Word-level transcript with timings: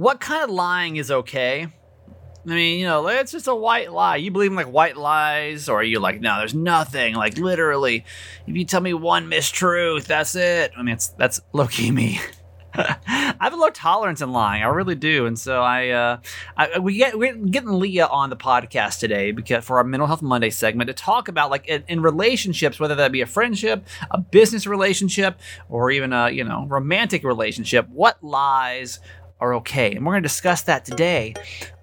what 0.00 0.18
kind 0.18 0.42
of 0.42 0.48
lying 0.48 0.96
is 0.96 1.10
okay? 1.10 1.68
I 2.46 2.48
mean, 2.48 2.80
you 2.80 2.86
know, 2.86 3.06
it's 3.08 3.32
just 3.32 3.48
a 3.48 3.54
white 3.54 3.92
lie. 3.92 4.16
You 4.16 4.30
believe 4.30 4.50
in 4.50 4.56
like 4.56 4.72
white 4.72 4.96
lies, 4.96 5.68
or 5.68 5.80
are 5.80 5.84
you 5.84 6.00
like, 6.00 6.22
no, 6.22 6.38
there's 6.38 6.54
nothing. 6.54 7.14
Like 7.14 7.36
literally, 7.36 8.06
if 8.46 8.56
you 8.56 8.64
tell 8.64 8.80
me 8.80 8.94
one 8.94 9.30
mistruth, 9.30 10.04
that's 10.04 10.34
it. 10.34 10.72
I 10.74 10.82
mean, 10.82 10.94
it's 10.94 11.08
that's 11.08 11.42
low 11.52 11.66
key 11.66 11.90
me. 11.90 12.18
I 12.74 13.36
have 13.40 13.52
a 13.52 13.56
low 13.56 13.68
tolerance 13.68 14.22
in 14.22 14.32
lying. 14.32 14.62
I 14.62 14.68
really 14.68 14.94
do, 14.94 15.26
and 15.26 15.38
so 15.38 15.60
I, 15.60 15.88
uh, 15.90 16.20
I 16.56 16.78
we 16.78 16.96
get 16.96 17.18
we're 17.18 17.34
getting 17.34 17.72
Leah 17.72 18.06
on 18.06 18.30
the 18.30 18.36
podcast 18.36 19.00
today 19.00 19.32
because 19.32 19.64
for 19.64 19.78
our 19.78 19.84
Mental 19.84 20.06
Health 20.06 20.22
Monday 20.22 20.50
segment 20.50 20.88
to 20.88 20.94
talk 20.94 21.28
about 21.28 21.50
like 21.50 21.66
in, 21.66 21.84
in 21.88 22.00
relationships, 22.00 22.78
whether 22.78 22.94
that 22.94 23.12
be 23.12 23.20
a 23.20 23.26
friendship, 23.26 23.84
a 24.10 24.18
business 24.18 24.66
relationship, 24.66 25.38
or 25.68 25.90
even 25.90 26.12
a 26.12 26.30
you 26.30 26.44
know 26.44 26.64
romantic 26.68 27.24
relationship, 27.24 27.88
what 27.88 28.22
lies 28.22 29.00
are 29.40 29.54
okay, 29.54 29.94
and 29.94 30.04
we're 30.04 30.12
going 30.12 30.22
to 30.22 30.28
discuss 30.28 30.62
that 30.62 30.84
today 30.84 31.34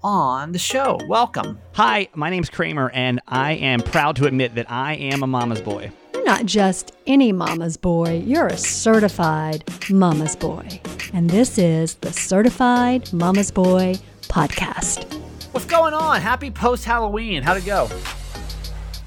on 0.03 0.51
the 0.51 0.59
show. 0.59 0.99
Welcome. 1.07 1.59
Hi, 1.73 2.07
my 2.13 2.29
name's 2.29 2.49
Kramer, 2.49 2.89
and 2.91 3.19
I 3.27 3.53
am 3.53 3.79
proud 3.79 4.15
to 4.17 4.25
admit 4.25 4.55
that 4.55 4.69
I 4.71 4.93
am 4.95 5.23
a 5.23 5.27
mama's 5.27 5.61
boy. 5.61 5.91
You're 6.13 6.25
not 6.25 6.45
just 6.45 6.95
any 7.05 7.31
mama's 7.31 7.77
boy, 7.77 8.23
you're 8.25 8.47
a 8.47 8.57
certified 8.57 9.63
mama's 9.89 10.35
boy. 10.35 10.81
And 11.13 11.29
this 11.29 11.57
is 11.57 11.95
the 11.95 12.11
Certified 12.11 13.11
Mama's 13.13 13.49
Boy 13.49 13.95
podcast. 14.23 15.13
What's 15.53 15.65
going 15.65 15.93
on? 15.93 16.19
Happy 16.21 16.51
post 16.51 16.83
Halloween. 16.83 17.43
How'd 17.43 17.57
it 17.57 17.65
go? 17.65 17.89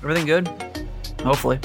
Everything 0.02 0.24
good? 0.24 0.48
Hopefully. 1.22 1.60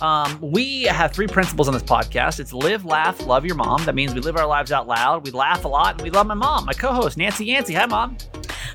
Um, 0.00 0.38
we 0.40 0.84
have 0.84 1.12
three 1.12 1.26
principles 1.26 1.66
on 1.66 1.74
this 1.74 1.82
podcast. 1.82 2.38
It's 2.38 2.52
live, 2.52 2.84
laugh, 2.84 3.26
love 3.26 3.44
your 3.44 3.56
mom. 3.56 3.84
That 3.86 3.94
means 3.94 4.14
we 4.14 4.20
live 4.20 4.36
our 4.36 4.46
lives 4.46 4.70
out 4.70 4.86
loud. 4.86 5.24
We 5.24 5.32
laugh 5.32 5.64
a 5.64 5.68
lot, 5.68 5.94
and 5.94 6.02
we 6.02 6.10
love 6.10 6.26
my 6.26 6.34
mom, 6.34 6.64
my 6.64 6.72
co-host 6.72 7.16
Nancy 7.16 7.46
Yancey. 7.46 7.74
Hi, 7.74 7.86
mom. 7.86 8.16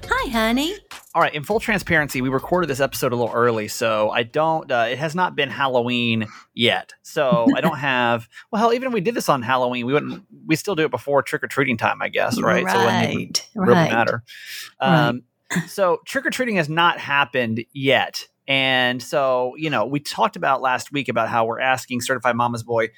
Hi, 0.09 0.30
honey. 0.30 0.76
All 1.16 1.22
right. 1.22 1.34
In 1.34 1.44
full 1.44 1.59
transparency, 1.59 2.22
we 2.22 2.30
recorded 2.30 2.70
this 2.70 2.80
episode 2.80 3.14
a 3.14 3.16
little 3.16 3.34
early, 3.34 3.67
so 3.67 4.09
I 4.09 4.23
don't. 4.23 4.70
Uh, 4.72 4.88
it 4.89 4.98
has 4.98 5.16
not 5.16 5.36
been 5.36 5.50
Halloween 5.50 6.28
yet, 6.54 6.94
so 7.02 7.48
I 7.56 7.61
don't 7.61 7.78
have. 7.78 8.28
Well, 8.52 8.59
hell, 8.59 8.73
even 8.73 8.88
if 8.89 8.94
we 8.94 9.02
did 9.02 9.16
this 9.16 9.30
on 9.30 9.42
Halloween, 9.42 9.86
we 9.86 9.94
wouldn't. 9.94 10.23
We 10.45 10.56
still 10.56 10.76
do 10.76 10.86
it 10.86 10.92
before 10.92 11.22
trick 11.22 11.44
or 11.44 11.48
treating 11.48 11.78
time, 11.78 12.02
I 12.02 12.09
guess, 12.09 12.42
right? 12.42 12.64
Right. 12.64 12.73
So 12.73 12.81
it 12.81 12.86
wouldn't 12.86 13.48
even 13.56 13.67
really 13.67 13.89
matter. 13.89 14.23
Um, 14.80 15.23
so 15.67 16.00
trick 16.06 16.26
or 16.26 16.30
treating 16.30 16.58
has 16.58 16.70
not 16.70 17.00
happened 17.00 17.64
yet. 17.73 18.28
And 18.50 19.02
so, 19.02 19.53
you 19.58 19.69
know, 19.69 19.86
we 19.86 20.00
talked 20.02 20.36
about 20.36 20.59
last 20.61 20.92
week 20.92 21.08
about 21.08 21.30
how 21.30 21.45
we're 21.45 21.59
asking 21.61 22.02
certified 22.02 22.36
mama's 22.36 22.64
boy 22.64 22.89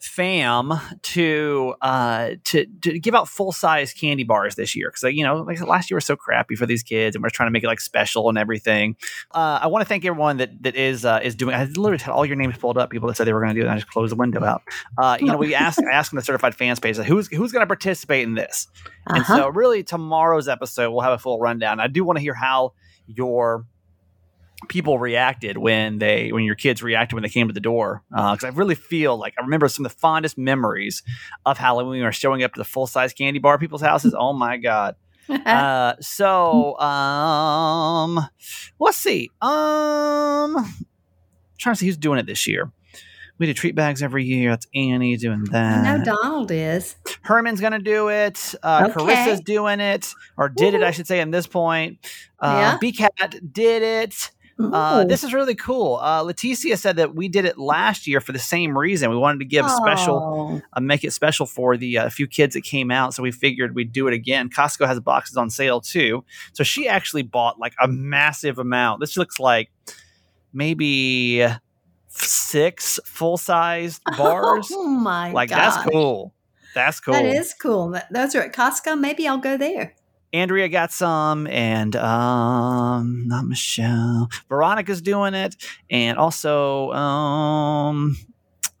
fam 0.00 0.70
to 1.00 1.74
uh 1.80 2.32
to 2.44 2.66
to 2.82 2.98
give 2.98 3.14
out 3.14 3.26
full 3.26 3.52
size 3.52 3.94
candy 3.94 4.22
bars 4.22 4.54
this 4.54 4.76
year. 4.76 4.90
Because 4.90 5.14
you 5.14 5.24
know 5.24 5.36
like 5.36 5.58
last 5.66 5.90
year 5.90 5.96
was 5.96 6.04
so 6.04 6.14
crappy 6.14 6.56
for 6.56 6.66
these 6.66 6.82
kids 6.82 7.16
and 7.16 7.22
we're 7.22 7.30
trying 7.30 7.46
to 7.46 7.50
make 7.50 7.64
it 7.64 7.68
like 7.68 7.80
special 7.80 8.28
and 8.28 8.36
everything. 8.36 8.96
Uh 9.30 9.60
i 9.62 9.66
want 9.66 9.80
to 9.80 9.88
thank 9.88 10.04
everyone 10.04 10.36
that 10.36 10.62
that 10.62 10.76
is 10.76 11.06
uh 11.06 11.20
is 11.22 11.34
doing 11.34 11.54
i 11.54 11.64
literally 11.64 11.96
had 11.96 12.10
all 12.12 12.26
your 12.26 12.36
names 12.36 12.58
pulled 12.58 12.76
up 12.76 12.90
people 12.90 13.08
that 13.08 13.14
said 13.14 13.26
they 13.26 13.32
were 13.32 13.40
going 13.40 13.54
to 13.54 13.58
do 13.58 13.62
it 13.62 13.68
and 13.68 13.72
i 13.72 13.76
just 13.76 13.88
closed 13.90 14.12
the 14.12 14.16
window 14.16 14.44
out. 14.44 14.60
Uh 14.98 15.16
you 15.18 15.26
know 15.26 15.38
we 15.38 15.54
asked 15.54 15.80
asking 15.90 16.18
the 16.18 16.22
certified 16.24 16.54
fans 16.54 16.78
page 16.78 16.98
like, 16.98 17.06
who's 17.06 17.28
who's 17.28 17.50
going 17.52 17.62
to 17.62 17.66
participate 17.66 18.24
in 18.24 18.34
this? 18.34 18.68
And 19.06 19.20
Uh-huh. 19.22 19.36
so 19.36 19.48
really 19.48 19.82
tomorrow's 19.84 20.48
episode 20.48 20.90
we'll 20.90 21.00
have 21.00 21.14
a 21.14 21.18
full 21.18 21.38
rundown. 21.40 21.80
I 21.80 21.86
do 21.86 22.04
want 22.04 22.18
to 22.18 22.20
hear 22.20 22.34
how 22.34 22.74
your 23.06 23.64
people 24.68 24.98
reacted 24.98 25.56
when 25.58 25.98
they 25.98 26.32
when 26.32 26.44
your 26.44 26.54
kids 26.54 26.82
reacted 26.82 27.14
when 27.14 27.22
they 27.22 27.28
came 27.28 27.48
to 27.48 27.54
the 27.54 27.60
door 27.60 28.02
because 28.10 28.44
I 28.44 28.48
really 28.48 28.74
feel 28.74 29.16
like 29.16 29.34
I 29.38 29.42
remember 29.42 29.68
some 29.68 29.84
of 29.86 29.92
the 29.92 29.98
fondest 29.98 30.36
memories 30.38 31.02
of 31.46 31.58
Halloween 31.58 32.02
are 32.02 32.12
showing 32.12 32.42
up 32.42 32.54
to 32.54 32.58
the 32.60 32.64
full 32.64 32.86
size 32.86 33.12
candy 33.12 33.38
bar 33.38 33.58
people's 33.58 33.82
houses. 33.82 34.14
Oh 34.18 34.32
my 34.32 34.56
god! 34.56 34.96
Uh, 35.26 35.94
so 36.00 36.78
um, 36.78 38.20
let's 38.78 38.98
see. 38.98 39.30
Um, 39.40 40.54
trying 41.58 41.74
to 41.74 41.78
see 41.78 41.86
who's 41.86 41.96
doing 41.96 42.18
it 42.18 42.26
this 42.26 42.46
year. 42.46 42.70
We 43.38 43.46
do 43.46 43.54
treat 43.54 43.74
bags 43.74 44.00
every 44.02 44.22
year. 44.24 44.50
That's 44.50 44.66
Annie 44.74 45.16
doing 45.16 45.42
that. 45.50 45.84
I 45.86 45.96
know 45.96 46.04
Donald 46.04 46.50
is. 46.52 46.94
Herman's 47.22 47.60
gonna 47.60 47.80
do 47.80 48.08
it. 48.08 48.54
Uh, 48.62 48.90
Okay. 48.94 49.00
Carissa's 49.14 49.40
doing 49.40 49.80
it, 49.80 50.12
or 50.36 50.48
did 50.48 50.74
it, 50.74 50.82
I 50.84 50.92
should 50.92 51.06
say, 51.08 51.20
at 51.20 51.32
this 51.32 51.46
point. 51.48 51.98
Uh, 52.38 52.58
Yeah. 52.60 52.78
B 52.80 52.92
Cat 52.92 53.12
did 53.52 53.82
it. 53.82 54.30
Uh, 54.58 55.04
this 55.04 55.24
is 55.24 55.34
really 55.34 55.54
cool. 55.56 55.96
Uh, 56.00 56.22
Leticia 56.22 56.78
said 56.78 56.96
that 56.96 57.14
we 57.14 57.28
did 57.28 57.44
it 57.44 57.58
last 57.58 58.06
year 58.06 58.20
for 58.20 58.30
the 58.30 58.38
same 58.38 58.78
reason. 58.78 59.10
We 59.10 59.16
wanted 59.16 59.40
to 59.40 59.44
give 59.46 59.68
special, 59.68 60.16
Oh. 60.54 60.62
uh, 60.72 60.80
make 60.80 61.02
it 61.02 61.12
special 61.12 61.44
for 61.44 61.76
the 61.76 61.98
uh, 61.98 62.08
few 62.08 62.28
kids 62.28 62.54
that 62.54 62.62
came 62.62 62.90
out. 62.92 63.14
So 63.14 63.22
we 63.24 63.32
figured 63.32 63.74
we'd 63.74 63.90
do 63.92 64.06
it 64.06 64.14
again. 64.14 64.48
Costco 64.48 64.86
has 64.86 65.00
boxes 65.00 65.36
on 65.36 65.50
sale 65.50 65.80
too. 65.80 66.24
So 66.52 66.62
she 66.62 66.86
actually 66.86 67.22
bought 67.22 67.58
like 67.58 67.74
a 67.82 67.88
massive 67.88 68.58
amount. 68.60 69.00
This 69.00 69.16
looks 69.16 69.40
like 69.40 69.70
maybe 70.52 71.44
six 72.08 73.00
full 73.04 73.36
sized 73.36 74.02
bars. 74.16 74.68
Oh 74.72 74.84
my 74.86 75.28
gosh. 75.28 75.34
like 75.34 75.50
god. 75.50 75.58
that's 75.58 75.90
cool. 75.90 76.34
That's 76.74 77.00
cool. 77.00 77.14
That 77.14 77.24
is 77.26 77.54
cool. 77.60 77.92
Th- 77.92 78.04
Those 78.10 78.34
are 78.34 78.42
at 78.42 78.52
Costco. 78.52 78.98
Maybe 78.98 79.26
I'll 79.28 79.38
go 79.38 79.56
there. 79.56 79.94
Andrea 80.34 80.68
got 80.68 80.92
some, 80.92 81.46
and 81.46 81.94
um, 81.96 83.28
not 83.28 83.46
Michelle. 83.46 84.28
Veronica's 84.48 85.00
doing 85.00 85.32
it, 85.34 85.54
and 85.88 86.18
also 86.18 86.90
um, 86.92 88.16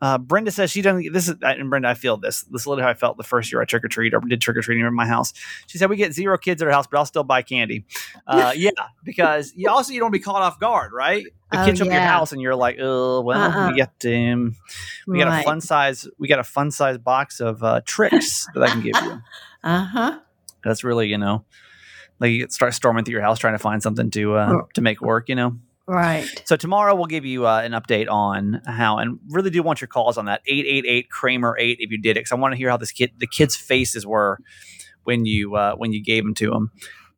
uh, 0.00 0.18
Brenda 0.18 0.50
says 0.50 0.70
she 0.70 0.82
doesn't. 0.82 1.12
This 1.12 1.28
is 1.28 1.36
and 1.40 1.70
Brenda. 1.70 1.88
I 1.88 1.94
feel 1.94 2.16
this. 2.16 2.42
This 2.42 2.62
is 2.62 2.66
literally 2.66 2.82
how 2.82 2.90
I 2.90 2.94
felt 2.94 3.16
the 3.16 3.22
first 3.22 3.52
year 3.52 3.62
I 3.62 3.64
trick 3.64 3.84
or 3.84 3.88
treat 3.88 4.12
or 4.14 4.20
did 4.20 4.40
trick 4.40 4.56
or 4.56 4.62
treating 4.62 4.84
in 4.84 4.92
my 4.94 5.06
house. 5.06 5.32
She 5.68 5.78
said 5.78 5.88
we 5.88 5.96
get 5.96 6.12
zero 6.12 6.36
kids 6.36 6.60
at 6.60 6.66
our 6.66 6.74
house, 6.74 6.86
but 6.86 6.98
I'll 6.98 7.06
still 7.06 7.24
buy 7.24 7.42
candy. 7.42 7.84
Uh, 8.26 8.52
yeah, 8.56 8.70
because 9.04 9.52
you 9.54 9.70
also 9.70 9.92
you 9.92 10.00
don't 10.00 10.10
be 10.10 10.18
caught 10.18 10.42
off 10.42 10.58
guard, 10.58 10.92
right? 10.92 11.24
The 11.52 11.62
Oh, 11.62 11.64
kids 11.66 11.78
show 11.78 11.86
up 11.86 11.92
your 11.92 12.00
house, 12.00 12.32
and 12.32 12.42
you're 12.42 12.56
like, 12.56 12.78
oh 12.80 13.20
well, 13.20 13.40
Uh-uh. 13.40 13.70
we 13.70 13.76
get 13.76 14.32
um, 14.32 14.56
we 15.06 15.18
got 15.18 15.40
a 15.40 15.44
fun 15.44 15.60
size. 15.60 16.08
We 16.18 16.26
got 16.26 16.40
a 16.40 16.44
fun 16.44 16.72
size 16.72 16.98
box 16.98 17.38
of 17.38 17.62
uh, 17.62 17.80
tricks 17.84 18.48
that 18.54 18.62
I 18.62 18.68
can 18.70 18.80
give 18.82 18.96
you. 19.02 19.20
Uh 19.62 19.84
huh. 19.84 20.18
That's 20.64 20.84
really, 20.84 21.08
you 21.08 21.18
know, 21.18 21.44
like 22.20 22.30
you 22.30 22.46
start 22.48 22.74
storming 22.74 23.04
through 23.04 23.12
your 23.12 23.22
house 23.22 23.38
trying 23.38 23.54
to 23.54 23.58
find 23.58 23.82
something 23.82 24.10
to 24.10 24.34
uh, 24.36 24.62
to 24.74 24.80
make 24.80 25.00
work, 25.00 25.28
you 25.28 25.34
know. 25.34 25.56
Right. 25.86 26.26
So 26.46 26.56
tomorrow 26.56 26.94
we'll 26.94 27.06
give 27.06 27.26
you 27.26 27.46
uh, 27.46 27.60
an 27.60 27.72
update 27.72 28.08
on 28.10 28.62
how, 28.66 28.98
and 28.98 29.18
really 29.28 29.50
do 29.50 29.62
want 29.62 29.82
your 29.82 29.88
calls 29.88 30.16
on 30.16 30.24
that 30.26 30.40
eight 30.46 30.64
eight 30.66 30.86
eight 30.88 31.10
Kramer 31.10 31.56
eight 31.58 31.76
if 31.80 31.90
you 31.90 32.00
did 32.00 32.12
it, 32.12 32.20
because 32.20 32.32
I 32.32 32.36
want 32.36 32.52
to 32.52 32.56
hear 32.56 32.70
how 32.70 32.78
this 32.78 32.92
kid, 32.92 33.12
the 33.18 33.26
kids' 33.26 33.54
faces 33.54 34.06
were 34.06 34.38
when 35.02 35.26
you 35.26 35.56
uh, 35.56 35.74
when 35.76 35.92
you 35.92 36.02
gave 36.02 36.24
them 36.24 36.34
to 36.34 36.50
them. 36.50 36.70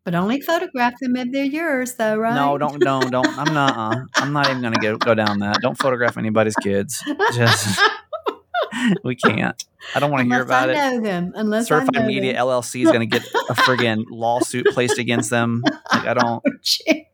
But 0.05 0.15
only 0.15 0.41
photograph 0.41 0.95
them 1.01 1.17
if 1.17 1.33
they're 1.33 1.45
yours, 1.45 1.95
though, 1.95 2.17
right? 2.17 2.35
No, 2.35 2.59
don't, 2.59 2.79
don't, 2.81 3.11
don't. 3.11 3.27
I'm 3.39 3.53
not. 3.53 3.77
Uh, 3.77 4.05
I'm 4.15 4.33
not 4.33 4.49
even 4.49 4.63
gonna 4.63 4.79
go 4.81 4.97
go 4.97 5.15
down 5.15 5.41
that. 5.41 5.61
Don't 5.61 5.77
photograph 5.77 6.17
anybody's 6.17 6.55
kids. 6.57 7.03
Just 7.35 7.81
we 9.05 9.15
can't. 9.17 9.65
I 9.95 10.01
don't 10.01 10.11
want 10.11 10.29
to 10.29 10.35
hear 10.35 10.43
about 10.43 10.71
I 10.71 10.73
it. 10.73 10.77
know 10.77 11.01
them. 11.03 11.33
Unless 11.35 11.69
Certified 11.69 12.07
Media 12.07 12.33
them. 12.33 12.47
LLC 12.47 12.85
is 12.85 12.91
going 12.91 13.09
to 13.09 13.19
get 13.19 13.27
a 13.49 13.55
friggin' 13.55 14.05
lawsuit 14.11 14.67
placed 14.73 14.99
against 14.99 15.31
them. 15.31 15.63
Like 15.93 16.07
I 16.07 16.15
don't. 16.15 16.43
Jeez. 16.63 17.07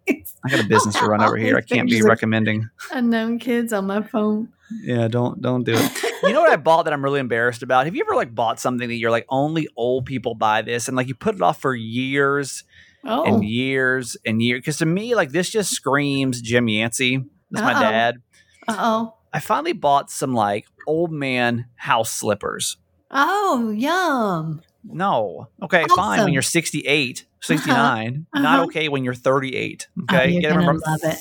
I 0.45 0.49
got 0.49 0.61
a 0.65 0.69
business 0.69 0.97
to 0.99 1.07
run 1.07 1.23
over 1.23 1.37
here. 1.37 1.57
I 1.57 1.61
can't 1.61 1.89
be 1.89 2.03
recommending. 2.03 2.69
Unknown 2.91 3.39
kids 3.39 3.73
on 3.73 3.87
my 3.87 4.03
phone. 4.03 4.49
Yeah, 4.83 5.07
don't 5.09 5.41
don't 5.43 5.65
do 5.65 5.75
it. 5.77 6.03
You 6.23 6.33
know 6.33 6.41
what 6.41 6.51
I 6.51 6.57
bought 6.57 6.85
that 6.85 6.93
I'm 6.95 7.05
really 7.05 7.21
embarrassed 7.21 7.63
about? 7.63 7.85
Have 7.85 7.95
you 7.95 8.03
ever 8.07 8.15
like 8.17 8.35
bought 8.35 8.59
something 8.59 8.89
that 8.89 8.95
you're 8.95 9.11
like 9.11 9.27
only 9.29 9.69
old 9.77 10.07
people 10.07 10.35
buy 10.35 10.63
this 10.63 10.89
and 10.89 10.97
like 10.97 11.09
you 11.09 11.15
put 11.15 11.35
it 11.35 11.43
off 11.43 11.61
for 11.61 11.75
years 11.75 12.65
Oh. 13.05 13.25
and 13.25 13.45
years 13.45 14.17
and 14.25 14.41
years? 14.41 14.61
Because 14.61 14.79
to 14.79 14.87
me, 14.87 15.15
like 15.15 15.31
this 15.31 15.51
just 15.51 15.73
screams 15.73 16.41
Jim 16.41 16.69
Yancey. 16.69 17.23
That's 17.51 17.63
my 17.65 17.75
Uh-oh. 17.75 17.81
dad. 17.83 18.23
Uh 18.67 18.77
oh. 18.79 19.15
I 19.33 19.41
finally 19.41 19.73
bought 19.73 20.11
some 20.11 20.35
like 20.35 20.67
old 20.87 21.11
man 21.13 21.67
house 21.77 22.11
slippers. 22.13 22.77
Oh, 23.11 23.71
yum. 23.71 24.63
No. 24.85 25.49
Okay, 25.63 25.85
fine. 25.95 26.25
When 26.25 26.33
you're 26.33 26.43
68, 26.43 27.25
69. 27.41 28.27
Not 28.35 28.45
Uh-huh. 28.45 28.65
okay 28.65 28.89
when 28.89 29.05
you're 29.05 29.15
38. 29.15 29.87
Oh, 29.99 30.03
Okay. 30.05 30.31
you're 30.33 30.43
gotta 30.43 30.55
gonna 30.55 30.67
remember, 30.67 30.83
love 30.87 31.01
it. 31.05 31.19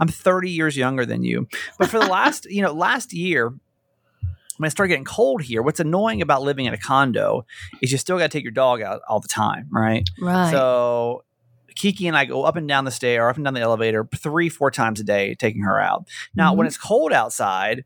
I'm 0.00 0.08
30 0.08 0.50
years 0.50 0.76
younger 0.76 1.04
than 1.04 1.22
you. 1.24 1.46
But 1.78 1.88
for 1.88 1.98
the 2.00 2.06
last, 2.10 2.46
you 2.46 2.62
know, 2.62 2.72
last 2.72 3.12
year, 3.12 3.52
when 4.58 4.66
it 4.66 4.70
started 4.70 4.88
getting 4.90 5.04
cold 5.04 5.42
here, 5.42 5.62
what's 5.62 5.80
annoying 5.80 6.22
about 6.22 6.42
living 6.42 6.66
in 6.66 6.74
a 6.74 6.78
condo 6.78 7.44
is 7.80 7.90
you 7.92 7.98
still 7.98 8.18
got 8.18 8.24
to 8.24 8.28
take 8.36 8.44
your 8.44 8.52
dog 8.52 8.80
out 8.82 9.00
all 9.08 9.20
the 9.20 9.28
time, 9.28 9.68
right? 9.72 10.08
Right. 10.20 10.50
So 10.50 11.24
Kiki 11.74 12.06
and 12.08 12.16
I 12.16 12.24
go 12.24 12.44
up 12.44 12.56
and 12.56 12.66
down 12.68 12.84
the 12.84 12.90
stair, 12.90 13.26
or 13.26 13.30
up 13.30 13.36
and 13.36 13.44
down 13.44 13.54
the 13.54 13.60
elevator 13.60 14.08
three, 14.16 14.48
four 14.48 14.70
times 14.70 15.00
a 15.00 15.04
day, 15.04 15.34
taking 15.34 15.62
her 15.62 15.80
out. 15.80 16.06
Now, 16.34 16.50
Mm-hmm. 16.50 16.58
when 16.58 16.66
it's 16.66 16.78
cold 16.78 17.12
outside, 17.12 17.84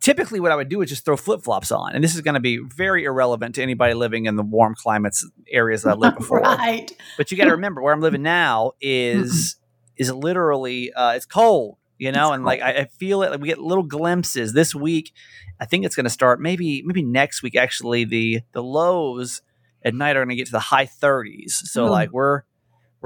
typically 0.00 0.40
what 0.40 0.52
I 0.52 0.56
would 0.56 0.68
do 0.68 0.82
is 0.82 0.90
just 0.90 1.04
throw 1.04 1.16
flip 1.16 1.42
flops 1.42 1.70
on. 1.72 1.92
And 1.94 2.04
this 2.04 2.14
is 2.14 2.20
going 2.20 2.34
to 2.34 2.40
be 2.40 2.58
very 2.58 3.04
irrelevant 3.04 3.54
to 3.56 3.62
anybody 3.62 3.94
living 3.94 4.26
in 4.26 4.36
the 4.36 4.42
warm 4.42 4.74
climates 4.74 5.28
areas 5.50 5.82
that 5.82 5.92
I've 5.92 5.98
lived 5.98 6.16
before. 6.18 6.40
right. 6.40 6.90
But 7.16 7.30
you 7.30 7.36
got 7.36 7.44
to 7.44 7.52
remember 7.52 7.80
where 7.82 7.92
I'm 7.94 8.00
living 8.00 8.22
now 8.22 8.72
is 8.80 9.56
is 9.96 10.12
literally 10.12 10.92
uh, 10.92 11.12
it's 11.14 11.24
cold, 11.26 11.78
you 11.98 12.12
know, 12.12 12.28
It's 12.28 12.36
and 12.36 12.44
like 12.44 12.60
I, 12.60 12.70
I 12.72 12.84
feel 12.84 13.22
it. 13.22 13.30
Like 13.30 13.40
we 13.40 13.48
get 13.48 13.58
little 13.58 13.82
glimpses 13.84 14.52
this 14.52 14.74
week. 14.74 15.12
I 15.58 15.64
think 15.64 15.86
it's 15.86 15.96
going 15.96 16.04
to 16.04 16.10
start 16.10 16.40
maybe 16.40 16.82
maybe 16.84 17.02
next 17.02 17.42
week. 17.42 17.56
Actually, 17.56 18.04
the 18.04 18.40
the 18.52 18.62
lows 18.62 19.40
at 19.84 19.94
night 19.94 20.16
are 20.16 20.20
going 20.20 20.28
to 20.30 20.36
get 20.36 20.46
to 20.46 20.52
the 20.52 20.58
high 20.60 20.84
30s. 20.86 21.52
So 21.52 21.86
Ooh. 21.86 21.90
like 21.90 22.10
we're 22.12 22.42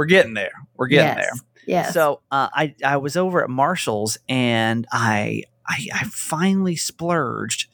we're 0.01 0.07
getting 0.07 0.33
there. 0.33 0.67
We're 0.79 0.87
getting 0.87 1.15
there. 1.15 1.33
yes. 1.35 1.43
Yes. 1.67 1.93
So 1.93 2.23
uh, 2.31 2.49
I 2.55 2.75
I 2.83 2.97
was 2.97 3.19
over 3.19 3.45
at 3.45 3.51
Marshalls 3.51 4.17
and 4.31 4.87
I, 4.91 5.43
I 5.69 5.89
I 5.93 6.05
finally 6.05 6.75
splurged 6.75 7.69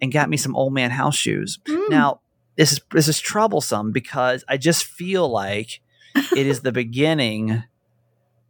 and 0.00 0.12
got 0.12 0.30
me 0.30 0.36
some 0.36 0.54
old 0.54 0.72
man 0.72 0.92
house 0.92 1.16
shoes. 1.16 1.58
Mm. 1.66 1.90
Now 1.90 2.20
this 2.56 2.70
is 2.70 2.80
this 2.92 3.08
is 3.08 3.18
troublesome 3.18 3.90
because 3.90 4.44
I 4.48 4.58
just 4.58 4.84
feel 4.84 5.28
like 5.28 5.80
it 6.14 6.46
is 6.46 6.60
the 6.60 6.70
beginning 6.82 7.64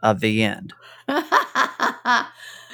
of 0.02 0.20
the 0.20 0.42
end. 0.42 0.74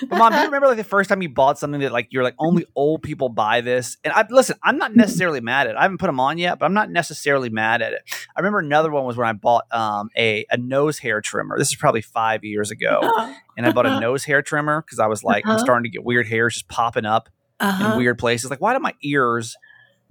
But 0.08 0.18
mom, 0.18 0.32
do 0.32 0.38
you 0.38 0.44
remember 0.46 0.66
like 0.68 0.76
the 0.76 0.84
first 0.84 1.08
time 1.08 1.22
you 1.22 1.28
bought 1.28 1.58
something 1.58 1.80
that 1.80 1.92
like 1.92 2.08
you're 2.10 2.22
like 2.22 2.34
only 2.38 2.66
old 2.74 3.02
people 3.02 3.28
buy 3.28 3.60
this? 3.60 3.96
And 4.04 4.12
I 4.12 4.24
listen, 4.30 4.56
I'm 4.62 4.78
not 4.78 4.94
necessarily 4.96 5.40
mad 5.40 5.66
at 5.66 5.72
it. 5.72 5.76
I 5.78 5.82
haven't 5.82 5.98
put 5.98 6.06
them 6.06 6.20
on 6.20 6.38
yet, 6.38 6.58
but 6.58 6.66
I'm 6.66 6.74
not 6.74 6.90
necessarily 6.90 7.48
mad 7.50 7.82
at 7.82 7.92
it. 7.92 8.00
I 8.36 8.40
remember 8.40 8.58
another 8.58 8.90
one 8.90 9.04
was 9.04 9.16
when 9.16 9.26
I 9.28 9.32
bought 9.32 9.64
um 9.72 10.10
a 10.16 10.44
a 10.50 10.56
nose 10.56 10.98
hair 10.98 11.20
trimmer. 11.20 11.58
This 11.58 11.68
is 11.68 11.76
probably 11.76 12.02
five 12.02 12.44
years 12.44 12.70
ago, 12.70 13.00
and 13.56 13.66
I 13.66 13.72
bought 13.72 13.86
a 13.86 14.00
nose 14.00 14.24
hair 14.24 14.42
trimmer 14.42 14.82
because 14.82 14.98
I 14.98 15.06
was 15.06 15.22
like, 15.24 15.44
I'm 15.46 15.52
Uh-huh. 15.52 15.64
starting 15.64 15.84
to 15.84 15.90
get 15.90 16.04
weird 16.04 16.26
hairs 16.26 16.54
just 16.54 16.68
popping 16.68 17.04
up 17.06 17.28
uh-huh. 17.60 17.92
in 17.92 17.98
weird 17.98 18.18
places. 18.18 18.50
Like, 18.50 18.60
why 18.60 18.74
do 18.74 18.80
my 18.80 18.94
ears 19.02 19.56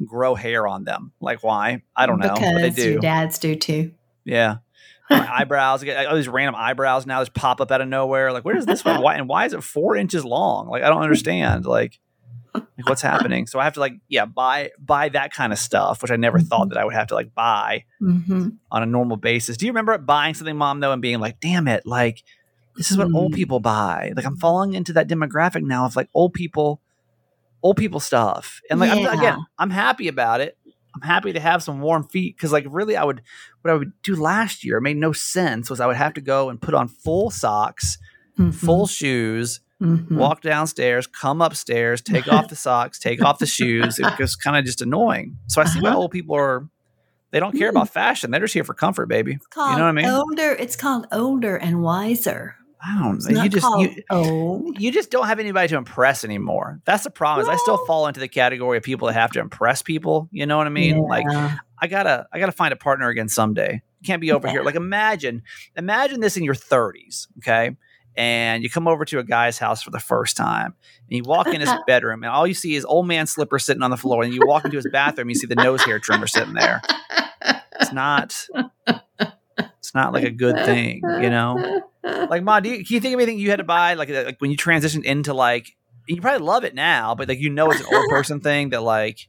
grow 0.03 0.35
hair 0.35 0.67
on 0.67 0.83
them? 0.83 1.11
Like, 1.21 1.43
why? 1.43 1.83
I 1.95 2.05
don't 2.05 2.19
know, 2.19 2.33
because 2.33 2.53
but 2.53 2.61
they 2.61 2.69
do. 2.71 2.91
your 2.91 2.99
dads 2.99 3.37
do 3.39 3.55
too. 3.55 3.91
Yeah. 4.25 4.57
My 5.09 5.31
eyebrows, 5.41 5.83
I 5.83 5.85
get 5.85 6.07
all 6.07 6.15
these 6.15 6.27
random 6.27 6.55
eyebrows 6.55 7.05
now 7.05 7.21
just 7.21 7.33
pop 7.33 7.61
up 7.61 7.71
out 7.71 7.81
of 7.81 7.87
nowhere. 7.87 8.31
Like, 8.31 8.43
where 8.43 8.57
is 8.57 8.65
this 8.65 8.83
one? 8.83 9.01
Why 9.03 9.15
and 9.15 9.27
why 9.29 9.45
is 9.45 9.53
it 9.53 9.63
four 9.63 9.95
inches 9.95 10.25
long? 10.25 10.67
Like, 10.67 10.83
I 10.83 10.89
don't 10.89 11.03
understand. 11.03 11.65
Like, 11.65 11.99
like 12.53 12.65
what's 12.87 13.01
happening? 13.01 13.45
So 13.47 13.59
I 13.59 13.65
have 13.65 13.73
to 13.73 13.79
like, 13.79 13.93
yeah, 14.07 14.25
buy 14.25 14.71
buy 14.79 15.09
that 15.09 15.31
kind 15.33 15.53
of 15.53 15.59
stuff, 15.59 16.01
which 16.01 16.11
I 16.11 16.15
never 16.15 16.39
thought 16.39 16.69
that 16.69 16.77
I 16.77 16.85
would 16.85 16.93
have 16.95 17.07
to 17.07 17.15
like 17.15 17.33
buy 17.35 17.83
Mm-hmm. 18.01 18.49
on 18.71 18.83
a 18.83 18.85
normal 18.85 19.17
basis. 19.17 19.57
Do 19.57 19.65
you 19.65 19.71
remember 19.71 19.97
buying 19.97 20.33
something, 20.33 20.55
mom, 20.57 20.79
though, 20.79 20.91
and 20.91 21.01
being 21.01 21.19
like, 21.19 21.39
damn 21.39 21.67
it, 21.67 21.85
like 21.85 22.23
this 22.77 22.91
is 22.91 22.97
what 22.97 23.11
old 23.13 23.31
Mm. 23.31 23.35
people 23.35 23.59
buy. 23.59 24.11
Like 24.15 24.25
I'm 24.25 24.37
falling 24.37 24.73
into 24.73 24.93
that 24.93 25.07
demographic 25.07 25.61
now 25.63 25.85
of 25.85 25.95
like 25.95 26.09
old 26.13 26.33
people, 26.33 26.81
old 27.63 27.77
people 27.77 27.99
stuff. 27.99 28.59
And 28.69 28.79
like 28.79 28.89
I'm, 28.91 29.05
again, 29.19 29.37
I'm 29.59 29.69
happy 29.69 30.07
about 30.07 30.41
it. 30.41 30.57
I'm 30.95 31.01
happy 31.07 31.33
to 31.33 31.39
have 31.39 31.61
some 31.61 31.81
warm 31.81 32.07
feet 32.07 32.35
because 32.37 32.51
like 32.51 32.65
really 32.69 32.95
I 32.95 33.03
would 33.03 33.21
what 33.61 33.71
I 33.71 33.73
would 33.75 33.91
do 34.03 34.15
last 34.15 34.63
year 34.63 34.79
made 34.79 34.97
no 34.97 35.11
sense 35.11 35.69
was 35.69 35.79
I 35.79 35.87
would 35.87 35.97
have 35.97 36.13
to 36.15 36.21
go 36.21 36.49
and 36.49 36.61
put 36.61 36.73
on 36.73 36.87
full 36.87 37.29
socks, 37.31 37.97
full 38.53 38.87
shoes, 38.87 39.59
Mhm. 39.81 40.11
walk 40.11 40.39
downstairs, 40.41 41.05
come 41.05 41.41
upstairs, 41.41 42.01
take 42.01 42.27
off 42.31 42.47
the 42.47 42.55
socks, 42.55 42.97
take 42.97 43.21
off 43.21 43.39
the 43.39 43.45
shoes. 43.45 43.99
It 43.99 44.17
was 44.17 44.37
kind 44.37 44.55
of 44.55 44.63
just 44.63 44.81
annoying. 44.81 45.37
So 45.47 45.61
I 45.61 45.65
see 45.65 45.81
why 45.81 45.89
Uh-huh. 45.89 45.97
old 45.99 46.11
people 46.11 46.35
are 46.35 46.69
they 47.31 47.41
don't 47.41 47.57
care 47.57 47.67
Mm. 47.67 47.71
about 47.71 47.89
fashion. 47.89 48.31
They're 48.31 48.39
just 48.39 48.53
here 48.53 48.63
for 48.63 48.73
comfort, 48.73 49.07
baby. 49.07 49.31
You 49.33 49.37
know 49.57 49.71
what 49.71 49.81
I 49.81 49.91
mean? 49.91 50.05
older. 50.05 50.51
It's 50.53 50.77
called 50.77 51.07
older 51.11 51.57
and 51.57 51.81
wiser. 51.81 52.55
I 52.87 52.99
don't 53.01 53.15
It's 53.15 53.27
know. 53.27 53.35
not 53.35 53.43
You 53.45 53.49
just 53.49 53.65
you, 53.79 54.03
old. 54.11 54.79
you 54.81 54.91
just 54.91 55.09
don't 55.09 55.27
have 55.27 55.39
anybody 55.39 55.67
to 55.69 55.77
impress 55.77 56.23
anymore. 56.23 56.79
That's 56.85 57.03
the 57.03 57.09
problem. 57.09 57.43
Is 57.43 57.49
I 57.49 57.55
still 57.57 57.83
fall 57.85 58.07
into 58.07 58.19
the 58.19 58.27
category 58.27 58.77
of 58.77 58.83
people 58.83 59.07
that 59.07 59.13
have 59.13 59.31
to 59.31 59.39
impress 59.39 59.81
people. 59.81 60.29
You 60.31 60.45
know 60.45 60.57
what 60.57 60.67
I 60.67 60.69
mean? 60.69 61.01
Like 61.01 61.25
I 61.81 61.87
gotta 61.87 62.27
I 62.31 62.39
gotta 62.39 62.51
find 62.51 62.71
a 62.73 62.75
partner 62.77 63.09
again 63.09 63.27
someday. 63.29 63.81
You 64.01 64.05
can't 64.05 64.21
be 64.21 64.31
over 64.31 64.47
here. 64.49 64.61
Like 64.63 64.75
imagine 64.75 65.41
imagine 65.75 66.19
this 66.19 66.37
in 66.37 66.43
your 66.43 66.53
30s, 66.53 67.27
okay? 67.39 67.71
And 68.17 68.63
you 68.63 68.69
come 68.69 68.87
over 68.87 69.03
to 69.03 69.19
a 69.19 69.23
guy's 69.25 69.57
house 69.57 69.81
for 69.83 69.91
the 69.91 69.99
first 69.99 70.37
time, 70.37 70.73
and 71.09 71.17
you 71.17 71.23
walk 71.25 71.47
in 71.47 71.59
his 71.59 71.69
bedroom, 71.87 72.23
and 72.23 72.31
all 72.31 72.47
you 72.47 72.53
see 72.53 72.75
is 72.75 72.85
old 72.85 73.07
man 73.07 73.27
slippers 73.27 73.65
sitting 73.65 73.83
on 73.83 73.91
the 73.91 73.97
floor. 73.97 74.23
And 74.23 74.33
you 74.33 74.39
walk 74.45 74.63
into 74.63 74.77
his 74.77 74.87
bathroom, 74.91 75.27
you 75.29 75.35
see 75.35 75.47
the 75.47 75.55
nose 75.55 75.83
hair 75.83 75.99
trimmer 75.99 76.27
sitting 76.27 76.53
there. 76.53 76.81
It's 77.81 77.91
not 77.91 78.47
not 79.95 80.13
like 80.13 80.23
a 80.25 80.31
good 80.31 80.63
thing, 80.65 81.01
you 81.03 81.29
know? 81.29 81.81
Like, 82.03 82.43
Ma, 82.43 82.59
do 82.59 82.69
you, 82.69 82.85
can 82.85 82.93
you 82.93 82.99
think 82.99 83.15
of 83.15 83.19
anything 83.21 83.39
you 83.39 83.49
had 83.49 83.57
to 83.57 83.63
buy 83.63 83.95
like 83.95 84.09
like 84.09 84.39
when 84.39 84.51
you 84.51 84.57
transitioned 84.57 85.05
into 85.05 85.33
like 85.33 85.75
you 86.07 86.21
probably 86.21 86.45
love 86.45 86.63
it 86.63 86.75
now, 86.75 87.15
but 87.15 87.27
like 87.27 87.39
you 87.39 87.49
know 87.49 87.71
it's 87.71 87.81
an 87.81 87.87
old 87.91 88.07
person 88.09 88.39
thing 88.41 88.69
that 88.69 88.83
like 88.83 89.27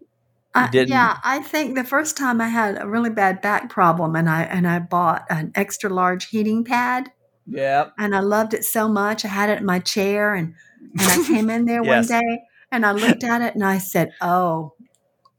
I- 0.55 0.69
didn't- 0.69 0.89
yeah, 0.91 1.19
I 1.25 1.41
think 1.41 1.75
the 1.75 1.85
first 1.85 2.17
time 2.19 2.41
I 2.41 2.49
had 2.49 2.81
a 2.83 2.87
really 2.87 3.11
bad 3.11 3.41
back 3.41 3.71
problem, 3.71 4.15
and 4.17 4.29
I 4.29 4.43
and 4.43 4.67
I 4.69 4.79
bought 4.81 5.25
an 5.31 5.53
extra 5.55 5.89
large 5.89 6.29
heating 6.29 6.65
pad, 6.65 7.11
yeah 7.47 7.91
and 7.99 8.15
I 8.15 8.21
loved 8.21 8.53
it 8.55 8.65
so 8.65 8.89
much. 8.89 9.25
I 9.25 9.29
had 9.29 9.49
it 9.51 9.61
in 9.61 9.67
my 9.67 9.79
chair, 9.79 10.35
and 10.35 10.55
and 10.99 11.01
I 11.01 11.25
came 11.27 11.49
in 11.51 11.65
there 11.65 11.83
Yes. 11.85 12.11
one 12.11 12.21
day, 12.21 12.43
and 12.71 12.85
I 12.85 12.93
looked 12.93 13.25
at 13.25 13.41
it, 13.43 13.55
and 13.55 13.65
I 13.65 13.79
said, 13.79 14.13
"Oh, 14.21 14.75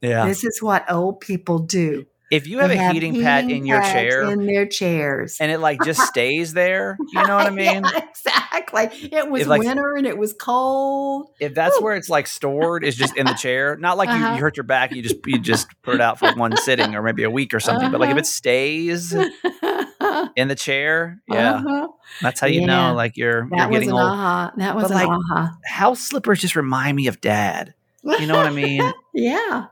yeah. 0.00 0.26
this 0.26 0.42
is 0.44 0.60
what 0.62 0.90
old 0.90 1.20
people 1.20 1.58
do. 1.60 2.06
If 2.30 2.46
you 2.46 2.58
have 2.58 2.68
They 2.68 2.76
a 2.78 2.92
heating 2.92 3.22
pad 3.22 3.50
in 3.50 3.64
your 3.64 3.80
chair 3.82 4.30
in 4.30 4.44
their 4.44 4.66
chairs." 4.66 5.38
and 5.40 5.50
it 5.50 5.58
like 5.60 5.82
just 5.84 6.00
stays 6.02 6.52
there, 6.52 6.98
you 7.12 7.26
know 7.26 7.36
what 7.36 7.46
I 7.46 7.50
mean? 7.50 7.84
Yeah, 7.84 8.04
exactly. 8.08 9.08
It 9.12 9.30
was 9.30 9.42
If, 9.42 9.48
like- 9.48 9.60
winter 9.62 9.94
and 9.96 10.06
it 10.06 10.18
was 10.18 10.34
cold. 10.34 11.30
If 11.40 11.54
that's 11.54 11.78
Woo. 11.78 11.84
where 11.84 11.96
it's 11.96 12.08
like 12.10 12.26
stored, 12.26 12.84
is 12.84 12.96
just 12.96 13.16
in 13.16 13.24
the 13.26 13.32
chair. 13.34 13.76
Not 13.76 13.96
like 13.96 14.08
you, 14.10 14.14
Uh-huh. 14.16 14.34
you 14.34 14.40
hurt 14.40 14.56
your 14.58 14.64
back, 14.64 14.94
you 14.94 15.00
just 15.02 15.16
you 15.26 15.38
just 15.38 15.68
put 15.82 15.94
it 15.94 16.00
out 16.02 16.18
for 16.18 16.30
one 16.34 16.56
sitting 16.58 16.94
or 16.94 17.02
maybe 17.02 17.22
a 17.22 17.30
week 17.30 17.54
or 17.54 17.60
something. 17.60 17.90
But 17.90 18.00
like 18.00 18.08
if 18.10 18.12
Uh-huh. 18.14 18.20
it 18.20 18.26
stays 18.26 19.12
in 20.36 20.48
the 20.48 20.54
chair, 20.54 21.20
yeah, 21.28 21.54
Uh-huh. 21.54 21.88
that's 22.20 22.40
how 22.40 22.46
you 22.46 22.60
Yeah. 22.60 22.66
know 22.66 22.94
like 22.94 23.16
you're 23.16 23.46
you're 23.46 23.48
That 23.56 23.70
was 23.70 23.78
getting 23.78 23.92
old. 23.92 24.00
aha. 24.02 24.52
That 24.56 24.74
was 24.76 24.84
But, 24.88 24.94
like, 24.94 25.08
aha. 25.08 25.56
House 25.64 26.00
slippers 26.00 26.40
just 26.40 26.56
remind 26.56 26.96
me 26.96 27.06
of 27.06 27.20
dad. 27.20 27.74
You 28.04 28.26
know 28.26 28.36
what 28.36 28.46
I 28.46 28.50
mean? 28.50 28.82
yeah. 29.14 29.66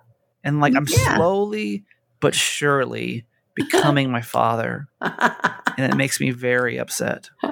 And 0.44 0.60
like 0.60 0.74
I'm 0.74 0.86
Yeah. 0.88 1.16
slowly 1.16 1.84
but 2.20 2.34
surely 2.34 3.26
becoming 3.54 4.10
my 4.10 4.20
father, 4.22 4.88
and 5.00 5.92
it 5.92 5.96
makes 5.96 6.20
me 6.20 6.30
very 6.30 6.78
upset. 6.78 7.30
you 7.42 7.50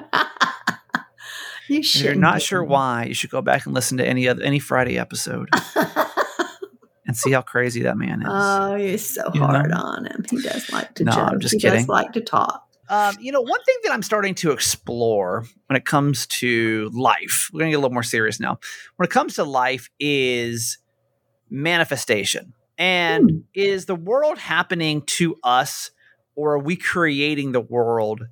And 1.69 1.79
if 1.79 1.85
should. 1.85 2.01
you're 2.05 2.15
not 2.15 2.41
sure 2.41 2.63
why, 2.63 3.05
you 3.05 3.13
should 3.13 3.29
go 3.31 3.41
back 3.41 3.65
and 3.65 3.73
listen 3.73 3.97
to 3.97 4.05
any 4.07 4.27
other 4.27 4.43
any 4.43 4.59
Friday 4.59 4.97
episode 4.99 5.49
and 7.07 7.15
see 7.17 7.31
how 7.31 7.41
crazy 7.41 7.81
that 7.83 7.97
man 7.97 8.21
is. 8.21 8.27
oh, 8.29 8.75
you're 8.75 8.97
so 8.97 9.29
You 9.33 9.39
know? 9.39 9.47
hard 9.47 9.71
on 9.71 10.05
him. 10.05 10.23
He 10.29 10.41
does 10.41 10.69
like 10.71 10.93
to 10.95 11.03
No, 11.05 11.11
joke. 11.11 11.29
I'm 11.31 11.39
just 11.39 11.53
he 11.55 11.59
kidding. 11.59 11.79
does 11.79 11.87
like 11.87 12.13
to 12.13 12.21
talk. 12.21 12.61
Um, 12.87 13.15
you 13.19 13.31
know, 13.31 13.41
one 13.41 13.63
thing 13.63 13.75
that 13.83 13.93
I'm 13.93 14.03
starting 14.03 14.35
to 14.35 14.51
explore 14.51 15.45
when 15.67 15.75
it 15.75 15.85
comes 15.85 16.27
to 16.27 16.91
life, 16.93 17.49
we're 17.51 17.61
going 17.61 17.71
to 17.71 17.75
get 17.75 17.77
a 17.79 17.81
little 17.81 17.93
more 17.95 18.03
serious 18.03 18.39
now. 18.39 18.59
When 18.97 19.05
it 19.07 19.11
comes 19.11 19.33
to 19.35 19.43
life, 19.43 19.89
is 19.99 20.77
manifestation. 21.49 22.53
And 22.77 23.29
Hmm. 23.31 23.37
is 23.53 23.85
the 23.85 23.95
world 23.95 24.37
happening 24.37 25.01
to 25.03 25.37
us, 25.43 25.91
or 26.35 26.53
are 26.55 26.59
we 26.59 26.75
creating 26.75 27.51
the 27.53 27.61
world 27.61 28.27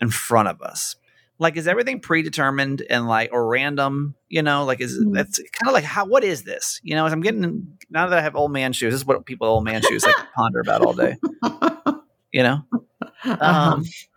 in 0.00 0.10
front 0.10 0.48
of 0.48 0.62
us? 0.62 0.96
Like, 1.38 1.56
is 1.56 1.66
everything 1.66 2.00
predetermined 2.00 2.82
and 2.90 3.06
like 3.08 3.30
or 3.32 3.46
random? 3.48 4.14
You 4.28 4.42
know, 4.42 4.64
like 4.64 4.80
is 4.80 4.96
Hmm. 4.96 5.12
that's 5.12 5.38
kind 5.38 5.68
of 5.68 5.72
like 5.74 5.84
how? 5.84 6.06
What 6.06 6.24
is 6.24 6.42
this? 6.44 6.80
You 6.82 6.94
know, 6.94 7.06
as 7.06 7.12
I'm 7.12 7.20
getting 7.22 7.78
now 7.90 8.06
that 8.08 8.18
I 8.18 8.22
have 8.22 8.36
old 8.36 8.52
man 8.52 8.72
shoes, 8.72 8.92
this 8.92 9.00
is 9.00 9.06
what 9.06 9.24
people 9.26 9.46
old 9.46 9.64
man 9.64 9.82
shoes 9.82 10.04
like 10.04 10.16
ponder 10.34 10.60
about 10.60 10.82
all 10.82 10.94
day. 10.94 11.16
You 12.32 12.42
know, 12.44 12.60
um, 13.40 13.84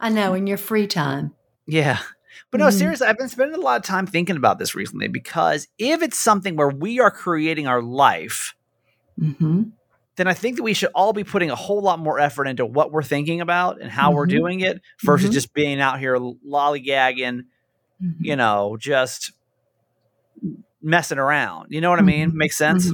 I 0.00 0.08
know. 0.10 0.34
In 0.34 0.46
your 0.46 0.56
free 0.58 0.86
time. 0.86 1.34
Yeah. 1.66 1.98
But 2.50 2.58
no, 2.60 2.66
Mhm. 2.68 2.72
seriously, 2.72 3.06
I've 3.06 3.18
been 3.18 3.28
spending 3.28 3.58
a 3.58 3.62
lot 3.62 3.80
of 3.80 3.84
time 3.86 4.06
thinking 4.06 4.36
about 4.36 4.58
this 4.58 4.74
recently 4.74 5.08
because 5.08 5.66
if 5.78 6.02
it's 6.02 6.18
something 6.18 6.56
where 6.56 6.68
we 6.68 7.00
are 7.00 7.10
creating 7.10 7.66
our 7.66 7.82
life, 7.82 8.54
hmm 9.20 9.62
then 10.16 10.26
I 10.26 10.34
think 10.34 10.56
that 10.56 10.62
we 10.64 10.74
should 10.74 10.90
all 10.94 11.14
be 11.14 11.24
putting 11.24 11.50
a 11.50 11.56
whole 11.56 11.80
lot 11.80 11.98
more 11.98 12.18
effort 12.20 12.46
into 12.46 12.66
what 12.66 12.92
we're 12.92 13.02
thinking 13.02 13.40
about 13.40 13.80
and 13.80 13.90
how 13.90 14.12
we're 14.12 14.26
Mhm. 14.26 14.30
doing 14.30 14.60
it 14.60 14.82
versus 15.02 15.30
Mhm. 15.30 15.32
just 15.32 15.54
being 15.54 15.80
out 15.80 15.98
here 15.98 16.16
lollygagging, 16.18 17.44
you 18.20 18.36
know, 18.36 18.76
just 18.78 19.32
messing 20.82 21.16
around. 21.18 21.68
You 21.70 21.80
know 21.80 21.88
what 21.88 22.00
I 22.00 22.02
mean? 22.02 22.32
Mhm. 22.32 22.34
Makes 22.34 22.58
sense? 22.58 22.92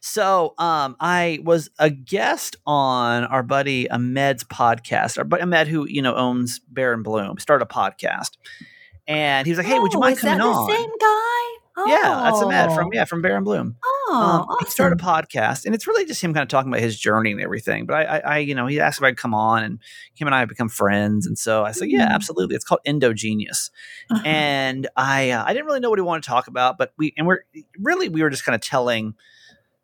So, 0.00 0.54
um, 0.58 0.96
I 1.00 1.40
was 1.42 1.68
a 1.78 1.90
guest 1.90 2.56
on 2.66 3.24
our 3.24 3.42
buddy 3.42 3.90
Ahmed's 3.90 4.44
podcast. 4.44 5.18
Our 5.18 5.24
buddy 5.24 5.42
Ahmed, 5.42 5.68
who 5.68 5.86
you 5.86 6.00
know 6.00 6.14
owns 6.14 6.60
Bear 6.70 6.94
and 6.94 7.04
Bloom, 7.04 7.38
started 7.38 7.64
a 7.64 7.68
podcast, 7.68 8.30
and 9.06 9.46
he 9.46 9.50
was 9.50 9.58
like, 9.58 9.66
"Hey, 9.66 9.78
would 9.78 9.92
you 9.92 9.98
Oh, 9.98 10.00
mind 10.02 10.16
is 10.16 10.20
coming 10.22 10.38
that 10.38 10.44
on?" 10.44 10.66
The 10.66 10.72
same 10.74 10.90
guy. 10.98 11.90
Yeah, 11.90 12.20
that's 12.24 12.40
Ahmed 12.42 12.72
from 12.72 12.86
Oh. 12.86 12.90
yeah 12.94 13.04
from 13.04 13.20
Bear 13.20 13.36
and 13.36 13.44
Bloom. 13.44 13.76
Oh, 14.06 14.14
um, 14.14 14.40
awesome. 14.42 14.56
He 14.66 14.70
started 14.70 15.00
a 15.00 15.02
podcast, 15.04 15.64
and 15.64 15.74
it's 15.74 15.86
really 15.86 16.04
just 16.04 16.22
him 16.22 16.34
kind 16.34 16.42
of 16.42 16.48
talking 16.48 16.70
about 16.70 16.80
his 16.82 16.98
journey 16.98 17.32
and 17.32 17.40
everything. 17.40 17.86
But 17.86 17.96
I, 17.96 18.04
I, 18.04 18.18
I, 18.18 18.38
you 18.38 18.54
know, 18.54 18.66
he 18.66 18.80
asked 18.80 18.98
if 18.98 19.04
I'd 19.04 19.16
come 19.16 19.34
on, 19.34 19.62
and 19.64 19.78
him 20.14 20.28
and 20.28 20.34
I 20.34 20.40
have 20.40 20.48
become 20.48 20.68
friends, 20.68 21.26
and 21.26 21.38
so 21.38 21.64
I 21.64 21.72
said, 21.72 21.88
"Yeah, 21.90 22.06
Mhm. 22.08 22.10
absolutely." 22.14 22.56
It's 22.56 22.64
called 22.64 22.80
Endogenius, 22.86 23.70
Uh-huh. 24.10 24.22
and 24.26 24.88
I, 24.96 25.30
uh, 25.30 25.44
I 25.46 25.52
didn't 25.52 25.66
really 25.66 25.80
know 25.80 25.90
what 25.90 25.98
he 25.98 26.02
wanted 26.02 26.22
to 26.24 26.28
talk 26.28 26.48
about, 26.48 26.76
but 26.78 26.92
we, 26.98 27.14
and 27.16 27.26
we're 27.26 27.40
really 27.80 28.08
we 28.08 28.22
were 28.22 28.30
just 28.30 28.44
kind 28.44 28.54
of 28.54 28.60
telling 28.60 29.14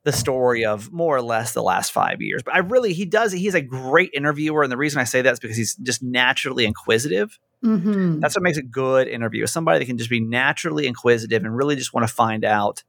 the 0.05 0.13
story 0.13 0.65
of 0.65 0.91
more 0.93 1.15
or 1.15 1.21
less 1.23 1.53
the 1.53 1.63
last 1.63 1.93
five 1.93 2.23
years. 2.23 2.43
But 2.43 2.55
I 2.55 2.59
really, 2.61 2.95
he 2.95 3.05
does, 3.05 3.33
he's 3.33 3.55
a 3.55 3.61
great 3.61 4.09
interviewer. 4.15 4.63
And 4.63 4.73
the 4.73 4.79
reason 4.79 4.99
I 4.99 5.05
say 5.05 5.21
that 5.21 5.31
is 5.35 5.39
because 5.39 5.59
he's 5.59 5.75
just 5.77 6.03
naturally 6.03 6.65
inquisitive. 6.65 7.39
Mhm. 7.63 8.19
That's 8.19 8.35
what 8.35 8.43
makes 8.43 8.57
a 8.57 8.63
good 8.63 9.09
interview. 9.09 9.47
Somebody 9.47 9.79
that 9.81 9.85
can 9.85 9.99
just 9.99 10.09
be 10.09 10.21
naturally 10.21 10.87
inquisitive 10.87 11.45
and 11.45 11.55
really 11.55 11.77
just 11.77 11.93
want 11.93 12.09
to 12.09 12.13
find 12.15 12.47
out 12.47 12.83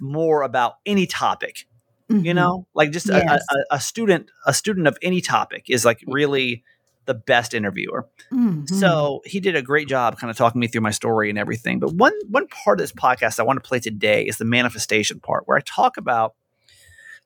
more 0.00 0.42
about 0.42 0.74
any 0.86 1.06
topic 1.06 1.66
you 2.08 2.16
Mhm. 2.16 2.34
know 2.34 2.66
like 2.74 2.90
just 2.90 3.08
a, 3.08 3.12
Yes. 3.24 3.42
a, 3.50 3.76
a 3.76 3.80
student 3.80 4.30
a 4.46 4.52
student 4.52 4.86
of 4.86 4.98
any 5.02 5.20
topic 5.20 5.66
is 5.68 5.84
like 5.84 6.02
really 6.06 6.62
the 7.06 7.14
best 7.14 7.54
interviewer 7.54 8.06
Mhm. 8.30 8.68
so 8.68 9.22
he 9.24 9.40
did 9.40 9.56
a 9.56 9.62
great 9.62 9.88
job 9.88 10.18
kind 10.18 10.30
of 10.30 10.36
talking 10.36 10.60
me 10.60 10.66
through 10.66 10.82
my 10.82 10.90
story 10.90 11.30
and 11.30 11.38
everything 11.38 11.78
but 11.78 11.92
one 11.94 12.12
one 12.28 12.46
part 12.48 12.78
of 12.78 12.82
this 12.82 12.92
podcast 12.92 13.40
i 13.40 13.42
want 13.42 13.62
to 13.62 13.66
play 13.66 13.78
today 13.80 14.22
is 14.24 14.36
the 14.38 14.44
manifestation 14.44 15.20
part 15.20 15.44
where 15.48 15.56
i 15.56 15.60
talk 15.64 15.96
about 15.96 16.34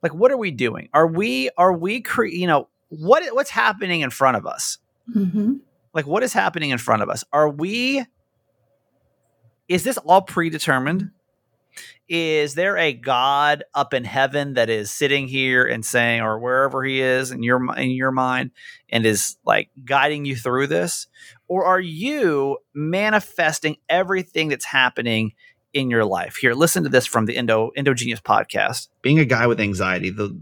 like 0.02 0.14
what 0.14 0.30
are 0.30 0.36
we 0.36 0.50
doing 0.50 0.88
are 0.94 1.06
we 1.06 1.50
are 1.58 1.72
we 1.72 2.00
cre- 2.00 2.26
you 2.26 2.46
know 2.46 2.68
what 2.88 3.22
what's 3.34 3.50
happening 3.50 4.02
in 4.02 4.10
front 4.10 4.36
of 4.36 4.46
us 4.46 4.78
Mhm. 5.16 5.60
like 5.94 6.06
what 6.06 6.22
is 6.22 6.32
happening 6.32 6.70
in 6.70 6.78
front 6.78 7.02
of 7.02 7.08
us 7.10 7.24
are 7.32 7.48
we 7.48 8.04
is 9.68 9.82
this 9.82 9.98
all 9.98 10.22
predetermined 10.22 11.10
is 12.08 12.54
there 12.54 12.76
a 12.76 12.92
god 12.92 13.64
up 13.74 13.92
in 13.92 14.04
heaven 14.04 14.54
that 14.54 14.70
is 14.70 14.90
sitting 14.90 15.28
here 15.28 15.64
and 15.64 15.84
saying 15.84 16.20
or 16.20 16.38
wherever 16.38 16.84
he 16.84 17.00
is 17.00 17.30
in 17.30 17.42
your 17.42 17.60
in 17.76 17.90
your 17.90 18.12
mind 18.12 18.50
and 18.88 19.04
is 19.04 19.36
like 19.44 19.70
guiding 19.84 20.24
you 20.24 20.36
through 20.36 20.66
this 20.66 21.06
or 21.48 21.64
are 21.64 21.80
you 21.80 22.58
manifesting 22.74 23.76
everything 23.88 24.48
that's 24.48 24.64
happening 24.64 25.32
in 25.72 25.90
your 25.90 26.04
life 26.04 26.36
here 26.36 26.54
listen 26.54 26.82
to 26.82 26.88
this 26.88 27.06
from 27.06 27.26
the 27.26 27.36
Indo 27.36 27.70
Indogenius 27.76 28.22
podcast 28.22 28.88
being 29.02 29.18
a 29.18 29.24
guy 29.24 29.46
with 29.46 29.60
anxiety 29.60 30.10
the 30.10 30.36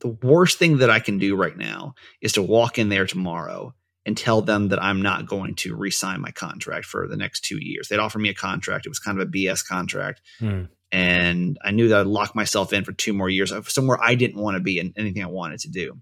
the 0.00 0.08
worst 0.08 0.58
thing 0.58 0.78
that 0.78 0.90
I 0.90 1.00
can 1.00 1.18
do 1.18 1.36
right 1.36 1.56
now 1.56 1.94
is 2.20 2.32
to 2.34 2.42
walk 2.42 2.78
in 2.78 2.88
there 2.88 3.06
tomorrow 3.06 3.74
and 4.06 4.16
tell 4.16 4.40
them 4.40 4.68
that 4.68 4.82
I'm 4.82 5.02
not 5.02 5.26
going 5.26 5.54
to 5.56 5.76
re-sign 5.76 6.20
my 6.20 6.30
contract 6.30 6.86
for 6.86 7.06
the 7.06 7.16
next 7.16 7.44
two 7.44 7.58
years. 7.60 7.88
They'd 7.88 7.98
offer 7.98 8.18
me 8.18 8.30
a 8.30 8.34
contract. 8.34 8.86
It 8.86 8.88
was 8.88 8.98
kind 8.98 9.20
of 9.20 9.28
a 9.28 9.30
BS 9.30 9.66
contract. 9.66 10.22
Hmm. 10.38 10.64
And 10.90 11.58
I 11.62 11.70
knew 11.70 11.88
that 11.88 12.00
I'd 12.00 12.06
lock 12.06 12.34
myself 12.34 12.72
in 12.72 12.84
for 12.84 12.92
two 12.92 13.12
more 13.12 13.28
years 13.28 13.52
somewhere 13.68 13.98
I 14.00 14.14
didn't 14.14 14.40
want 14.40 14.56
to 14.56 14.62
be 14.62 14.78
and 14.78 14.94
anything 14.96 15.22
I 15.22 15.26
wanted 15.26 15.60
to 15.60 15.70
do. 15.70 15.98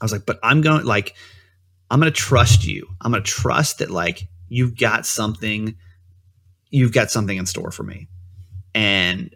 I 0.00 0.04
was 0.04 0.12
like, 0.12 0.26
but 0.26 0.38
I'm 0.42 0.60
going 0.60 0.84
like, 0.84 1.14
I'm 1.90 2.00
going 2.00 2.12
to 2.12 2.18
trust 2.18 2.66
you. 2.66 2.88
I'm 3.00 3.12
going 3.12 3.22
to 3.22 3.30
trust 3.30 3.78
that 3.78 3.90
like 3.90 4.28
you've 4.48 4.76
got 4.76 5.06
something, 5.06 5.76
you've 6.70 6.92
got 6.92 7.10
something 7.10 7.36
in 7.36 7.46
store 7.46 7.70
for 7.70 7.82
me. 7.82 8.08
And 8.74 9.34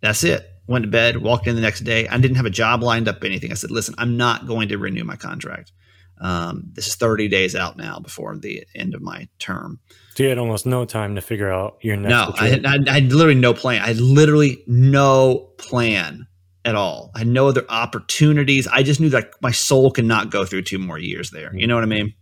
that's 0.00 0.24
it. 0.24 0.48
Went 0.66 0.84
to 0.84 0.90
bed, 0.90 1.16
walked 1.16 1.46
in 1.46 1.54
the 1.54 1.60
next 1.60 1.80
day. 1.80 2.08
I 2.08 2.18
didn't 2.18 2.36
have 2.36 2.46
a 2.46 2.50
job 2.50 2.82
lined 2.82 3.08
up, 3.08 3.22
anything. 3.24 3.50
I 3.50 3.54
said, 3.54 3.70
listen, 3.70 3.94
I'm 3.98 4.16
not 4.16 4.46
going 4.46 4.68
to 4.68 4.78
renew 4.78 5.04
my 5.04 5.16
contract. 5.16 5.72
Um, 6.20 6.70
this 6.72 6.86
is 6.86 6.94
30 6.94 7.28
days 7.28 7.56
out 7.56 7.76
now 7.76 7.98
before 7.98 8.36
the 8.36 8.64
end 8.74 8.94
of 8.94 9.02
my 9.02 9.28
term. 9.38 9.80
So 10.14 10.22
you 10.22 10.28
had 10.28 10.38
almost 10.38 10.66
no 10.66 10.84
time 10.84 11.16
to 11.16 11.20
figure 11.20 11.50
out 11.50 11.78
your 11.80 11.96
next. 11.96 12.10
No, 12.10 12.32
I 12.38 12.48
had, 12.48 12.66
I, 12.66 12.78
I 12.88 12.94
had 13.00 13.12
literally 13.12 13.40
no 13.40 13.54
plan. 13.54 13.82
I 13.82 13.88
had 13.88 13.98
literally 13.98 14.62
no 14.66 15.50
plan 15.58 16.26
at 16.64 16.74
all. 16.74 17.10
I 17.14 17.20
had 17.20 17.28
no 17.28 17.48
other 17.48 17.64
opportunities. 17.68 18.68
I 18.68 18.82
just 18.82 19.00
knew 19.00 19.08
that 19.10 19.30
my 19.40 19.50
soul 19.50 19.90
cannot 19.90 20.30
go 20.30 20.44
through 20.44 20.62
two 20.62 20.78
more 20.78 20.98
years 20.98 21.30
there. 21.30 21.54
You 21.56 21.66
know 21.66 21.74
what 21.74 21.84
I 21.84 21.88
mean? 21.88 22.14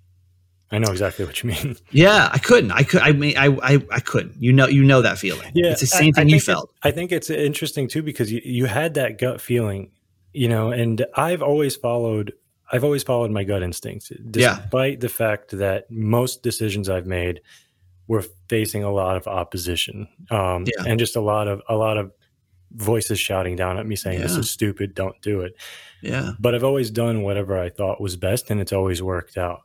I 0.72 0.78
know 0.78 0.90
exactly 0.90 1.24
what 1.24 1.42
you 1.42 1.50
mean. 1.50 1.76
Yeah, 1.90 2.28
I 2.32 2.38
couldn't. 2.38 2.70
I 2.70 2.84
could. 2.84 3.00
I 3.00 3.12
mean, 3.12 3.36
I, 3.36 3.46
I, 3.46 3.78
I 3.90 4.00
couldn't. 4.00 4.40
You 4.40 4.52
know, 4.52 4.68
you 4.68 4.84
know 4.84 5.02
that 5.02 5.18
feeling. 5.18 5.50
Yeah, 5.54 5.72
it's 5.72 5.80
the 5.80 5.86
same 5.86 6.12
I 6.16 6.20
thing 6.20 6.28
you 6.28 6.40
felt. 6.40 6.72
I 6.82 6.92
think 6.92 7.10
it's 7.10 7.28
interesting 7.28 7.88
too 7.88 8.02
because 8.02 8.30
you, 8.30 8.40
you 8.44 8.66
had 8.66 8.94
that 8.94 9.18
gut 9.18 9.40
feeling, 9.40 9.90
you 10.32 10.48
know, 10.48 10.70
and 10.70 11.04
I've 11.16 11.42
always 11.42 11.74
followed 11.74 12.32
I've 12.72 12.84
always 12.84 13.02
followed 13.02 13.30
my 13.30 13.44
gut 13.44 13.62
instincts, 13.62 14.10
Yeah. 14.10 14.18
despite 14.60 15.00
the 15.00 15.08
fact 15.08 15.50
that 15.58 15.90
most 15.90 16.42
decisions 16.42 16.88
I've 16.88 17.06
made 17.06 17.40
were 18.06 18.24
facing 18.48 18.82
a 18.84 18.90
lot 18.92 19.16
of 19.16 19.26
opposition, 19.26 20.08
um, 20.30 20.64
Yeah. 20.66 20.84
and 20.86 20.98
just 20.98 21.16
a 21.16 21.20
lot 21.20 21.48
of 21.48 21.62
a 21.68 21.76
lot 21.76 21.96
of 21.98 22.12
voices 22.72 23.18
shouting 23.18 23.56
down 23.56 23.78
at 23.78 23.86
me 23.86 23.96
saying 23.96 24.20
this 24.20 24.36
is 24.36 24.48
stupid, 24.50 24.94
don't 24.94 25.20
do 25.22 25.40
it. 25.40 25.54
Yeah, 26.02 26.32
But 26.38 26.54
I've 26.54 26.62
always 26.64 26.90
done 26.90 27.22
whatever 27.22 27.58
I 27.58 27.68
thought 27.68 28.00
was 28.00 28.16
best, 28.16 28.50
and 28.50 28.60
it's 28.60 28.72
always 28.72 29.02
worked 29.02 29.36
out. 29.36 29.62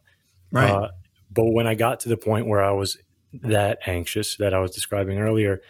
right. 0.51 0.71
Uh, 0.71 0.89
but 1.31 1.45
when 1.51 1.67
I 1.67 1.75
got 1.75 1.99
to 2.01 2.09
the 2.09 2.17
point 2.17 2.47
where 2.47 2.63
I 2.63 2.71
was 2.71 2.97
that 3.33 3.79
anxious 3.85 4.37
that 4.37 4.53
I 4.53 4.59
was 4.59 4.71
describing 4.71 5.19
earlier, 5.19 5.61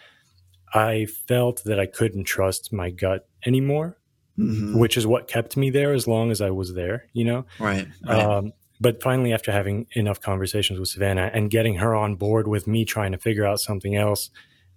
I 0.72 1.06
felt 1.06 1.64
that 1.64 1.78
I 1.80 1.86
couldn't 1.86 2.24
trust 2.24 2.72
my 2.72 2.90
gut 2.90 3.28
anymore, 3.44 3.98
Mhm. 4.38 4.78
which 4.78 4.96
is 4.96 5.06
what 5.06 5.28
kept 5.28 5.56
me 5.56 5.70
there 5.70 5.92
as 5.94 6.06
long 6.06 6.30
as 6.30 6.40
I 6.40 6.50
was 6.50 6.74
there, 6.74 7.06
you 7.14 7.24
know? 7.24 7.46
Right. 7.58 7.86
Right. 8.06 8.20
Um, 8.22 8.52
but 8.80 9.02
finally, 9.02 9.32
after 9.32 9.50
having 9.50 9.86
enough 9.92 10.20
conversations 10.20 10.78
with 10.78 10.88
Savannah 10.90 11.30
and 11.32 11.48
getting 11.50 11.76
her 11.76 11.94
on 11.94 12.16
board 12.16 12.46
with 12.46 12.66
me 12.66 12.84
trying 12.84 13.12
to 13.12 13.18
figure 13.18 13.46
out 13.46 13.60
something 13.60 13.96
else, 13.96 14.28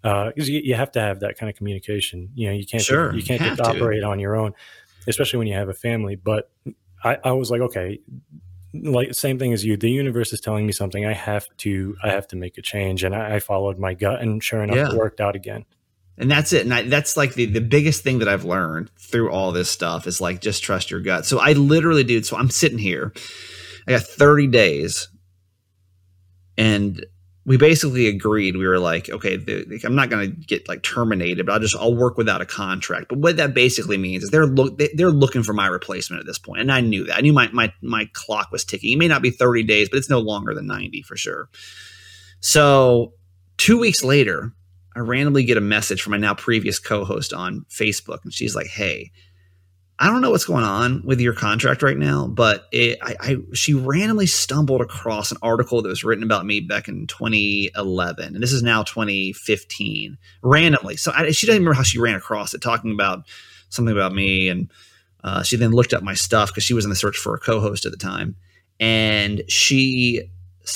because 0.01 0.47
you, 0.47 0.61
you 0.63 0.75
have 0.75 0.91
to 0.93 1.01
have 1.01 1.19
that 1.19 1.37
kind 1.37 1.49
of 1.49 1.57
communication. 1.57 2.29
You 2.33 2.47
know, 2.47 2.53
you 2.53 2.65
can't 2.65 2.81
Sure, 2.81 3.13
you 3.13 3.21
can't 3.21 3.41
just 3.41 3.59
have 3.59 3.73
to. 3.73 3.77
operate 3.77 4.03
on 4.03 4.17
your 4.19 4.37
own, 4.37 4.53
especially 5.07 5.39
when 5.39 5.47
you 5.47 5.55
have 5.55 5.67
a 5.67 5.73
family. 5.73 6.15
But 6.15 6.49
I, 7.03 7.17
I 7.25 7.31
was 7.33 7.51
like, 7.51 7.59
okay, 7.59 7.99
like 8.73 9.13
same 9.13 9.37
thing 9.39 9.51
as 9.51 9.65
you. 9.65 9.75
The 9.75 9.89
universe 9.91 10.31
is 10.31 10.39
telling 10.39 10.65
me 10.65 10.71
something. 10.71 11.05
I 11.05 11.11
have 11.13 11.47
to 11.57 11.97
I 12.01 12.11
have 12.11 12.25
to 12.29 12.37
make 12.37 12.57
a 12.57 12.61
change, 12.61 13.03
and 13.03 13.13
I, 13.13 13.35
I 13.35 13.39
followed 13.39 13.77
my 13.77 13.93
gut, 13.93 14.21
and 14.21 14.41
sure 14.41 14.63
enough, 14.63 14.77
Yeah. 14.77 14.91
it 14.91 14.97
worked 14.97 15.19
out 15.19 15.35
again. 15.35 15.65
And 16.19 16.29
that's 16.29 16.51
it. 16.51 16.63
And 16.63 16.73
I, 16.73 16.83
that's 16.83 17.15
like 17.15 17.33
the, 17.33 17.45
the 17.45 17.61
biggest 17.61 18.03
thing 18.03 18.19
that 18.19 18.27
i've 18.27 18.43
learned 18.43 18.91
through 18.97 19.31
all 19.31 19.51
this 19.51 19.69
stuff 19.69 20.05
is 20.05 20.21
like 20.21 20.41
just 20.41 20.61
trust 20.63 20.91
your 20.91 20.99
gut. 20.99 21.25
So 21.25 21.39
i 21.39 21.53
literally 21.53 22.03
dude 22.03 22.25
so 22.25 22.37
i'm 22.37 22.49
sitting 22.49 22.77
here. 22.77 23.13
I 23.87 23.91
got 23.91 24.01
30 24.01 24.47
days. 24.47 25.07
And 26.57 27.05
we 27.45 27.55
basically 27.57 28.07
agreed. 28.07 28.57
We 28.57 28.67
were 28.67 28.79
like 28.79 29.09
okay 29.09 29.37
the, 29.37 29.79
i'm 29.85 29.95
not 29.95 30.09
going 30.09 30.29
to 30.29 30.37
get 30.45 30.67
like 30.67 30.83
terminated 30.83 31.45
but 31.45 31.53
i'll 31.53 31.59
just 31.59 31.75
i'll 31.77 31.95
work 31.95 32.17
without 32.17 32.41
a 32.41 32.45
contract. 32.45 33.07
But 33.09 33.19
what 33.19 33.37
that 33.37 33.53
basically 33.53 33.97
means 33.97 34.23
is 34.23 34.29
they're 34.29 34.45
look 34.45 34.77
they, 34.77 34.89
they're 34.93 35.11
looking 35.11 35.43
for 35.43 35.53
my 35.53 35.67
replacement 35.67 36.19
at 36.19 36.25
this 36.25 36.37
point. 36.37 36.57
point 36.57 36.61
and 36.61 36.71
i 36.71 36.81
knew 36.81 37.05
that. 37.05 37.17
I 37.17 37.21
knew 37.21 37.33
my 37.33 37.47
my 37.53 37.71
my 37.81 38.09
clock 38.11 38.51
was 38.51 38.65
ticking. 38.65 38.91
It 38.91 38.97
may 38.97 39.07
not 39.07 39.21
be 39.21 39.31
30 39.31 39.63
days 39.63 39.89
but 39.89 39.97
it's 39.97 40.09
no 40.09 40.19
longer 40.19 40.53
than 40.53 40.67
90 40.67 41.01
for 41.03 41.15
sure. 41.15 41.49
So 42.41 43.13
two 43.57 43.79
weeks 43.79 44.03
later 44.03 44.53
I 44.95 44.99
randomly 44.99 45.43
get 45.43 45.57
a 45.57 45.61
message 45.61 46.01
from 46.01 46.11
my 46.11 46.17
now 46.17 46.33
previous 46.33 46.79
co-host 46.79 47.33
on 47.33 47.65
Facebook, 47.69 48.23
and 48.23 48.33
she's 48.33 48.55
like, 48.55 48.67
"Hey, 48.67 49.11
I 50.01 50.07
don't 50.07 50.21
know 50.21 50.31
what's 50.31 50.45
going 50.45 50.63
on 50.63 51.01
with 51.03 51.19
your 51.19 51.33
contract 51.33 51.83
right 51.83 51.97
now, 51.97 52.25
but 52.27 52.67
it, 52.71 52.99
I, 53.01 53.15
I 53.19 53.37
she 53.53 53.73
randomly 53.73 54.27
stumbled 54.27 54.79
across 54.79 55.29
an 55.31 55.37
article 55.41 55.81
that 55.81 55.89
was 55.89 56.05
written 56.05 56.23
about 56.23 56.45
me 56.45 56.61
back 56.61 56.87
in 56.87 57.05
2011, 57.05 58.33
and 58.33 58.41
this 58.41 58.53
is 58.53 58.63
now 58.63 58.83
2015. 58.83 60.17
Randomly, 60.41 60.95
so 60.95 61.11
I, 61.13 61.31
she 61.31 61.47
doesn't 61.47 61.61
remember 61.61 61.75
how 61.75 61.83
she 61.83 61.99
ran 61.99 62.15
across 62.15 62.53
it, 62.53 62.61
talking 62.61 62.91
about 62.91 63.25
something 63.67 63.93
about 63.93 64.13
me, 64.13 64.47
and 64.47 64.71
uh, 65.21 65.43
she 65.43 65.57
then 65.57 65.71
looked 65.71 65.93
up 65.93 66.01
my 66.01 66.13
stuff 66.13 66.49
because 66.49 66.63
she 66.63 66.73
was 66.73 66.85
in 66.85 66.89
the 66.89 66.95
search 66.95 67.17
for 67.17 67.35
a 67.35 67.39
co-host 67.39 67.85
at 67.85 67.91
the 67.91 67.97
time, 67.97 68.37
and 68.79 69.43
she 69.49 70.29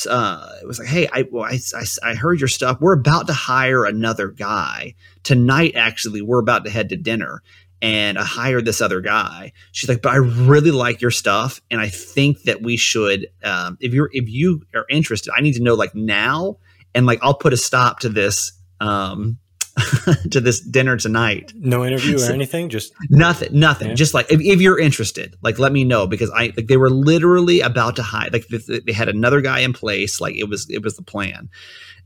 uh, 0.10 0.50
it 0.62 0.68
was 0.68 0.80
like, 0.80 0.88
hey, 0.88 1.08
I, 1.12 1.26
well, 1.32 1.44
I, 1.44 1.60
I, 1.76 2.12
I 2.12 2.16
heard 2.16 2.40
your 2.40 2.48
stuff. 2.48 2.80
We're 2.80 2.94
about 2.94 3.28
to 3.28 3.34
hire 3.34 3.86
another 3.86 4.28
guy 4.30 4.96
tonight. 5.24 5.74
Actually, 5.76 6.22
we're 6.22 6.40
about 6.40 6.66
to 6.66 6.72
head 6.72 6.90
to 6.90 6.98
dinner, 6.98 7.42
and 7.82 8.18
I 8.18 8.24
hired 8.24 8.66
this 8.66 8.82
other 8.82 9.02
guy. 9.02 9.52
She's 9.72 9.90
like, 9.90 10.02
but 10.02 10.14
I 10.14 10.18
really 10.18 10.72
like 10.72 11.02
your 11.02 11.12
stuff, 11.12 11.62
and 11.70 11.80
I 11.80 11.90
think 11.90 12.44
that 12.44 12.62
we 12.62 12.78
should, 12.78 13.28
um, 13.44 13.78
if 13.82 13.94
you're 13.94 14.10
if 14.14 14.30
you 14.30 14.64
are 14.74 14.86
interested, 14.90 15.34
I 15.36 15.42
need 15.42 15.54
to 15.54 15.64
know 15.64 15.76
like 15.76 15.94
now, 15.94 16.58
and 16.96 17.06
like 17.06 17.20
I'll 17.22 17.34
put 17.34 17.54
a 17.54 17.58
stop 17.58 18.00
to 18.00 18.10
this. 18.10 18.54
Um, 18.80 19.38
to 20.30 20.40
this 20.40 20.60
dinner 20.60 20.96
tonight 20.98 21.52
No 21.56 21.84
interview 21.84 22.22
or 22.22 22.32
anything, 22.32 22.70
just 22.70 22.94
Nothing, 23.10 23.60
nothing. 23.60 23.90
Yeah. 23.90 23.94
Just 23.96 24.14
like 24.14 24.32
if, 24.32 24.40
if 24.40 24.62
you're 24.62 24.80
interested, 24.80 25.36
like 25.42 25.58
let 25.58 25.72
me 25.72 25.84
know 25.84 26.06
because 26.06 26.30
I 26.30 26.54
like 26.56 26.68
they 26.68 26.78
were 26.78 26.92
literally 26.92 27.62
about 27.62 27.96
to 27.96 28.04
hide. 28.04 28.34
Like 28.34 28.48
they, 28.48 28.80
they 28.86 28.94
had 28.94 29.10
another 29.10 29.42
guy 29.42 29.60
in 29.60 29.74
place. 29.74 30.22
Like 30.22 30.36
it 30.36 30.48
was 30.48 30.70
it 30.70 30.84
was 30.84 30.96
the 30.96 31.04
plan. 31.04 31.50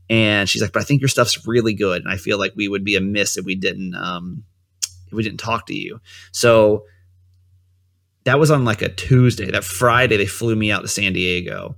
And 0.08 0.48
she's 0.48 0.62
like, 0.62 0.72
but 0.72 0.80
I 0.80 0.84
think 0.84 1.02
your 1.02 1.08
stuff's 1.08 1.46
really 1.46 1.74
good, 1.74 2.02
and 2.02 2.10
I 2.10 2.16
feel 2.16 2.38
like 2.38 2.54
we 2.56 2.68
would 2.68 2.84
be 2.84 2.96
amiss 2.96 3.36
if 3.36 3.44
we 3.44 3.54
didn't 3.54 3.94
um 3.94 4.44
if 5.06 5.12
we 5.12 5.22
didn't 5.22 5.40
talk 5.40 5.66
to 5.66 5.74
you. 5.74 6.00
So 6.32 6.84
that 8.24 8.38
was 8.38 8.50
on 8.50 8.64
like 8.64 8.80
a 8.82 8.88
Tuesday. 8.88 9.50
That 9.50 9.64
Friday 9.64 10.16
they 10.16 10.26
flew 10.26 10.56
me 10.56 10.70
out 10.70 10.80
to 10.82 10.88
San 10.88 11.12
Diego. 11.12 11.76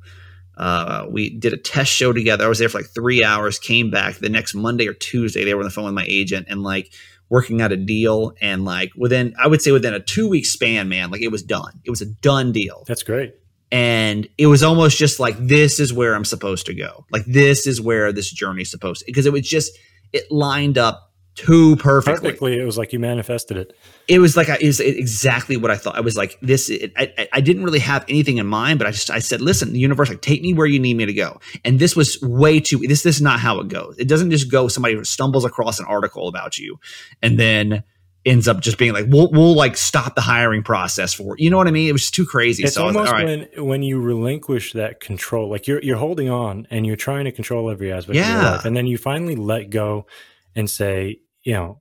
Uh, 0.60 1.06
we 1.08 1.30
did 1.30 1.54
a 1.54 1.56
test 1.56 1.90
show 1.90 2.12
together. 2.12 2.44
I 2.44 2.48
was 2.48 2.58
there 2.58 2.68
for 2.68 2.80
like 2.80 2.90
three 2.90 3.24
hours. 3.24 3.58
Came 3.58 3.90
back 3.90 4.16
the 4.16 4.28
next 4.28 4.54
Monday 4.54 4.86
or 4.86 4.92
Tuesday. 4.92 5.42
They 5.42 5.54
were 5.54 5.60
on 5.60 5.64
the 5.64 5.70
phone 5.70 5.86
with 5.86 5.94
my 5.94 6.04
agent 6.06 6.48
and 6.50 6.62
like 6.62 6.92
working 7.30 7.62
out 7.62 7.72
a 7.72 7.78
deal. 7.78 8.34
And 8.42 8.66
like 8.66 8.92
within, 8.94 9.34
I 9.42 9.48
would 9.48 9.62
say 9.62 9.72
within 9.72 9.94
a 9.94 10.00
two 10.00 10.28
week 10.28 10.44
span, 10.44 10.90
man, 10.90 11.10
like 11.10 11.22
it 11.22 11.32
was 11.32 11.42
done. 11.42 11.80
It 11.84 11.88
was 11.88 12.02
a 12.02 12.06
done 12.06 12.52
deal. 12.52 12.84
that's 12.86 13.02
great. 13.02 13.36
And 13.72 14.28
it 14.36 14.48
was 14.48 14.62
almost 14.62 14.98
just 14.98 15.18
like 15.18 15.38
this 15.38 15.80
is 15.80 15.94
where 15.94 16.14
I'm 16.14 16.26
supposed 16.26 16.66
to 16.66 16.74
go. 16.74 17.06
Like 17.10 17.24
this 17.24 17.66
is 17.66 17.80
where 17.80 18.12
this 18.12 18.30
journey 18.30 18.60
is 18.60 18.70
supposed 18.70 19.00
to. 19.00 19.06
Because 19.06 19.24
it 19.24 19.32
was 19.32 19.48
just 19.48 19.78
it 20.12 20.30
lined 20.30 20.76
up 20.76 21.09
too 21.46 21.76
perfectly 21.76 22.30
Perfectly, 22.30 22.60
it 22.60 22.64
was 22.64 22.76
like 22.78 22.92
you 22.92 22.98
manifested 22.98 23.56
it. 23.56 23.76
it 24.08 24.18
was 24.18 24.36
like 24.36 24.48
I, 24.48 24.58
was 24.62 24.80
exactly 24.80 25.56
what 25.56 25.70
I 25.70 25.76
thought. 25.76 25.96
I 25.96 26.00
was 26.00 26.16
like, 26.16 26.38
this. 26.42 26.68
It, 26.70 26.92
I, 26.96 27.12
I- 27.18 27.28
I 27.32 27.40
didn't 27.40 27.64
really 27.64 27.78
have 27.80 28.04
anything 28.08 28.38
in 28.38 28.46
mind, 28.46 28.78
but 28.78 28.86
I 28.88 28.90
just 28.90 29.10
I 29.10 29.18
said, 29.20 29.40
listen, 29.40 29.72
the 29.72 29.78
universe, 29.78 30.08
like, 30.08 30.20
take 30.22 30.42
me 30.42 30.52
where 30.52 30.66
you 30.66 30.78
need 30.78 30.96
me 30.96 31.06
to 31.06 31.12
go. 31.12 31.40
And 31.64 31.78
this 31.78 31.94
was 31.96 32.20
way 32.22 32.60
too. 32.60 32.78
This 32.78 33.02
this 33.02 33.16
is 33.16 33.22
not 33.22 33.40
how 33.40 33.60
it 33.60 33.68
goes. 33.68 33.96
It 33.98 34.08
doesn't 34.08 34.30
just 34.30 34.50
go. 34.50 34.68
Somebody 34.68 35.02
stumbles 35.04 35.44
across 35.44 35.78
an 35.80 35.86
article 35.86 36.28
about 36.28 36.58
you, 36.58 36.78
and 37.22 37.38
then 37.38 37.84
ends 38.26 38.46
up 38.46 38.60
just 38.60 38.76
being 38.76 38.92
like, 38.92 39.06
we'll 39.08 39.30
we'll 39.30 39.54
like 39.54 39.76
stop 39.78 40.14
the 40.14 40.20
hiring 40.20 40.62
process 40.62 41.14
for 41.14 41.36
you 41.38 41.48
know 41.48 41.56
what 41.56 41.66
I 41.66 41.70
mean? 41.70 41.88
It 41.88 41.92
was 41.92 42.10
too 42.10 42.26
crazy. 42.26 42.64
It's 42.64 42.74
so 42.74 42.82
I 42.82 42.86
was 42.86 42.94
like, 42.96 43.08
almost 43.08 43.14
all 43.22 43.26
right. 43.26 43.56
when 43.56 43.66
when 43.68 43.82
you 43.82 43.98
relinquish 44.00 44.72
that 44.74 45.00
control, 45.00 45.48
like 45.48 45.66
you're 45.66 45.82
you're 45.82 45.96
holding 45.96 46.28
on 46.28 46.66
and 46.70 46.84
you're 46.86 46.96
trying 46.96 47.24
to 47.24 47.32
control 47.32 47.70
every 47.70 47.90
aspect 47.92 48.10
of 48.10 48.16
your 48.16 48.24
Yeah. 48.26 48.50
life, 48.52 48.64
and 48.66 48.76
then 48.76 48.86
you 48.86 48.98
finally 48.98 49.36
let 49.36 49.70
go 49.70 50.06
and 50.54 50.68
say, 50.68 51.20
you 51.42 51.54
know, 51.54 51.80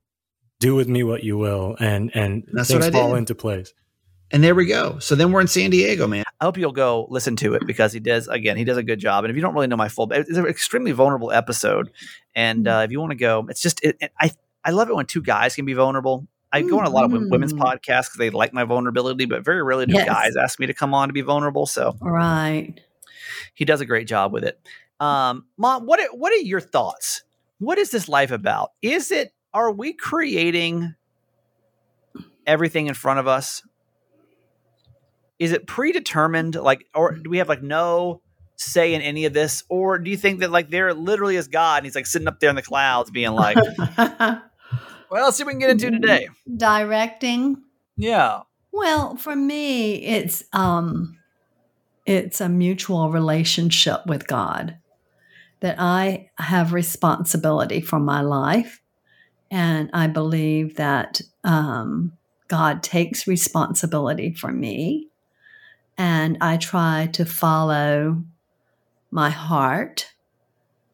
do 0.59 0.75
with 0.75 0.87
me 0.87 1.03
what 1.03 1.23
you 1.23 1.37
will, 1.37 1.75
and 1.79 2.11
and 2.15 2.43
That's 2.53 2.69
things 2.69 2.81
what 2.85 2.95
I 2.95 2.97
fall 2.99 3.11
did. 3.11 3.19
into 3.19 3.35
place. 3.35 3.73
And 4.31 4.43
there 4.43 4.53
we 4.53 4.67
go. 4.67 4.99
So 4.99 5.15
then 5.15 5.31
we're 5.31 5.41
in 5.41 5.47
San 5.47 5.71
Diego, 5.71 6.05
man. 6.05 6.23
I 6.39 6.45
hope 6.45 6.55
you'll 6.57 6.71
go 6.71 7.07
listen 7.09 7.35
to 7.37 7.55
it 7.55 7.63
because 7.65 7.91
he 7.93 7.99
does 7.99 8.27
again. 8.27 8.57
He 8.57 8.63
does 8.63 8.77
a 8.77 8.83
good 8.83 8.99
job. 8.99 9.23
And 9.23 9.31
if 9.31 9.35
you 9.35 9.41
don't 9.41 9.55
really 9.55 9.65
know 9.65 9.75
my 9.75 9.89
full, 9.89 10.11
it's 10.11 10.29
an 10.37 10.45
extremely 10.45 10.91
vulnerable 10.91 11.31
episode. 11.31 11.89
And 12.35 12.67
uh, 12.67 12.81
if 12.85 12.91
you 12.91 12.99
want 12.99 13.09
to 13.11 13.17
go, 13.17 13.47
it's 13.49 13.61
just 13.61 13.83
it, 13.83 13.97
it- 13.99 14.11
I 14.19 14.31
I 14.63 14.71
love 14.71 14.89
it 14.89 14.95
when 14.95 15.05
two 15.07 15.21
guys 15.23 15.55
can 15.55 15.65
be 15.65 15.73
vulnerable. 15.73 16.27
I 16.51 16.61
go 16.63 16.79
on 16.79 16.85
a 16.85 16.89
lot 16.89 17.05
of 17.05 17.11
women's 17.11 17.53
Mm. 17.53 17.59
podcasts 17.59 18.05
because 18.07 18.15
they 18.17 18.29
like 18.31 18.53
my 18.53 18.63
vulnerability, 18.65 19.25
but 19.25 19.43
very 19.45 19.61
rarely 19.63 19.85
do 19.85 19.93
Yes. 19.93 20.07
guys 20.07 20.35
ask 20.35 20.59
me 20.59 20.65
to 20.67 20.73
come 20.73 20.93
on 20.93 21.07
to 21.09 21.13
be 21.13 21.21
vulnerable. 21.21 21.65
So 21.65 21.95
Right. 22.01 22.73
he 23.53 23.65
does 23.65 23.81
a 23.81 23.85
great 23.85 24.07
job 24.07 24.31
with 24.33 24.43
it. 24.43 24.59
Um, 24.99 25.45
Mom, 25.57 25.85
what 25.85 25.99
are, 25.99 26.07
what 26.15 26.33
are 26.33 26.37
your 26.37 26.59
thoughts? 26.59 27.23
What 27.59 27.77
is 27.77 27.91
this 27.91 28.09
life 28.09 28.31
about? 28.31 28.71
Is 28.81 29.11
it 29.11 29.31
are 29.53 29.71
we 29.71 29.93
creating 29.93 30.95
everything 32.45 32.87
in 32.87 32.93
front 32.93 33.19
of 33.19 33.27
us? 33.27 33.63
Is 35.37 35.51
it 35.51 35.67
predetermined, 35.67 36.55
like, 36.55 36.85
or 36.93 37.15
do 37.15 37.29
we 37.29 37.37
have 37.37 37.47
like 37.47 37.63
no 37.63 38.21
say 38.57 38.93
in 38.93 39.01
any 39.01 39.25
of 39.25 39.33
this, 39.33 39.63
or 39.69 39.97
do 39.97 40.11
you 40.11 40.17
think 40.17 40.41
that 40.41 40.51
like 40.51 40.69
there 40.69 40.93
literally 40.93 41.37
is 41.37 41.47
God 41.47 41.77
and 41.77 41.85
He's 41.85 41.95
like 41.95 42.05
sitting 42.05 42.27
up 42.27 42.39
there 42.39 42.49
in 42.49 42.55
the 42.55 42.61
clouds, 42.61 43.09
being 43.09 43.31
like, 43.31 43.57
"Well, 43.97 44.41
let's 45.11 45.37
see 45.37 45.43
what 45.43 45.47
we 45.47 45.53
can 45.53 45.59
get 45.59 45.69
into 45.69 45.91
today." 45.91 46.27
Directing. 46.57 47.63
Yeah, 47.95 48.41
Well, 48.71 49.15
for 49.15 49.35
me, 49.35 49.95
it's 49.95 50.43
um 50.53 51.17
it's 52.05 52.41
a 52.41 52.49
mutual 52.49 53.09
relationship 53.09 54.05
with 54.05 54.27
God. 54.27 54.77
That 55.61 55.75
I 55.77 56.29
have 56.37 56.71
responsibility 56.71 57.81
for 57.81 57.99
my 57.99 58.21
life. 58.21 58.81
And 59.51 59.89
I 59.93 60.07
believe 60.07 60.75
that 60.75 61.21
um, 61.43 62.13
God 62.47 62.83
takes 62.83 63.27
responsibility 63.27 64.33
for 64.33 64.51
me. 64.51 65.07
And 65.97 66.37
I 66.41 66.57
try 66.57 67.09
to 67.13 67.25
follow 67.25 68.23
my 69.11 69.29
heart 69.29 70.11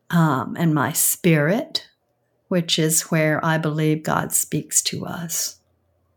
um, 0.10 0.56
and 0.58 0.74
my 0.74 0.92
spirit, 0.94 1.88
which 2.48 2.80
is 2.80 3.04
where 3.04 3.44
I 3.44 3.58
believe 3.58 4.04
God 4.04 4.32
speaks 4.32 4.82
to 4.84 5.06
us 5.06 5.60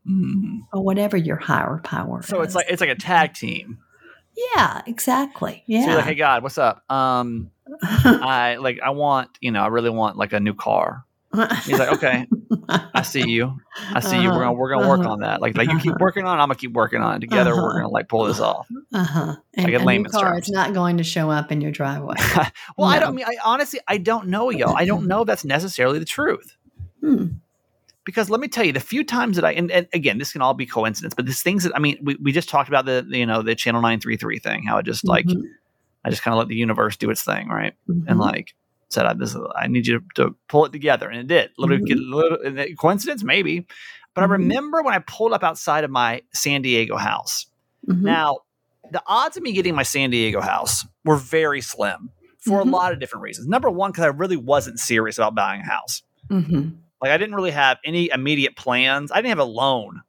Mm. 0.09 0.61
or 0.73 0.83
whatever 0.83 1.19
your 1.19 1.37
higher 1.37 1.81
power 1.85 2.23
so 2.23 2.41
it's 2.41 2.55
like 2.55 2.65
it's 2.71 2.81
like 2.81 2.89
a 2.89 2.95
tag 2.95 3.35
team. 3.35 3.79
yeah 4.55 4.81
exactly 4.87 5.63
So 5.67 5.75
yeah 5.75 5.97
like, 5.97 6.05
"Hey, 6.07 6.15
God, 6.15 6.43
what's 6.43 6.57
up?" 6.57 6.83
Um, 6.91 7.51
I 7.83 8.57
like 8.59 8.81
I 8.83 8.91
want, 8.91 9.29
you 9.43 9.51
know, 9.51 9.61
I 9.63 9.67
really 9.67 9.91
want 9.91 10.17
like 10.17 10.33
a 10.33 10.41
new 10.41 10.55
car. 10.55 11.05
He's 11.65 11.79
like, 11.79 11.93
okay, 11.93 12.27
I 12.71 13.03
see 13.03 13.29
you. 13.29 13.59
I 13.93 14.01
see 14.01 14.21
you. 14.23 14.29
We're 14.31 14.39
gonna 14.41 14.53
we're 14.55 14.71
gonna 14.73 14.89
work 14.89 15.01
Uh-huh. 15.01 15.11
on 15.13 15.21
that. 15.21 15.43
Like 15.43 15.57
like 15.59 15.69
you 15.71 15.79
keep 15.79 15.95
working 16.01 16.25
on, 16.25 16.39
it, 16.39 16.43
I'm 16.43 16.49
gonna 16.49 16.55
keep 16.55 16.73
working 16.73 17.03
on 17.03 17.17
it. 17.17 17.19
Together, 17.21 17.55
we're 17.55 17.69
Uh-huh. 17.69 17.79
gonna 17.81 17.89
like 17.89 18.09
pull 18.09 18.25
this 18.25 18.41
off. 18.41 18.67
uh-huh 18.95 19.37
and 19.55 19.65
Like 19.65 19.69
in 19.69 19.75
a 19.75 19.79
new 19.81 19.85
layman's 19.85 20.15
car 20.15 20.33
terms. 20.33 20.47
is 20.49 20.53
not 20.55 20.73
going 20.73 20.97
to 20.97 21.05
show 21.05 21.31
up 21.31 21.53
in 21.53 21.61
your 21.61 21.71
driveway 21.71 22.15
well, 22.79 22.89
I 22.89 22.99
don't 22.99 23.15
mean. 23.15 23.27
I 23.27 23.37
honestly, 23.45 23.79
I 23.87 23.99
don't 23.99 24.29
know, 24.29 24.49
yo. 24.51 24.73
I 24.73 24.87
don't 24.87 25.07
know 25.07 25.21
if 25.23 25.27
that's 25.27 25.45
necessarily 25.45 25.99
the 25.99 26.05
truth. 26.07 26.57
Hmm. 27.03 27.27
Because 28.05 28.31
let 28.31 28.41
me 28.41 28.49
tell 28.49 28.65
you, 28.65 28.73
the 28.73 28.81
few 28.81 29.05
times 29.05 29.37
that 29.37 29.45
I 29.45 29.53
and, 29.53 29.71
and 29.71 29.87
again, 29.93 30.17
this 30.17 30.33
can 30.33 30.41
all 30.41 30.55
be 30.55 30.65
coincidence, 30.65 31.13
but 31.13 31.27
these 31.27 31.43
things 31.43 31.65
that 31.65 31.77
I 31.77 31.79
mean, 31.79 31.99
we, 32.03 32.17
we 32.23 32.33
just 32.33 32.49
talked 32.49 32.71
about 32.71 32.87
the 32.87 33.05
you 33.11 33.27
know 33.27 33.43
the 33.43 33.55
channel 33.55 33.83
nine 33.83 34.01
three 34.01 34.17
three 34.17 34.39
thing, 34.39 34.63
how 34.65 34.79
it 34.79 34.87
just 34.87 35.07
like 35.07 35.27
Mhm. 35.27 35.43
I 36.07 36.11
just 36.11 36.23
kind 36.23 36.33
of 36.33 36.39
let 36.39 36.49
the 36.49 36.55
universe 36.57 36.97
do 36.97 37.11
its 37.11 37.23
thing, 37.23 37.49
right? 37.49 37.75
Mhm. 37.87 38.05
and 38.09 38.19
like 38.19 38.55
said, 38.91 39.07
I, 39.07 39.15
this, 39.15 39.37
I 39.57 39.67
need 39.67 39.87
you 39.87 40.01
to, 40.01 40.05
to 40.17 40.35
pull 40.49 40.65
it 40.65 40.73
together. 40.73 41.09
And 41.09 41.21
it 41.21 41.27
did. 41.27 41.51
Mhm. 41.59 41.87
get 41.87 41.99
little, 41.99 42.39
coincidence, 42.77 43.23
maybe. 43.23 43.67
But 44.15 44.25
I 44.25 44.27
Mhm. 44.27 44.31
remember 44.31 44.83
when 44.83 44.95
I 44.95 44.99
pulled 45.01 45.33
up 45.33 45.45
outside 45.45 45.85
of 45.85 45.91
my 45.91 46.23
San 46.33 46.63
Diego 46.63 46.97
house. 46.97 47.47
Mhm. 47.87 48.03
Now, 48.03 48.39
the 48.91 49.03
odds 49.07 49.37
of 49.37 49.43
me 49.43 49.53
getting 49.53 49.75
my 49.75 49.83
San 49.83 50.11
Diego 50.11 50.41
house 50.41 50.87
were 51.05 51.17
very 51.17 51.61
slim 51.61 52.11
for 52.41 52.61
a 52.61 52.65
lot 52.65 52.93
of 52.93 52.99
different 53.01 53.23
reasons. 53.23 53.47
Number 53.47 53.69
one, 53.71 53.91
because 53.91 54.05
I 54.05 54.09
really 54.09 54.37
wasn't 54.37 54.79
serious 54.81 55.19
about 55.19 55.35
buying 55.35 55.61
a 55.61 55.65
house. 55.65 56.03
Mhm. 56.31 56.77
Like, 57.03 57.11
I 57.13 57.19
didn't 57.19 57.35
really 57.35 57.51
have 57.51 57.79
any 57.85 58.11
immediate 58.11 58.57
plans. 58.57 59.13
I 59.13 59.17
didn't 59.17 59.29
have 59.29 59.39
a 59.39 59.45
loan 59.45 60.01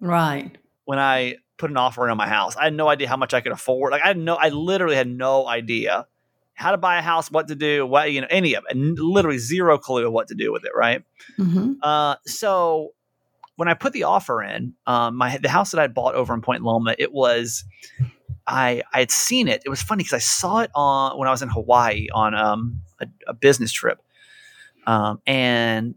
right 0.00 0.56
when 0.84 0.98
I 0.98 1.36
put 1.58 1.70
an 1.70 1.76
offer 1.76 2.04
in 2.04 2.10
on 2.10 2.16
my 2.16 2.28
house. 2.28 2.56
I 2.56 2.64
had 2.64 2.74
no 2.74 2.88
idea 2.88 3.08
how 3.08 3.16
much 3.16 3.34
I 3.34 3.40
could 3.40 3.52
afford. 3.52 3.92
Like 3.92 4.02
I 4.02 4.08
had 4.08 4.18
no, 4.18 4.36
I 4.36 4.48
literally 4.50 4.96
had 4.96 5.08
no 5.08 5.46
idea 5.46 6.06
how 6.60 6.70
to 6.72 6.78
buy 6.78 6.98
a 6.98 7.02
house, 7.02 7.30
what 7.30 7.48
to 7.48 7.54
do, 7.54 7.86
what 7.86 8.12
you 8.12 8.20
know, 8.20 8.26
any 8.30 8.54
of 8.54 8.64
it, 8.68 8.76
and 8.76 8.98
literally 8.98 9.38
zero 9.38 9.78
clue 9.78 10.06
of 10.06 10.12
what 10.12 10.28
to 10.28 10.34
do 10.34 10.52
with 10.52 10.64
it. 10.64 10.72
Right. 10.76 11.02
Mhm. 11.38 11.76
Uh, 11.82 12.16
so 12.26 12.90
when 13.56 13.68
I 13.68 13.74
put 13.74 13.92
the 13.92 14.04
offer 14.04 14.42
in, 14.42 14.74
um, 14.86 15.16
my 15.16 15.38
the 15.38 15.48
house 15.48 15.70
that 15.72 15.80
I 15.80 15.86
bought 15.86 16.14
over 16.14 16.32
in 16.34 16.40
Point 16.40 16.62
Loma, 16.62 16.94
it 16.98 17.12
was. 17.12 17.64
I, 18.46 18.82
I 18.92 19.00
had 19.00 19.12
seen 19.12 19.46
it. 19.46 19.62
It 19.64 19.68
was 19.68 19.80
funny 19.80 20.02
because 20.02 20.14
I 20.14 20.18
saw 20.18 20.60
it 20.60 20.70
on 20.74 21.16
when 21.18 21.28
I 21.28 21.30
was 21.30 21.42
in 21.42 21.48
Hawaii 21.50 22.08
on 22.12 22.34
um, 22.34 22.80
a, 23.00 23.06
a 23.28 23.34
business 23.34 23.70
trip, 23.70 24.02
um, 24.88 25.20
and 25.24 25.94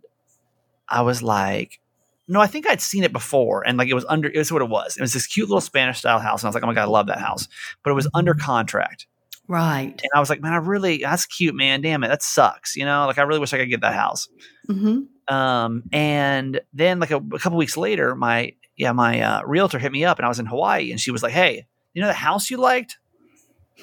I 0.88 1.02
was 1.02 1.23
like, 1.23 1.80
no, 2.28 2.39
I 2.39 2.47
think 2.47 2.67
I'd 2.67 2.82
seen 2.82 3.04
it 3.04 3.12
before, 3.12 3.65
and 3.65 3.78
like 3.78 3.88
it 3.88 3.95
was 3.95 4.06
under. 4.08 4.30
It 4.30 4.38
was 4.38 4.52
what 4.52 4.62
it 4.62 4.69
was. 4.69 4.97
It 4.97 5.02
was 5.02 5.13
this 5.13 5.26
cute 5.26 5.49
little 5.49 5.62
Spanish 5.62 5.99
style 5.99 6.19
house, 6.19 6.43
and 6.43 6.47
I 6.47 6.49
was 6.49 6.56
like, 6.56 6.63
oh 6.63 6.67
my 6.67 6.73
god, 6.73 6.84
I 6.84 6.86
love 6.86 7.08
that 7.08 7.19
house. 7.19 7.47
But 7.84 7.91
it 7.91 7.95
was 7.95 8.08
under 8.13 8.36
contract, 8.36 9.08
right 9.47 9.99
and 10.01 10.10
I 10.15 10.19
was 10.19 10.29
like, 10.29 10.41
man, 10.41 10.53
I 10.53 10.58
really 10.58 10.97
that's 10.99 11.25
cute, 11.25 11.56
man. 11.56 11.82
Damn 11.82 12.03
it, 12.03 12.08
that 12.10 12.23
sucks. 12.23 12.75
You 12.75 12.86
know, 12.86 13.06
like 13.06 13.17
I 13.17 13.23
really 13.23 13.39
wish 13.39 13.53
I 13.53 13.58
could 13.58 13.69
get 13.69 13.82
that 13.82 13.93
house. 13.93 14.27
Mhm. 14.69 15.08
Um, 15.27 15.84
and 15.91 16.60
then 16.73 16.99
like 16.99 17.12
a, 17.12 17.17
a 17.17 17.39
couple 17.39 17.58
weeks 17.58 17.77
later, 17.77 18.15
my 18.15 18.53
yeah, 18.75 18.91
my 18.91 19.21
uh, 19.21 19.41
realtor 19.45 19.79
hit 19.79 19.91
me 19.91 20.03
up, 20.03 20.17
and 20.19 20.25
I 20.25 20.29
was 20.29 20.39
in 20.39 20.45
Hawaii, 20.47 20.91
and 20.91 20.99
she 20.99 21.12
was 21.12 21.21
like, 21.23 21.32
hey, 21.34 21.67
you 21.93 22.01
know 22.01 22.08
the 22.08 22.13
house 22.13 22.49
you 22.49 22.58
liked? 22.58 22.97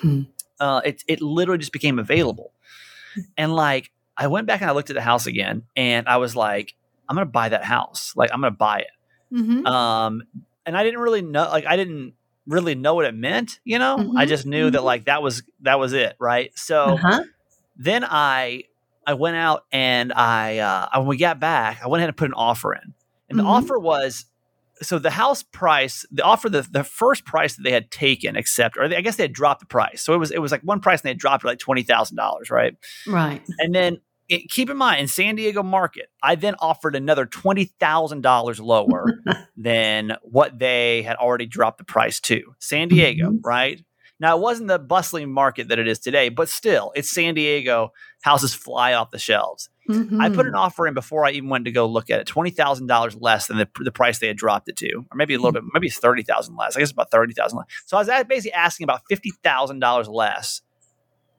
Hmm. 0.01 0.23
Uh, 0.59 0.81
it 0.85 1.03
it 1.07 1.20
literally 1.23 1.59
just 1.59 1.73
became 1.73 1.99
available, 1.99 2.53
and 3.37 3.55
like 3.55 3.90
I 4.16 4.27
went 4.27 4.46
back 4.46 4.61
and 4.61 4.68
I 4.70 4.73
looked 4.75 4.90
at 4.90 4.94
the 4.96 5.03
house 5.03 5.27
again, 5.27 5.62
and 5.77 6.09
I 6.09 6.18
was 6.18 6.37
like, 6.37 6.75
I'm 7.09 7.16
gonna 7.16 7.27
buy 7.27 7.49
that 7.49 7.64
house. 7.64 8.12
Like 8.16 8.31
I'm 8.33 8.40
gonna 8.40 8.51
buy 8.51 8.81
it. 8.81 9.35
Mhm. 9.35 9.66
Um, 9.66 10.23
and 10.66 10.77
I 10.77 10.83
didn't 10.85 11.01
really 11.01 11.23
know, 11.23 11.49
like, 11.49 11.64
I 11.66 11.77
didn't 11.77 12.14
really 12.46 12.74
know 12.74 12.94
what 12.94 13.05
it 13.05 13.14
meant, 13.14 13.61
you 13.64 13.79
know? 13.79 14.05
I 14.16 14.24
Mhm, 14.24 14.29
just 14.29 14.46
knew 14.46 14.70
that, 14.70 14.81
mhm. 14.81 14.85
like, 14.85 15.05
that 15.07 15.22
was, 15.22 15.42
that 15.62 15.79
was 15.79 15.92
it. 15.92 16.16
Right. 16.18 16.50
So 16.57 16.94
Uh-huh. 16.94 17.22
then 17.76 18.05
I, 18.05 18.64
I 19.07 19.14
went 19.14 19.37
out 19.37 19.64
and 19.72 20.12
I, 20.12 20.59
uh, 20.59 20.88
when 20.98 21.07
we 21.09 21.16
got 21.16 21.40
back, 21.40 21.81
I 21.83 21.88
went 21.88 22.00
ahead 22.00 22.09
and 22.11 22.16
put 22.16 22.29
an 22.29 22.35
offer 22.35 22.74
in. 22.74 22.94
And 23.29 23.38
the 23.38 23.44
Mhm. 23.44 23.46
offer 23.46 23.79
was, 23.79 24.26
so 24.83 24.98
the 24.98 25.11
house 25.11 25.42
price, 25.42 26.07
the 26.11 26.22
offer, 26.22 26.48
the, 26.48 26.62
the 26.70 26.85
first 26.85 27.24
price 27.24 27.55
that 27.57 27.62
they 27.62 27.72
had 27.72 27.90
taken, 27.90 28.37
except, 28.37 28.76
or 28.79 28.88
they, 28.88 28.96
I 28.96 29.03
guess 29.03 29.16
they 29.16 29.24
had 29.24 29.33
dropped 29.33 29.61
the 29.61 29.66
price. 29.66 30.03
So 30.03 30.14
it 30.14 30.18
was, 30.18 30.31
it 30.31 30.38
was 30.38 30.53
like 30.53 30.62
one 30.62 30.81
price 30.81 31.00
and 31.00 31.05
they 31.05 31.11
had 31.11 31.18
dropped 31.18 31.44
it 31.44 31.48
like 31.48 31.59
$20,000. 31.59 32.50
Right. 32.50 32.74
right 33.07 33.42
And 33.59 33.74
then 33.74 33.98
it, 34.31 34.49
keep 34.49 34.71
in 34.71 34.77
mind, 34.79 35.01
in 35.01 35.09
San 35.09 35.35
Diego 35.35 35.62
market, 35.62 36.07
I 36.23 36.37
then 36.37 36.55
offered 36.61 36.95
another 36.97 37.27
twenty 37.27 37.64
thousand 37.66 38.23
dollars 38.23 38.59
lower 38.61 39.05
than 39.57 40.16
what 40.23 40.59
they 40.59 41.03
had 41.03 41.16
already 41.16 41.47
dropped 41.47 41.79
the 41.79 41.85
price 41.85 42.21
to. 42.21 42.55
San 42.59 42.88
Diego, 42.88 43.31
Mhm. 43.31 43.40
right? 43.45 43.85
Now 44.21 44.37
it 44.37 44.40
wasn't 44.40 44.69
the 44.69 44.79
bustling 44.79 45.33
market 45.33 45.69
that 45.69 45.79
it 45.79 45.88
is 45.88 45.99
today, 45.99 46.29
but 46.29 46.49
still, 46.49 46.93
it's 46.95 47.11
San 47.11 47.35
Diego. 47.35 47.93
Houses 48.23 48.55
fly 48.55 48.93
off 48.93 49.11
the 49.11 49.19
shelves. 49.19 49.69
I 50.21 50.29
put 50.29 50.47
an 50.47 50.53
Mhm. 50.53 50.59
offer 50.59 50.87
in 50.87 50.95
before 50.95 51.25
I 51.27 51.31
even 51.33 51.49
went 51.49 51.64
to 51.64 51.73
go 51.73 51.87
look 51.87 52.11
at 52.11 52.21
it, 52.21 52.27
twenty 52.29 52.51
thousand 52.51 52.87
dollars 52.87 53.16
less 53.16 53.49
than 53.49 53.57
the, 53.59 53.69
the 53.81 53.90
price 53.90 54.21
they 54.21 54.29
had 54.29 54.37
dropped 54.37 54.69
it 54.69 54.77
to, 54.77 54.93
or 55.11 55.16
maybe 55.16 55.35
a 55.35 55.38
little 55.38 55.53
bit, 55.53 55.64
maybe 55.75 55.88
it's 55.88 55.99
thirty 55.99 56.23
thousand 56.23 56.55
less. 56.57 56.77
I 56.77 56.81
guess 56.81 56.93
about 56.93 57.11
thirty 57.11 57.35
thousand 57.35 57.59
less. 57.59 57.66
So 57.87 57.97
I 57.97 58.01
was 58.01 58.25
basically 58.29 58.53
asking 58.53 58.85
about 58.85 59.01
fifty 59.09 59.33
thousand 59.43 59.81
dollars 59.81 60.07
less 60.07 60.61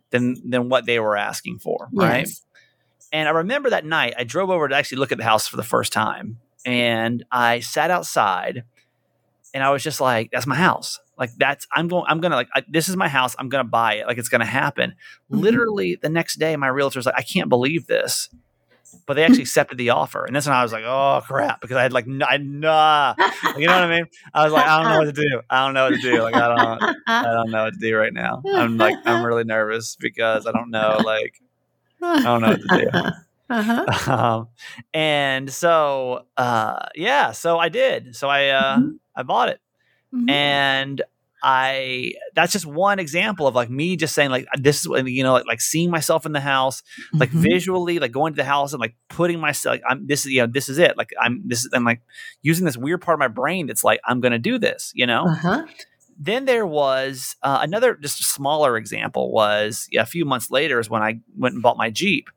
than 0.10 0.36
than 0.50 0.68
what 0.68 0.86
they 0.86 1.00
were 1.00 1.16
asking 1.16 1.60
for, 1.60 1.88
right? 1.94 2.28
And 3.12 3.28
I 3.28 3.32
remember 3.32 3.69
that 3.71 3.86
night 3.86 4.13
I 4.17 4.24
drove 4.24 4.50
over 4.50 4.67
to 4.67 4.76
actually 4.76 5.00
look 5.00 5.12
at 5.12 5.17
the 5.17 5.24
house 5.24 5.47
for 5.47 5.58
the 5.58 5.63
first 5.63 5.91
time. 5.93 6.39
And 6.65 7.26
I 7.32 7.60
sat 7.60 7.91
outside 7.91 8.63
and 9.54 9.63
I 9.63 9.69
was 9.71 9.84
just 9.84 10.00
like, 10.00 10.30
that's 10.32 10.47
my 10.47 10.56
house. 10.56 11.00
Like 11.17 11.32
that's 11.38 11.67
I'm 11.76 11.88
going 11.88 12.06
I'm 12.08 12.19
going 12.19 12.32
to 12.32 12.38
like 12.38 12.47
I, 12.56 12.63
this 12.67 12.89
is 12.89 12.95
my 12.97 13.08
house. 13.08 13.36
I'm 13.38 13.50
going 13.50 13.63
to 13.63 13.69
buy 13.69 13.95
it. 13.95 14.08
Like 14.08 14.17
it's 14.17 14.30
going 14.30 14.41
to 14.41 14.45
happen. 14.47 14.95
Mhm. 15.32 15.41
Literally 15.41 15.95
the 16.02 16.10
next 16.10 16.38
day 16.39 16.56
my 16.56 16.67
realtor's 16.67 17.06
like 17.06 17.15
I 17.17 17.21
can't 17.21 17.50
believe 17.50 17.86
this. 17.88 18.30
But 19.06 19.13
they 19.13 19.24
actually 19.24 19.41
accepted 19.43 19.78
the 19.78 19.91
offer. 19.91 20.26
And 20.26 20.36
that's 20.36 20.47
when 20.47 20.56
I 20.56 20.63
was 20.63 20.74
like, 20.74 20.84
"Oh 20.86 21.21
crap," 21.26 21.62
because 21.62 21.78
I 21.78 21.84
had 21.84 21.93
like 21.93 22.08
I 22.28 22.38
nah. 22.38 23.13
You 23.58 23.67
know 23.67 23.74
what 23.74 23.84
I 23.84 23.89
mean? 23.89 24.06
I 24.34 24.43
was 24.43 24.52
like, 24.52 24.65
"I 24.65 24.82
don't 24.82 24.91
know 24.91 24.97
what 25.00 25.15
to 25.15 25.21
do. 25.21 25.41
I 25.50 25.65
don't 25.65 25.74
know 25.74 25.84
what 25.86 25.95
to 25.95 26.02
do. 26.02 26.21
Like 26.21 26.36
I 26.36 26.47
don't 26.56 26.95
I 27.08 27.24
don't 27.24 27.52
know 27.52 27.63
what 27.65 27.74
to 27.74 27.80
do 27.80 27.95
right 27.95 28.13
now. 28.13 28.41
I'm 28.54 28.78
like 28.78 28.95
I'm 29.06 29.24
really 29.26 29.43
nervous 29.45 29.95
because 29.95 30.45
I 30.47 30.52
don't 30.52 30.71
know 30.71 31.00
like 31.06 31.39
I 32.02 32.24
don't 32.24 32.42
know 32.42 32.50
what 32.50 32.62
to 32.62 33.14
Uh-huh. 33.52 33.86
um, 34.12 34.48
and 34.94 35.52
so 35.52 36.26
uh, 36.38 36.88
yeah, 36.96 37.32
so 37.34 37.60
I 37.60 37.68
did. 37.70 38.16
So 38.16 38.30
I 38.30 38.48
uh, 38.50 38.80
Mhm. 38.80 39.00
I 39.16 39.24
bought 39.24 39.50
it, 39.50 39.60
Mhm. 40.14 40.30
and 40.30 41.02
I 41.44 42.14
that's 42.36 42.54
just 42.54 42.66
one 42.66 43.00
example 43.00 43.48
of 43.48 43.56
like 43.56 43.70
me 43.70 43.96
just 43.98 44.14
saying 44.16 44.30
like 44.30 44.46
this 44.60 44.80
is 44.80 44.88
what 44.88 45.06
you 45.08 45.24
know 45.24 45.34
like, 45.34 45.48
like 45.48 45.60
seeing 45.62 45.90
myself 45.90 46.26
in 46.26 46.34
the 46.34 46.40
house 46.40 46.84
like 47.20 47.32
Mhm. 47.32 47.42
visually 47.42 48.00
like 48.00 48.12
going 48.12 48.34
to 48.34 48.38
the 48.38 48.44
house 48.46 48.74
and 48.74 48.80
like 48.80 48.96
putting 49.10 49.40
myself 49.40 49.74
like 49.74 49.84
I'm 49.90 50.06
this 50.08 50.26
is 50.26 50.32
you 50.32 50.42
know 50.42 50.48
this 50.48 50.70
is 50.70 50.78
it 50.78 50.98
like 50.98 51.10
I'm 51.20 51.42
this 51.46 51.66
is 51.66 51.70
I'm 51.74 51.84
like 51.84 52.02
using 52.44 52.66
this 52.66 52.78
weird 52.78 53.02
part 53.02 53.16
of 53.16 53.20
my 53.20 53.28
brain 53.28 53.66
that's 53.68 53.84
like 53.84 54.00
I'm 54.06 54.22
gonna 54.22 54.38
do 54.40 54.60
this 54.60 54.92
you 54.96 55.08
know 55.08 55.26
Uh-huh. 55.28 55.66
Then 56.24 56.46
there 56.46 56.68
was 56.68 57.36
uh, 57.42 57.60
another 57.64 57.96
just 57.96 58.24
smaller 58.24 58.78
example 58.78 59.32
was 59.32 59.88
yeah, 59.92 60.04
a 60.04 60.06
few 60.06 60.24
months 60.24 60.52
later 60.52 60.80
is 60.80 60.88
when 60.90 61.02
I 61.02 61.20
went 61.38 61.54
and 61.56 61.64
bought 61.64 61.78
my 61.78 61.90
Jeep 61.90 62.30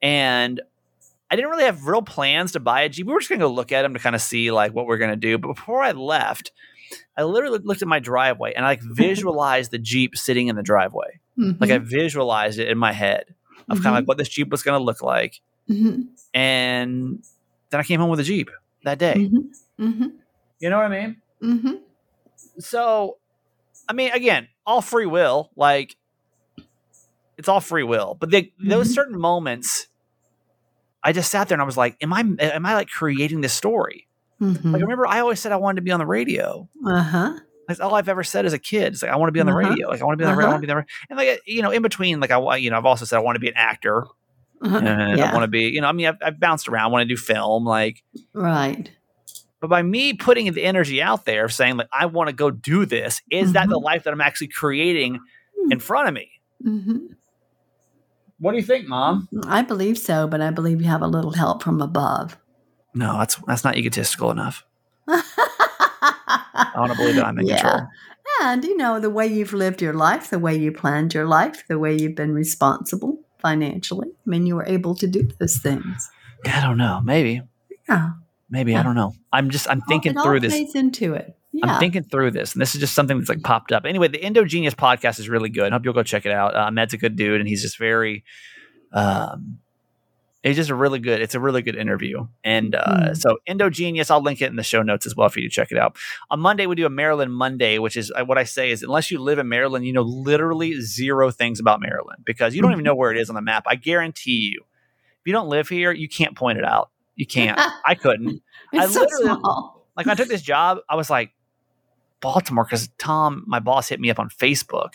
and 0.00 0.60
I 1.30 1.34
didn't 1.34 1.50
really 1.50 1.64
have 1.64 1.86
real 1.86 2.02
plans 2.02 2.52
to 2.52 2.60
buy 2.60 2.82
a 2.82 2.88
Jeep. 2.88 3.06
We 3.06 3.12
were 3.12 3.18
just 3.18 3.28
gonna 3.28 3.40
go 3.40 3.50
look 3.52 3.72
at 3.72 3.82
them 3.82 3.94
to 3.94 3.98
kind 4.00 4.14
of 4.14 4.22
see 4.22 4.50
like 4.52 4.72
what 4.72 4.86
we're 4.86 4.98
gonna 4.98 5.16
do. 5.16 5.38
But 5.38 5.48
before 5.48 5.82
I 5.82 5.90
left, 5.92 6.52
I 7.16 7.24
literally 7.24 7.58
looked 7.58 7.82
at 7.82 7.88
my 7.88 7.98
driveway 7.98 8.52
and 8.54 8.64
I 8.64 8.68
like 8.68 8.80
visualized 8.84 9.72
the 9.72 9.78
Jeep 9.78 10.16
sitting 10.16 10.46
in 10.48 10.54
the 10.56 10.62
driveway. 10.62 11.18
Like 11.36 11.70
I 11.70 11.78
Mhm. 11.80 11.82
visualized 11.86 12.58
it 12.60 12.68
in 12.68 12.78
my 12.78 12.92
head 12.92 13.24
of 13.68 13.78
kind 13.82 13.88
of 13.88 13.94
like 13.94 14.06
what 14.08 14.18
this 14.18 14.28
Jeep 14.28 14.50
was 14.50 14.62
gonna 14.62 14.78
look 14.78 15.02
like. 15.02 15.40
Mhm. 15.68 16.06
And 16.32 17.24
then 17.70 17.80
I 17.80 17.82
came 17.82 17.98
home 18.00 18.10
with 18.10 18.20
a 18.20 18.24
Jeep 18.24 18.48
that 18.84 18.98
day. 18.98 19.14
Mhm. 19.16 19.48
Mhm. 19.80 20.12
You 20.60 20.70
know 20.70 20.76
what 20.78 20.92
I 20.92 21.06
mean? 21.06 21.16
So 22.58 23.18
i 23.88 23.92
mean 23.92 24.10
again 24.12 24.48
all 24.66 24.80
free 24.82 25.06
will 25.06 25.50
like 25.56 25.94
it's 27.38 27.48
all 27.48 27.60
free 27.60 27.82
will 27.84 28.16
but 28.18 28.30
they, 28.30 28.52
those 28.58 28.88
Mhm. 28.88 28.94
certain 28.94 29.20
moments 29.20 29.86
i 31.02 31.12
just 31.12 31.30
sat 31.30 31.48
there 31.48 31.54
and 31.56 31.62
i 31.62 31.64
was 31.64 31.76
like 31.76 31.96
am 32.02 32.12
i 32.12 32.20
am 32.40 32.66
i 32.66 32.74
like 32.74 32.88
creating 32.88 33.40
this 33.42 33.52
story 33.52 34.08
like 34.40 34.52
Mhm. 34.56 34.80
remember 34.80 35.06
i 35.06 35.20
always 35.20 35.38
said 35.40 35.52
i 35.52 35.56
wanted 35.56 35.76
to 35.76 35.82
be 35.82 35.90
on 35.92 36.00
the 36.00 36.06
radio 36.06 36.68
Uh-huh. 36.86 37.34
that's 37.68 37.80
all 37.80 37.94
i've 37.94 38.08
ever 38.08 38.24
said 38.24 38.44
as 38.46 38.52
a 38.52 38.58
kid 38.58 38.92
it's 38.94 39.02
like 39.02 39.12
i 39.12 39.16
want 39.16 39.28
to 39.28 39.32
be 39.32 39.40
on 39.40 39.46
the 39.46 39.52
Uh-huh. 39.52 39.60
radio 39.60 39.88
like 39.88 40.00
i 40.00 40.04
want 40.04 40.14
to 40.18 40.22
be 40.22 40.24
on 40.24 40.34
the 40.34 40.36
radio 40.36 40.46
i 40.46 40.48
Uh-huh. 40.48 40.52
want 40.54 40.62
to 40.62 40.66
be 40.66 40.72
on 40.72 40.76
the 40.76 40.80
radio 40.80 40.86
and 41.10 41.16
like 41.18 41.40
you 41.46 41.62
know 41.62 41.70
in 41.70 41.82
between 41.82 42.20
like 42.20 42.30
i 42.30 42.56
you 42.56 42.70
know 42.70 42.76
i've 42.76 42.86
also 42.86 43.04
said 43.04 43.16
i 43.16 43.20
want 43.20 43.36
to 43.36 43.40
be 43.40 43.48
an 43.48 43.54
actor 43.56 44.06
Uh-huh. 44.62 44.78
and 44.78 45.20
i 45.20 45.32
want 45.32 45.44
to 45.44 45.48
be 45.48 45.68
you 45.68 45.80
know 45.80 45.86
i 45.88 45.92
mean 45.92 46.06
i've, 46.06 46.16
I've 46.22 46.40
bounced 46.40 46.68
around 46.68 46.90
want 46.92 47.02
to 47.02 47.14
do 47.14 47.16
film 47.16 47.64
like 47.64 48.02
Right. 48.34 48.90
But 49.66 49.76
by 49.76 49.82
me 49.82 50.12
putting 50.14 50.52
the 50.52 50.64
energy 50.64 51.02
out 51.02 51.24
there 51.24 51.44
of 51.44 51.52
saying 51.52 51.76
like 51.76 51.88
i 51.92 52.06
want 52.06 52.28
to 52.28 52.34
go 52.34 52.50
do 52.50 52.86
this 52.86 53.20
is 53.30 53.52
that 53.52 53.68
the 53.68 53.78
life 53.78 54.04
that 54.04 54.12
i'm 54.12 54.20
actually 54.20 54.48
creating 54.48 55.18
in 55.70 55.78
front 55.80 56.08
of 56.08 56.14
me 56.14 56.30
hmm 56.62 56.98
what 58.38 58.52
do 58.52 58.58
you 58.58 58.62
think 58.62 58.86
mom 58.86 59.28
I 59.48 59.62
believe 59.62 59.98
so, 59.98 60.26
but 60.28 60.40
I 60.40 60.50
believe 60.50 60.80
you 60.82 60.88
have 60.88 61.02
a 61.02 61.06
little 61.08 61.32
help 61.32 61.62
from 61.62 61.80
above. 61.80 62.36
no 62.94 63.18
that's 63.18 63.36
that's 63.46 63.64
not 63.64 63.76
egotistical 63.76 64.30
enough 64.30 64.64
i 65.08 66.72
want 66.76 66.92
to 66.92 66.96
believe 66.96 67.16
that 67.16 67.24
i'm 67.26 67.38
in 67.38 67.46
Yeah. 67.46 67.56
control 67.56 67.88
And 68.42 68.64
you 68.64 68.76
know, 68.76 69.00
the 69.00 69.08
way 69.08 69.26
you've 69.26 69.54
lived 69.54 69.80
your 69.80 69.94
life, 69.94 70.28
the 70.28 70.38
way 70.38 70.54
you 70.54 70.70
planned 70.70 71.14
your 71.14 71.24
life, 71.26 71.64
the 71.68 71.78
way 71.78 71.96
you've 71.96 72.14
been 72.16 72.34
responsible 72.34 73.20
financially. 73.40 74.08
I 74.08 74.28
mean, 74.28 74.44
you 74.46 74.56
were 74.56 74.66
able 74.66 74.94
to 74.96 75.06
do 75.06 75.26
those 75.40 75.56
things. 75.58 76.10
i 76.44 76.60
don't 76.60 76.76
know 76.76 77.00
maybe 77.02 77.40
Yeah. 77.88 78.10
Maybe 78.50 78.74
i 78.76 78.82
don't 78.82 78.94
know 78.94 79.12
i'm 79.32 79.50
just 79.50 79.68
i'm 79.70 79.80
thinking 79.82 80.14
through 80.20 80.40
this 80.40 80.74
into 80.74 81.14
it. 81.14 81.36
Yeah. 81.52 81.72
I'm 81.72 81.80
thinking 81.80 82.02
through 82.02 82.32
this, 82.32 82.52
and 82.52 82.60
this 82.60 82.74
is 82.74 82.82
just 82.82 82.92
something 82.92 83.16
that's 83.16 83.30
like 83.30 83.42
popped 83.42 83.72
up. 83.72 83.86
Anyway, 83.86 84.08
the 84.08 84.18
Endogenius 84.18 84.74
podcast 84.74 85.18
is 85.18 85.26
really 85.30 85.48
good. 85.48 85.72
I 85.72 85.74
hope 85.74 85.86
you'll 85.86 85.94
go 85.94 86.02
check 86.02 86.26
it 86.26 86.32
out. 86.32 86.54
Uh, 86.54 86.70
Med's 86.70 86.92
a 86.92 86.98
good 86.98 87.16
dude, 87.16 87.40
and 87.40 87.48
he's 87.48 87.62
just 87.62 87.78
very, 87.78 88.24
um, 88.92 89.58
it's 90.42 90.56
just 90.56 90.68
a 90.68 90.74
really 90.74 90.98
good. 90.98 91.22
It's 91.22 91.34
a 91.34 91.40
really 91.40 91.62
good 91.62 91.74
interview, 91.74 92.26
and 92.44 92.74
uh, 92.74 93.08
Mm. 93.08 93.16
so 93.16 93.38
Endogenius. 93.48 94.10
I'll 94.10 94.22
link 94.22 94.42
it 94.42 94.50
in 94.50 94.56
the 94.56 94.62
show 94.62 94.82
notes 94.82 95.06
as 95.06 95.16
well 95.16 95.30
for 95.30 95.40
you 95.40 95.48
to 95.48 95.54
check 95.54 95.72
it 95.72 95.78
out. 95.78 95.96
On 96.30 96.38
Monday, 96.38 96.66
we 96.66 96.74
do 96.74 96.84
a 96.84 96.90
Maryland 96.90 97.32
Monday, 97.32 97.78
which 97.78 97.96
is 97.96 98.12
uh, 98.14 98.24
what 98.26 98.36
I 98.36 98.44
say 98.44 98.70
is 98.70 98.82
unless 98.82 99.10
you 99.10 99.18
live 99.18 99.38
in 99.38 99.48
Maryland, 99.48 99.86
you 99.86 99.94
know 99.94 100.02
literally 100.02 100.78
zero 100.82 101.30
things 101.30 101.58
about 101.58 101.80
Maryland 101.80 102.22
because 102.26 102.54
you 102.54 102.60
don't 102.60 102.72
even 102.72 102.84
know 102.84 102.94
where 102.94 103.12
it 103.12 103.18
is 103.18 103.30
on 103.30 103.34
the 103.34 103.40
map. 103.40 103.64
I 103.66 103.76
guarantee 103.76 104.52
you, 104.52 104.60
if 104.60 105.26
you 105.26 105.32
don't 105.32 105.48
live 105.48 105.70
here, 105.70 105.90
you 105.90 106.06
can't 106.08 106.36
point 106.36 106.58
it 106.58 106.64
out. 106.64 106.90
You 107.16 107.26
can't. 107.26 107.58
I 107.84 107.94
couldn't 107.94 108.40
I 108.72 108.86
so 108.86 109.00
literally- 109.00 109.24
small. 109.40 109.86
like 109.96 110.06
when 110.06 110.12
I 110.12 110.16
took 110.16 110.28
this 110.28 110.42
job, 110.42 110.78
I 110.88 110.94
was 110.96 111.10
like, 111.10 111.32
Baltimore, 112.20 112.64
because 112.64 112.88
Tom, 112.98 113.44
my 113.46 113.58
boss, 113.60 113.88
hit 113.88 114.00
me 114.00 114.10
up 114.10 114.18
on 114.18 114.28
Facebook. 114.30 114.94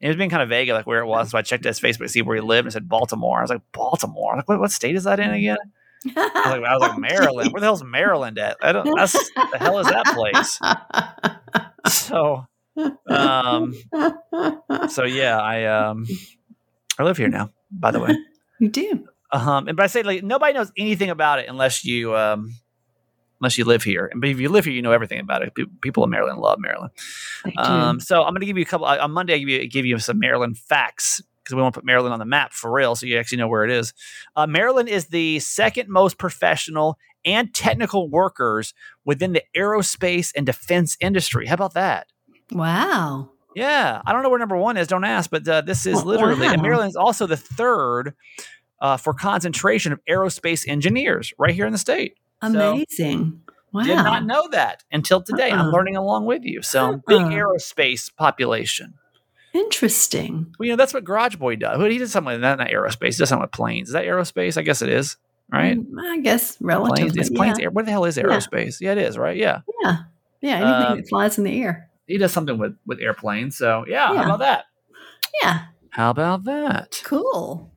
And 0.00 0.06
he 0.06 0.08
was 0.08 0.16
being 0.16 0.30
kind 0.30 0.42
of 0.42 0.48
vague, 0.48 0.68
like 0.70 0.86
where 0.86 1.00
it 1.00 1.06
was. 1.06 1.30
So 1.30 1.38
I 1.38 1.42
checked 1.42 1.64
his 1.64 1.78
Facebook 1.78 1.98
to 1.98 2.08
see 2.08 2.22
where 2.22 2.34
he 2.36 2.40
lived 2.42 2.66
and 2.66 2.68
it 2.68 2.72
said 2.72 2.88
Baltimore. 2.88 3.38
I 3.38 3.42
was 3.42 3.50
like, 3.50 3.60
Baltimore? 3.72 4.36
Like, 4.36 4.48
what, 4.48 4.58
what 4.58 4.70
state 4.70 4.96
is 4.96 5.04
that 5.04 5.20
in 5.20 5.30
again? 5.30 5.58
I 6.06 6.08
was 6.16 6.46
like, 6.46 6.64
I 6.64 6.72
was 6.76 6.80
like 6.80 6.98
Maryland. 6.98 7.52
Where 7.52 7.60
the 7.60 7.66
hell's 7.66 7.84
Maryland 7.84 8.38
at? 8.38 8.56
I 8.62 8.72
don't. 8.72 8.90
That's 8.96 9.12
the 9.12 9.58
hell 9.58 9.78
is 9.78 9.86
that 9.86 10.06
place? 10.06 10.58
So, 11.92 12.46
um, 13.08 13.74
so 14.88 15.04
yeah, 15.04 15.38
I 15.38 15.64
um, 15.66 16.06
I 16.98 17.02
live 17.02 17.18
here 17.18 17.28
now. 17.28 17.50
By 17.70 17.90
the 17.90 18.00
way, 18.00 18.16
you 18.60 18.68
do. 18.70 19.06
Um, 19.32 19.68
and 19.68 19.76
but 19.76 19.84
I 19.84 19.86
say 19.86 20.02
like 20.02 20.22
nobody 20.22 20.52
knows 20.52 20.72
anything 20.76 21.10
about 21.10 21.38
it 21.38 21.48
unless 21.48 21.84
you 21.84 22.16
um, 22.16 22.54
unless 23.40 23.56
you 23.58 23.64
live 23.64 23.82
here. 23.82 24.06
And 24.06 24.20
but 24.20 24.30
if 24.30 24.40
you 24.40 24.48
live 24.48 24.64
here, 24.64 24.74
you 24.74 24.82
know 24.82 24.92
everything 24.92 25.20
about 25.20 25.42
it. 25.42 25.52
People 25.80 26.04
in 26.04 26.10
Maryland 26.10 26.38
love 26.40 26.58
Maryland. 26.58 26.92
Um, 27.56 28.00
so 28.00 28.22
I'm 28.22 28.32
going 28.32 28.40
to 28.40 28.46
give 28.46 28.56
you 28.58 28.62
a 28.62 28.66
couple 28.66 28.86
on 28.86 29.10
Monday. 29.12 29.34
I 29.34 29.38
give 29.38 29.48
you 29.48 29.68
give 29.68 29.86
you 29.86 29.98
some 29.98 30.18
Maryland 30.18 30.58
facts 30.58 31.22
because 31.42 31.54
we 31.54 31.62
want 31.62 31.74
to 31.74 31.80
put 31.80 31.86
Maryland 31.86 32.12
on 32.12 32.18
the 32.18 32.26
map 32.26 32.52
for 32.52 32.70
real, 32.70 32.94
so 32.94 33.06
you 33.06 33.18
actually 33.18 33.38
know 33.38 33.48
where 33.48 33.64
it 33.64 33.70
is. 33.70 33.94
Uh, 34.36 34.46
Maryland 34.46 34.88
is 34.88 35.06
the 35.06 35.38
second 35.40 35.88
most 35.88 36.18
professional 36.18 36.98
and 37.24 37.52
technical 37.54 38.08
workers 38.08 38.74
within 39.04 39.32
the 39.32 39.42
aerospace 39.56 40.32
and 40.36 40.46
defense 40.46 40.96
industry. 41.00 41.46
How 41.46 41.54
about 41.54 41.74
that? 41.74 42.06
wow. 42.52 43.30
Yeah, 43.56 44.00
I 44.06 44.12
don't 44.12 44.22
know 44.22 44.30
where 44.30 44.38
number 44.38 44.56
one 44.56 44.76
is. 44.76 44.86
Don't 44.86 45.02
ask, 45.02 45.28
but 45.28 45.46
uh, 45.48 45.60
this 45.62 45.84
is 45.84 46.02
Oh, 46.02 46.04
literally. 46.04 46.46
And 46.46 46.58
wow. 46.58 46.62
Maryland 46.62 46.90
is 46.90 46.96
also 46.96 47.26
the 47.26 47.36
third 47.36 48.14
uh, 48.80 48.96
for 48.96 49.12
concentration 49.14 49.92
of 49.92 50.00
aerospace 50.08 50.66
engineers 50.68 51.32
right 51.38 51.54
here 51.54 51.66
in 51.66 51.72
the 51.72 51.78
state. 51.78 52.16
Amazing. 52.42 53.42
wow. 53.72 53.82
Did 53.82 53.96
not 53.96 54.24
know 54.24 54.48
that 54.52 54.82
until 54.90 55.22
today. 55.22 55.50
I'm 55.50 55.60
Uh-uh. 55.66 55.70
learning 55.72 55.96
along 55.96 56.26
with 56.26 56.44
you. 56.44 56.62
So 56.62 57.00
big 57.06 57.20
Uh-uh. 57.20 57.30
aerospace 57.30 58.14
population. 58.14 58.94
Interesting. 59.52 60.54
Well, 60.58 60.66
you 60.66 60.72
know, 60.72 60.76
that's 60.76 60.94
what 60.94 61.04
Garage 61.04 61.36
Boy 61.36 61.56
does. 61.56 61.80
He 61.82 61.98
did 61.98 62.08
something 62.08 62.34
like 62.34 62.40
that, 62.42 62.58
not 62.58 62.68
aerospace. 62.68 63.14
He 63.14 63.18
does 63.18 63.28
something 63.28 63.42
with 63.42 63.52
planes. 63.52 63.88
Is 63.88 63.92
that 63.94 64.04
aerospace? 64.04 64.56
I 64.56 64.62
guess 64.62 64.80
it 64.80 64.88
is, 64.88 65.16
right? 65.52 65.76
Mm, 65.78 66.00
I 66.00 66.20
guess 66.20 66.56
Planes. 66.56 66.66
relatively. 66.68 67.20
Is 67.20 67.30
planes 67.30 67.58
yeah. 67.58 67.64
air, 67.64 67.70
what 67.70 67.84
the 67.84 67.90
hell 67.90 68.04
is 68.04 68.16
aerospace? 68.16 68.80
Yeah. 68.80 68.92
it 68.92 68.98
is, 68.98 69.18
right? 69.18 69.36
Yeah. 69.36 69.60
yeah. 69.82 69.96
Yeah. 70.40 70.54
Anything 70.56 70.92
Um, 70.92 70.96
that 70.98 71.08
flies 71.08 71.36
in 71.38 71.44
the 71.44 71.62
air. 71.62 71.90
He 72.06 72.16
does 72.18 72.32
something 72.32 72.58
with, 72.58 72.76
with 72.86 73.00
airplanes. 73.00 73.56
So, 73.58 73.84
yeah, 73.88 74.12
Yeah. 74.12 74.18
How 74.18 74.24
about 74.34 74.38
that? 74.40 74.64
Yeah. 75.42 75.58
How 75.90 76.10
about 76.10 76.44
that? 76.44 77.00
Cool. 77.04 77.70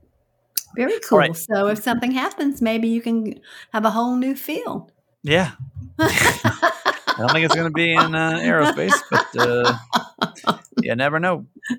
Very 0.76 1.00
cool. 1.02 1.20
right. 1.20 1.36
So 1.36 1.68
if 1.68 1.82
something 1.84 2.12
happens, 2.12 2.62
maybe 2.62 2.88
you 2.90 3.02
can 3.02 3.40
have 3.72 3.86
a 3.86 3.92
whole 3.92 4.16
new 4.16 4.36
field. 4.36 4.92
Yeah. 5.24 5.52
I 6.00 7.16
don't 7.18 7.32
think 7.32 7.46
it's 7.46 7.54
going 7.56 7.68
to 7.68 7.74
be 7.74 7.94
in 7.94 8.16
uh, 8.16 8.40
aerospace, 8.40 9.00
but 9.12 9.28
uh, 9.38 10.58
you 10.82 10.96
never 10.96 11.20
know. 11.20 11.46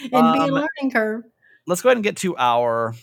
It'd 0.00 0.10
be 0.10 0.16
Um, 0.16 0.38
a 0.38 0.46
learning 0.46 0.90
curve. 0.92 1.24
Let's 1.66 1.80
go 1.80 1.88
ahead 1.88 1.96
and 1.96 2.04
get 2.04 2.16
to 2.18 2.36
our 2.36 2.94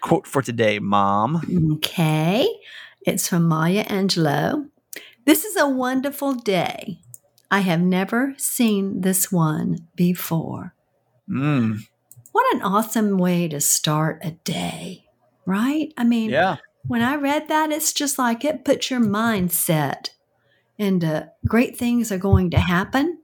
quote 0.00 0.26
for 0.26 0.42
today, 0.42 0.78
Mom. 0.80 1.40
Okay. 1.76 2.46
It's 3.06 3.26
from 3.28 3.48
Maya 3.48 3.84
Angelou. 3.86 4.68
This 5.24 5.44
is 5.44 5.56
a 5.56 5.68
wonderful 5.68 6.34
day. 6.34 6.98
I 7.50 7.60
have 7.60 7.80
never 7.80 8.34
seen 8.36 9.00
this 9.02 9.30
one 9.32 9.86
before. 9.94 10.74
Mm, 11.28 11.78
What 12.32 12.54
an 12.54 12.62
awesome 12.62 13.18
way 13.18 13.46
to 13.48 13.60
start 13.60 14.20
a 14.22 14.32
day, 14.32 15.04
right? 15.46 15.92
I 15.96 16.04
mean, 16.04 16.30
yeah. 16.30 16.56
when 16.86 17.02
I 17.02 17.14
read 17.14 17.48
that, 17.48 17.70
it's 17.70 17.92
just 17.92 18.18
like 18.18 18.44
it 18.44 18.64
puts 18.64 18.90
your 18.90 19.00
mindset 19.00 20.10
into 20.78 21.30
great 21.46 21.76
things 21.76 22.10
are 22.10 22.18
going 22.18 22.50
to 22.50 22.58
happen, 22.58 23.18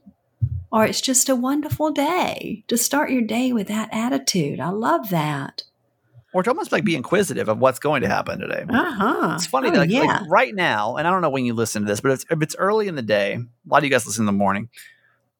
or 0.70 0.84
it's 0.84 1.00
just 1.00 1.28
a 1.28 1.34
wonderful 1.34 1.90
day 1.90 2.64
to 2.68 2.76
start 2.76 3.10
your 3.10 3.22
day 3.22 3.52
with 3.52 3.68
that 3.68 3.88
attitude. 3.92 4.60
I 4.60 4.68
love 4.68 5.10
that. 5.10 5.62
Or 6.34 6.42
to 6.42 6.50
almost 6.50 6.72
like 6.72 6.84
be 6.84 6.94
inquisitive 6.94 7.48
of 7.48 7.58
what's 7.58 7.78
going 7.78 8.02
to 8.02 8.08
happen 8.08 8.38
today. 8.38 8.66
Uh 8.68 8.92
huh. 8.92 9.32
It's 9.34 9.46
funny, 9.46 9.70
that, 9.70 9.88
like, 9.88 9.90
like, 9.90 10.20
right 10.28 10.54
now, 10.54 10.96
and 10.96 11.08
I 11.08 11.10
don't 11.10 11.22
know 11.22 11.30
when 11.30 11.46
you 11.46 11.54
listen 11.54 11.82
to 11.82 11.88
this, 11.88 12.00
but 12.00 12.10
if 12.10 12.14
it's, 12.16 12.26
if 12.30 12.42
it's 12.42 12.56
early 12.56 12.86
in 12.86 12.94
the 12.94 13.02
day, 13.02 13.34
a 13.34 13.68
lot 13.68 13.78
of 13.78 13.84
you 13.84 13.90
guys 13.90 14.06
listen 14.06 14.22
in 14.22 14.26
the 14.26 14.32
morning. 14.32 14.68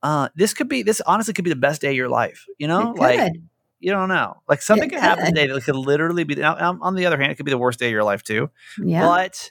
Uh, 0.03 0.31
this 0.35 0.55
could 0.55 0.69
be 0.69 0.83
this 0.83 1.03
honestly 1.03 1.35
could 1.35 1.45
be 1.45 1.51
the 1.51 1.57
best 1.57 1.83
day 1.83 1.91
of 1.91 1.95
your 1.95 2.09
life. 2.09 2.47
You 2.57 2.69
know, 2.69 2.95
like 2.97 3.35
you 3.81 3.93
don't 3.93 4.09
know, 4.09 4.43
like 4.49 4.63
something 4.63 4.89
could 4.91 4.99
happen 4.99 5.27
today 5.27 5.47
that 5.47 5.65
could 5.65 5.77
literally 5.77 6.25
be. 6.25 6.35
Now, 6.35 6.57
um, 6.59 6.83
on 6.83 6.95
the 6.95 7.07
other 7.07 7.19
hand, 7.19 7.33
it 7.33 7.37
could 7.37 7.47
be 7.47 7.51
the 7.51 7.59
worst 7.59 7.79
day 7.79 7.87
of 7.87 7.93
your 7.93 8.05
life 8.05 8.23
too. 8.23 8.51
yeah. 8.83 9.03
But 9.03 9.51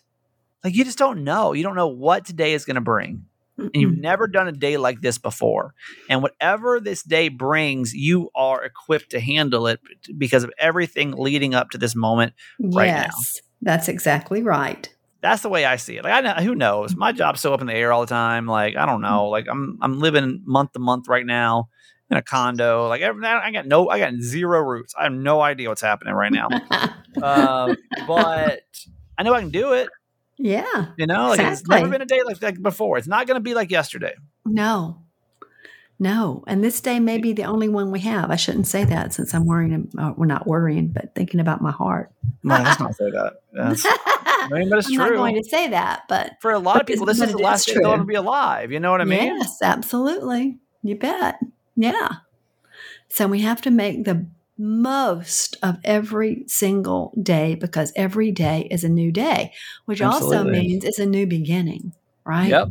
like 0.63 0.75
you 0.75 0.83
just 0.83 0.97
don't 0.97 1.23
know. 1.23 1.53
You 1.53 1.63
don't 1.63 1.75
know 1.75 1.87
what 1.87 2.25
today 2.25 2.53
is 2.53 2.65
going 2.65 2.75
to 2.75 2.81
bring. 2.81 3.25
and 3.57 3.71
you've 3.73 3.97
never 3.97 4.27
done 4.27 4.47
a 4.47 4.51
day 4.51 4.77
like 4.77 5.01
this 5.01 5.17
before. 5.17 5.73
And 6.09 6.21
whatever 6.21 6.79
this 6.79 7.03
day 7.03 7.29
brings, 7.29 7.93
you 7.93 8.29
are 8.35 8.63
equipped 8.63 9.11
to 9.11 9.19
handle 9.19 9.67
it 9.67 9.79
because 10.17 10.43
of 10.43 10.51
everything 10.59 11.11
leading 11.11 11.55
up 11.55 11.71
to 11.71 11.77
this 11.77 11.95
moment 11.95 12.33
right 12.59 12.87
now. 12.87 13.01
yes, 13.03 13.41
that's 13.61 13.87
exactly 13.87 14.43
right. 14.43 14.93
That's 15.21 15.41
the 15.41 15.49
way 15.49 15.65
I 15.65 15.77
see 15.77 15.97
it. 15.97 16.03
Like 16.03 16.13
I 16.13 16.21
know 16.21 16.33
who 16.33 16.53
knows. 16.53 16.95
My 16.95 17.11
job's 17.11 17.41
so 17.41 17.53
up 17.53 17.61
in 17.61 17.67
the 17.67 17.73
air 17.73 17.91
all 17.91 18.01
the 18.01 18.07
time. 18.07 18.45
Like 18.45 18.75
I 18.75 18.85
don't 18.85 19.01
know. 19.01 19.29
Like 19.29 19.47
I'm 19.49 19.79
I'm 19.81 19.99
living 19.99 20.43
month 20.45 20.73
to 20.73 20.79
month 20.79 21.07
right 21.07 21.25
now 21.25 21.69
in 22.09 22.17
a 22.17 22.21
condo. 22.21 22.87
Like 22.87 23.01
I 23.01 23.51
got 23.51 23.65
no 23.65 23.89
I 23.89 23.99
got 23.99 24.13
zero 24.21 24.61
roots. 24.61 24.93
I 24.97 25.03
have 25.03 25.13
no 25.13 25.41
idea 25.41 25.69
what's 25.69 25.81
happening 25.81 26.13
right 26.13 26.31
now. 26.31 26.47
um, 27.21 27.75
but 28.07 28.61
I 29.17 29.23
know 29.23 29.33
I 29.33 29.41
can 29.41 29.49
do 29.49 29.73
it. 29.73 29.89
yeah. 30.37 30.87
You 30.97 31.07
know, 31.07 31.29
like 31.29 31.39
it's 31.39 31.67
never 31.67 31.87
been 31.87 32.01
a 32.01 32.05
day 32.05 32.21
like 32.23 32.39
that 32.39 32.61
before. 32.61 32.97
It's 32.97 33.07
not 33.07 33.27
going 33.27 33.35
to 33.35 33.41
be 33.41 33.53
like 33.53 33.71
yesterday. 33.71 34.13
No. 34.45 35.01
No. 35.99 36.43
And 36.45 36.63
this 36.63 36.79
day 36.79 36.99
may 36.99 37.17
be 37.17 37.33
the 37.33 37.45
only 37.45 37.69
one 37.69 37.89
we 37.91 38.01
have. 38.01 38.29
I 38.29 38.35
shouldn't 38.35 38.67
say 38.67 38.85
that 38.85 39.13
since 39.15 39.33
I'm 39.33 39.45
worrying. 39.47 39.89
Uh, 39.97 40.13
we're 40.15 40.27
not 40.27 40.45
worrying, 40.45 40.89
but 40.89 41.15
thinking 41.15 41.39
about 41.39 41.59
my 41.59 41.71
heart. 41.71 42.11
No, 42.43 42.53
let's 42.55 42.79
not 42.79 42.95
say 42.95 43.09
that. 43.09 43.41
That's, 43.51 43.83
I 43.83 44.47
mean, 44.51 44.69
but 44.69 44.77
it's 44.79 44.89
I'm 44.91 44.97
not 44.97 45.13
going 45.13 45.35
to 45.35 45.43
say 45.43 45.69
that, 45.69 46.03
but 46.07 46.33
For 46.39 46.51
a 46.51 46.59
lot 46.59 46.79
of 46.79 46.85
people, 46.85 47.07
this- 47.07 47.19
is 47.19 47.31
the 47.31 47.39
last 47.39 47.65
day 47.65 47.73
they'll 47.73 47.93
ever 47.93 48.03
be 48.03 48.13
alive. 48.13 48.71
You 48.71 48.79
know 48.79 48.91
what 48.91 49.01
I 49.01 49.05
mean? 49.05 49.37
yes, 49.37 49.57
absolutely. 49.63 50.59
You 50.83 50.95
bet. 50.95 51.39
Yeah. 51.77 52.09
So 53.09 53.27
we 53.27 53.41
have 53.41 53.61
to 53.61 53.71
make 53.71 54.03
the 54.03 54.27
most 54.57 55.55
of 55.61 55.77
every 55.83 56.43
single 56.47 57.13
day 57.21 57.55
because 57.55 57.93
every 57.95 58.31
day 58.31 58.67
is 58.71 58.83
a 58.83 58.89
new 58.89 59.11
day, 59.11 59.53
which 59.85 60.01
also 60.01 60.43
means 60.43 60.83
it's 60.83 60.99
a 60.99 61.05
new 61.05 61.27
beginning, 61.27 61.93
right? 62.25 62.49
Yep. 62.49 62.69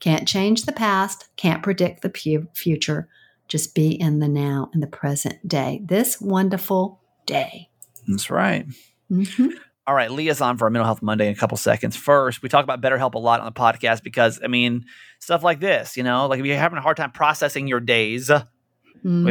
Can't 0.00 0.28
change 0.28 0.64
the 0.64 0.72
past, 0.72 1.28
can't 1.36 1.62
predict 1.62 2.02
the 2.02 2.10
pu- 2.10 2.48
future. 2.54 3.08
Just 3.46 3.74
be 3.74 3.92
in 3.92 4.18
the 4.18 4.28
now, 4.28 4.68
in 4.74 4.80
the 4.80 4.86
present 4.86 5.46
day. 5.48 5.80
This 5.84 6.20
wonderful 6.20 7.00
day. 7.24 7.70
That's 8.06 8.30
right. 8.30 8.66
Mhm. 9.10 9.52
All 9.88 9.94
right, 9.94 10.10
Leah's 10.10 10.42
on 10.42 10.58
for 10.58 10.64
our 10.66 10.70
Mental 10.70 10.84
Health 10.84 11.00
Monday 11.00 11.28
in 11.28 11.32
a 11.32 11.36
couple 11.36 11.56
seconds. 11.56 11.96
First, 11.96 12.42
we 12.42 12.50
talk 12.50 12.62
about 12.62 12.82
BetterHelp 12.82 13.14
a 13.14 13.18
lot 13.18 13.40
on 13.40 13.46
the 13.46 13.52
podcast 13.52 14.02
because, 14.02 14.38
I 14.44 14.46
mean, 14.46 14.84
stuff 15.18 15.42
like 15.42 15.60
this, 15.60 15.96
you 15.96 16.02
know, 16.02 16.26
like 16.26 16.40
if 16.40 16.44
you're 16.44 16.58
having 16.58 16.76
a 16.76 16.82
hard 16.82 16.98
time 16.98 17.10
processing 17.10 17.66
your 17.66 17.80
days, 17.80 18.28
if 18.28 18.44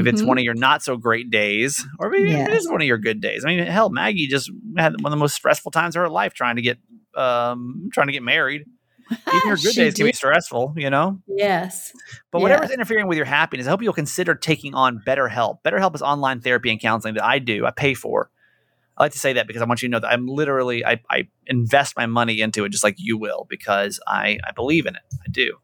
it's 0.08 0.24
Mhm. 0.24 0.26
one 0.26 0.38
of 0.40 0.44
your 0.44 0.56
not 0.56 0.82
so 0.82 0.98
great 0.98 1.30
days, 1.30 1.86
or 2.00 2.10
maybe 2.10 2.32
it 2.32 2.38
Yes. 2.50 2.62
is 2.64 2.70
one 2.72 2.82
of 2.82 2.88
your 2.88 2.98
good 2.98 3.22
days. 3.22 3.46
I 3.46 3.50
mean, 3.50 3.68
hell, 3.68 3.92
Maggie 3.92 4.26
just 4.26 4.50
had 4.76 4.94
one 5.02 5.06
of 5.06 5.12
the 5.12 5.22
most 5.22 5.36
stressful 5.36 5.70
times 5.72 5.96
of 5.96 6.00
her 6.02 6.10
life 6.10 6.34
trying 6.34 6.56
to 6.56 6.64
get 6.64 6.80
um 7.16 7.90
trying 7.94 8.08
to 8.08 8.14
get 8.14 8.24
married. 8.24 8.64
Even 9.12 9.42
your 9.46 9.58
good 9.58 9.76
days 9.76 9.94
can 9.94 10.08
be 10.08 10.12
stressful, 10.14 10.74
you 10.76 10.90
know. 10.90 11.20
Yes. 11.28 11.94
But 12.32 12.42
whatever's 12.42 12.70
Yes. 12.70 12.78
interfering 12.80 13.08
with 13.08 13.18
your 13.18 13.26
happiness, 13.28 13.68
I 13.68 13.70
hope 13.70 13.84
you'll 13.84 13.94
consider 13.94 14.34
taking 14.34 14.74
on 14.74 15.02
BetterHelp. 15.06 15.58
BetterHelp 15.64 15.94
is 15.94 16.02
online 16.02 16.42
therapy 16.42 16.72
and 16.72 16.80
counseling 16.80 17.14
that 17.14 17.24
I 17.24 17.38
do. 17.38 17.64
I 17.68 17.70
pay 17.72 17.94
for. 17.94 18.32
I 18.98 19.04
like 19.04 19.12
to 19.12 19.20
say 19.20 19.34
that 19.34 19.48
because 19.48 19.62
I 19.62 19.66
want 19.66 19.82
you 19.82 19.88
to 19.88 19.92
know 19.92 20.00
that 20.00 20.12
I'm 20.12 20.28
literally 20.28 20.86
I, 20.86 21.00
I 21.10 21.28
invest 21.46 21.96
my 21.96 22.08
money 22.08 22.42
into 22.42 22.66
it 22.66 22.70
just 22.70 22.84
like 22.84 22.96
you 22.98 23.18
will 23.18 23.46
because 23.50 24.00
I 24.08 24.40
I 24.46 24.52
believe 24.52 24.86
in 24.86 24.96
it. 24.96 25.04
I 25.26 25.30
do. 25.30 25.58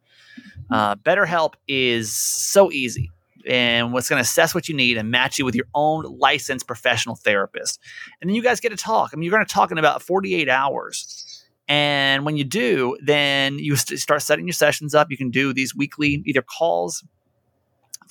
Uh, 0.69 0.95
BetterHelp 0.95 1.53
is 1.67 2.13
so 2.13 2.71
easy 2.71 3.11
and 3.45 3.91
what's 3.93 4.09
going 4.09 4.17
to 4.17 4.21
assess 4.21 4.55
what 4.55 4.69
you 4.69 4.75
need 4.75 4.97
and 4.97 5.11
match 5.11 5.37
you 5.37 5.45
with 5.45 5.55
your 5.55 5.67
own 5.73 6.05
licensed 6.17 6.67
professional 6.67 7.15
therapist. 7.15 7.79
And 8.21 8.29
then 8.29 8.35
you 8.35 8.41
guys 8.41 8.59
get 8.59 8.69
to 8.69 8.77
talk. 8.77 9.11
I 9.13 9.17
mean, 9.17 9.23
you're 9.23 9.37
going 9.37 9.45
to 9.45 9.53
talk 9.53 9.71
in 9.71 9.77
about 9.77 10.01
48 10.01 10.49
hours. 10.49 11.45
And 11.67 12.25
when 12.25 12.37
you 12.37 12.43
do, 12.43 12.97
then 13.03 13.59
you 13.59 13.75
st- 13.75 13.99
start 13.99 14.21
setting 14.21 14.47
your 14.47 14.53
sessions 14.53 14.95
up. 14.95 15.11
You 15.11 15.17
can 15.17 15.29
do 15.29 15.53
these 15.53 15.75
weekly 15.75 16.21
either 16.25 16.41
calls 16.41 17.03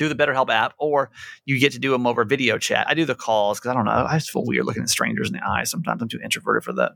through 0.03 0.15
the 0.15 0.27
BetterHelp 0.27 0.51
app, 0.51 0.75
or 0.79 1.11
you 1.45 1.61
get 1.61 1.73
to 1.73 1.79
do 1.79 1.93
them 1.93 2.07
over 2.07 2.25
video 2.25 2.59
chat. 2.59 2.87
I 2.89 2.95
do 2.95 3.05
the 3.05 3.15
calls 3.15 3.61
because 3.61 3.71
I 3.71 3.75
don't 3.75 3.85
know. 3.85 4.07
I 4.09 4.19
just 4.19 4.33
feel 4.33 4.45
weird 4.45 4.67
looking 4.67 4.83
at 4.83 4.89
strangers 4.89 5.29
in 5.29 5.35
the 5.35 5.47
eye. 5.47 5.63
Sometimes 5.65 6.03
I'm 6.03 6.09
too 6.09 6.19
introverted 6.23 6.65
for 6.65 6.73
that. 6.73 6.93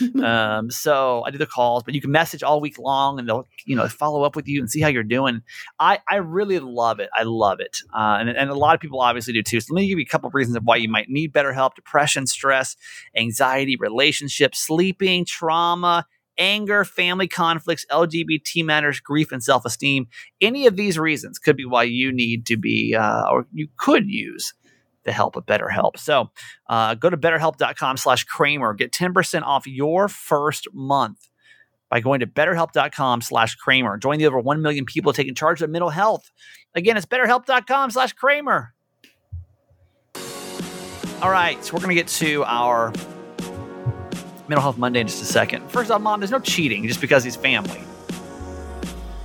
um, 0.24 0.70
so 0.70 1.22
I 1.24 1.30
do 1.30 1.38
the 1.38 1.46
calls, 1.46 1.82
but 1.82 1.94
you 1.94 2.00
can 2.00 2.10
message 2.10 2.42
all 2.42 2.60
week 2.60 2.78
long, 2.78 3.18
and 3.18 3.28
they'll 3.28 3.48
you 3.64 3.76
know 3.76 3.88
follow 3.88 4.22
up 4.22 4.36
with 4.36 4.48
you 4.48 4.60
and 4.60 4.70
see 4.70 4.80
how 4.80 4.88
you're 4.88 5.02
doing. 5.02 5.42
I 5.78 6.00
I 6.08 6.16
really 6.16 6.58
love 6.58 7.00
it. 7.00 7.08
I 7.14 7.22
love 7.22 7.60
it, 7.60 7.78
uh, 7.94 8.18
and 8.20 8.28
and 8.28 8.50
a 8.50 8.54
lot 8.54 8.74
of 8.74 8.80
people 8.80 9.00
obviously 9.00 9.32
do 9.32 9.42
too. 9.42 9.60
So 9.60 9.74
let 9.74 9.80
me 9.80 9.88
give 9.88 9.98
you 9.98 10.04
a 10.04 10.10
couple 10.10 10.28
of 10.28 10.34
reasons 10.34 10.56
of 10.56 10.64
why 10.64 10.76
you 10.76 10.88
might 10.88 11.08
need 11.08 11.32
better 11.32 11.52
help: 11.52 11.74
depression, 11.74 12.26
stress, 12.26 12.76
anxiety, 13.16 13.76
relationships, 13.76 14.58
sleeping, 14.58 15.24
trauma. 15.24 16.06
Anger, 16.38 16.84
family 16.84 17.28
conflicts, 17.28 17.84
LGBT 17.90 18.64
matters, 18.64 19.00
grief, 19.00 19.32
and 19.32 19.42
self 19.42 19.64
esteem. 19.64 20.06
Any 20.40 20.66
of 20.66 20.76
these 20.76 20.98
reasons 20.98 21.38
could 21.38 21.56
be 21.56 21.64
why 21.64 21.84
you 21.84 22.12
need 22.12 22.46
to 22.46 22.56
be, 22.56 22.94
uh, 22.94 23.28
or 23.30 23.46
you 23.52 23.68
could 23.76 24.08
use 24.08 24.54
the 25.04 25.12
help 25.12 25.36
of 25.36 25.46
BetterHelp. 25.46 25.98
So 25.98 26.30
uh, 26.68 26.94
go 26.94 27.10
to 27.10 27.16
betterhelp.com 27.16 27.96
slash 27.96 28.24
Kramer. 28.24 28.74
Get 28.74 28.92
10% 28.92 29.42
off 29.42 29.66
your 29.66 30.08
first 30.08 30.68
month 30.72 31.28
by 31.90 32.00
going 32.00 32.20
to 32.20 32.26
betterhelp.com 32.26 33.20
slash 33.20 33.54
Kramer. 33.56 33.98
Join 33.98 34.18
the 34.18 34.26
over 34.26 34.40
1 34.40 34.62
million 34.62 34.84
people 34.84 35.12
taking 35.12 35.34
charge 35.34 35.60
of 35.60 35.70
mental 35.70 35.90
health. 35.90 36.30
Again, 36.74 36.96
it's 36.96 37.06
betterhelp.com 37.06 37.90
slash 37.90 38.12
Kramer. 38.14 38.74
All 41.20 41.30
right, 41.30 41.62
so 41.64 41.74
we're 41.74 41.80
going 41.80 41.90
to 41.90 41.94
get 41.94 42.08
to 42.08 42.44
our 42.44 42.92
Mental 44.52 44.62
Health 44.62 44.76
Monday 44.76 45.00
in 45.00 45.06
just 45.06 45.22
a 45.22 45.24
second. 45.24 45.66
First 45.70 45.90
off, 45.90 46.02
Mom, 46.02 46.20
there's 46.20 46.30
no 46.30 46.38
cheating 46.38 46.86
just 46.86 47.00
because 47.00 47.24
he's 47.24 47.36
family. 47.36 47.80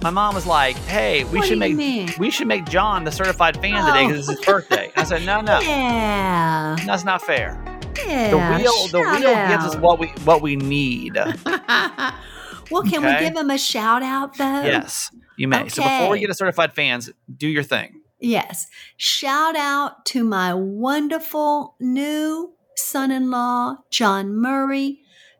My 0.01 0.09
mom 0.09 0.33
was 0.35 0.45
like, 0.45 0.77
"Hey, 0.77 1.25
we 1.25 1.39
What 1.39 1.41
do 1.41 1.47
should 1.47 1.49
you 1.55 1.57
make 1.57 1.75
mean? 1.75 2.09
we 2.17 2.29
should 2.31 2.47
make 2.47 2.63
John 2.69 3.03
the 3.03 3.11
certified 3.11 3.59
fan 3.59 3.85
today 3.85 4.05
Oh. 4.05 4.07
because 4.07 4.29
it's 4.29 4.37
his 4.39 4.45
birthday." 4.45 4.85
And 4.95 4.97
I 4.97 5.03
said, 5.03 5.25
"No, 5.25 5.41
no, 5.41 5.59
Yeah. 5.59 6.77
that's 6.85 7.03
not 7.03 7.21
fair. 7.21 7.61
Yeah. 8.07 8.29
The 8.29 8.37
wheel, 8.37 8.87
the 8.87 9.03
shout 9.03 9.19
wheel 9.19 9.47
gives 9.49 9.65
us 9.65 9.75
out. 9.75 9.81
what 9.81 9.99
we 9.99 10.07
what 10.23 10.41
we 10.41 10.55
need. 10.55 11.15
well, 11.15 12.83
can 12.83 13.03
Okay. 13.05 13.15
we 13.23 13.27
give 13.27 13.35
him 13.35 13.49
a 13.49 13.57
shout 13.57 14.01
out 14.01 14.37
though? 14.37 14.61
yes, 14.61 15.11
you 15.35 15.49
may. 15.49 15.67
So 15.67 15.83
before 15.83 16.07
we 16.09 16.13
Okay. 16.13 16.19
get 16.21 16.27
to 16.27 16.35
certified 16.35 16.71
fans, 16.73 17.09
do 17.35 17.49
your 17.49 17.63
thing. 17.63 17.99
Yes. 18.21 18.67
Shout 18.95 19.57
out 19.57 20.05
to 20.05 20.23
my 20.23 20.53
wonderful 20.53 21.75
new 21.81 22.53
son 22.77 23.11
in 23.11 23.29
law, 23.29 23.77
John 23.89 24.37
Murray, 24.39 24.99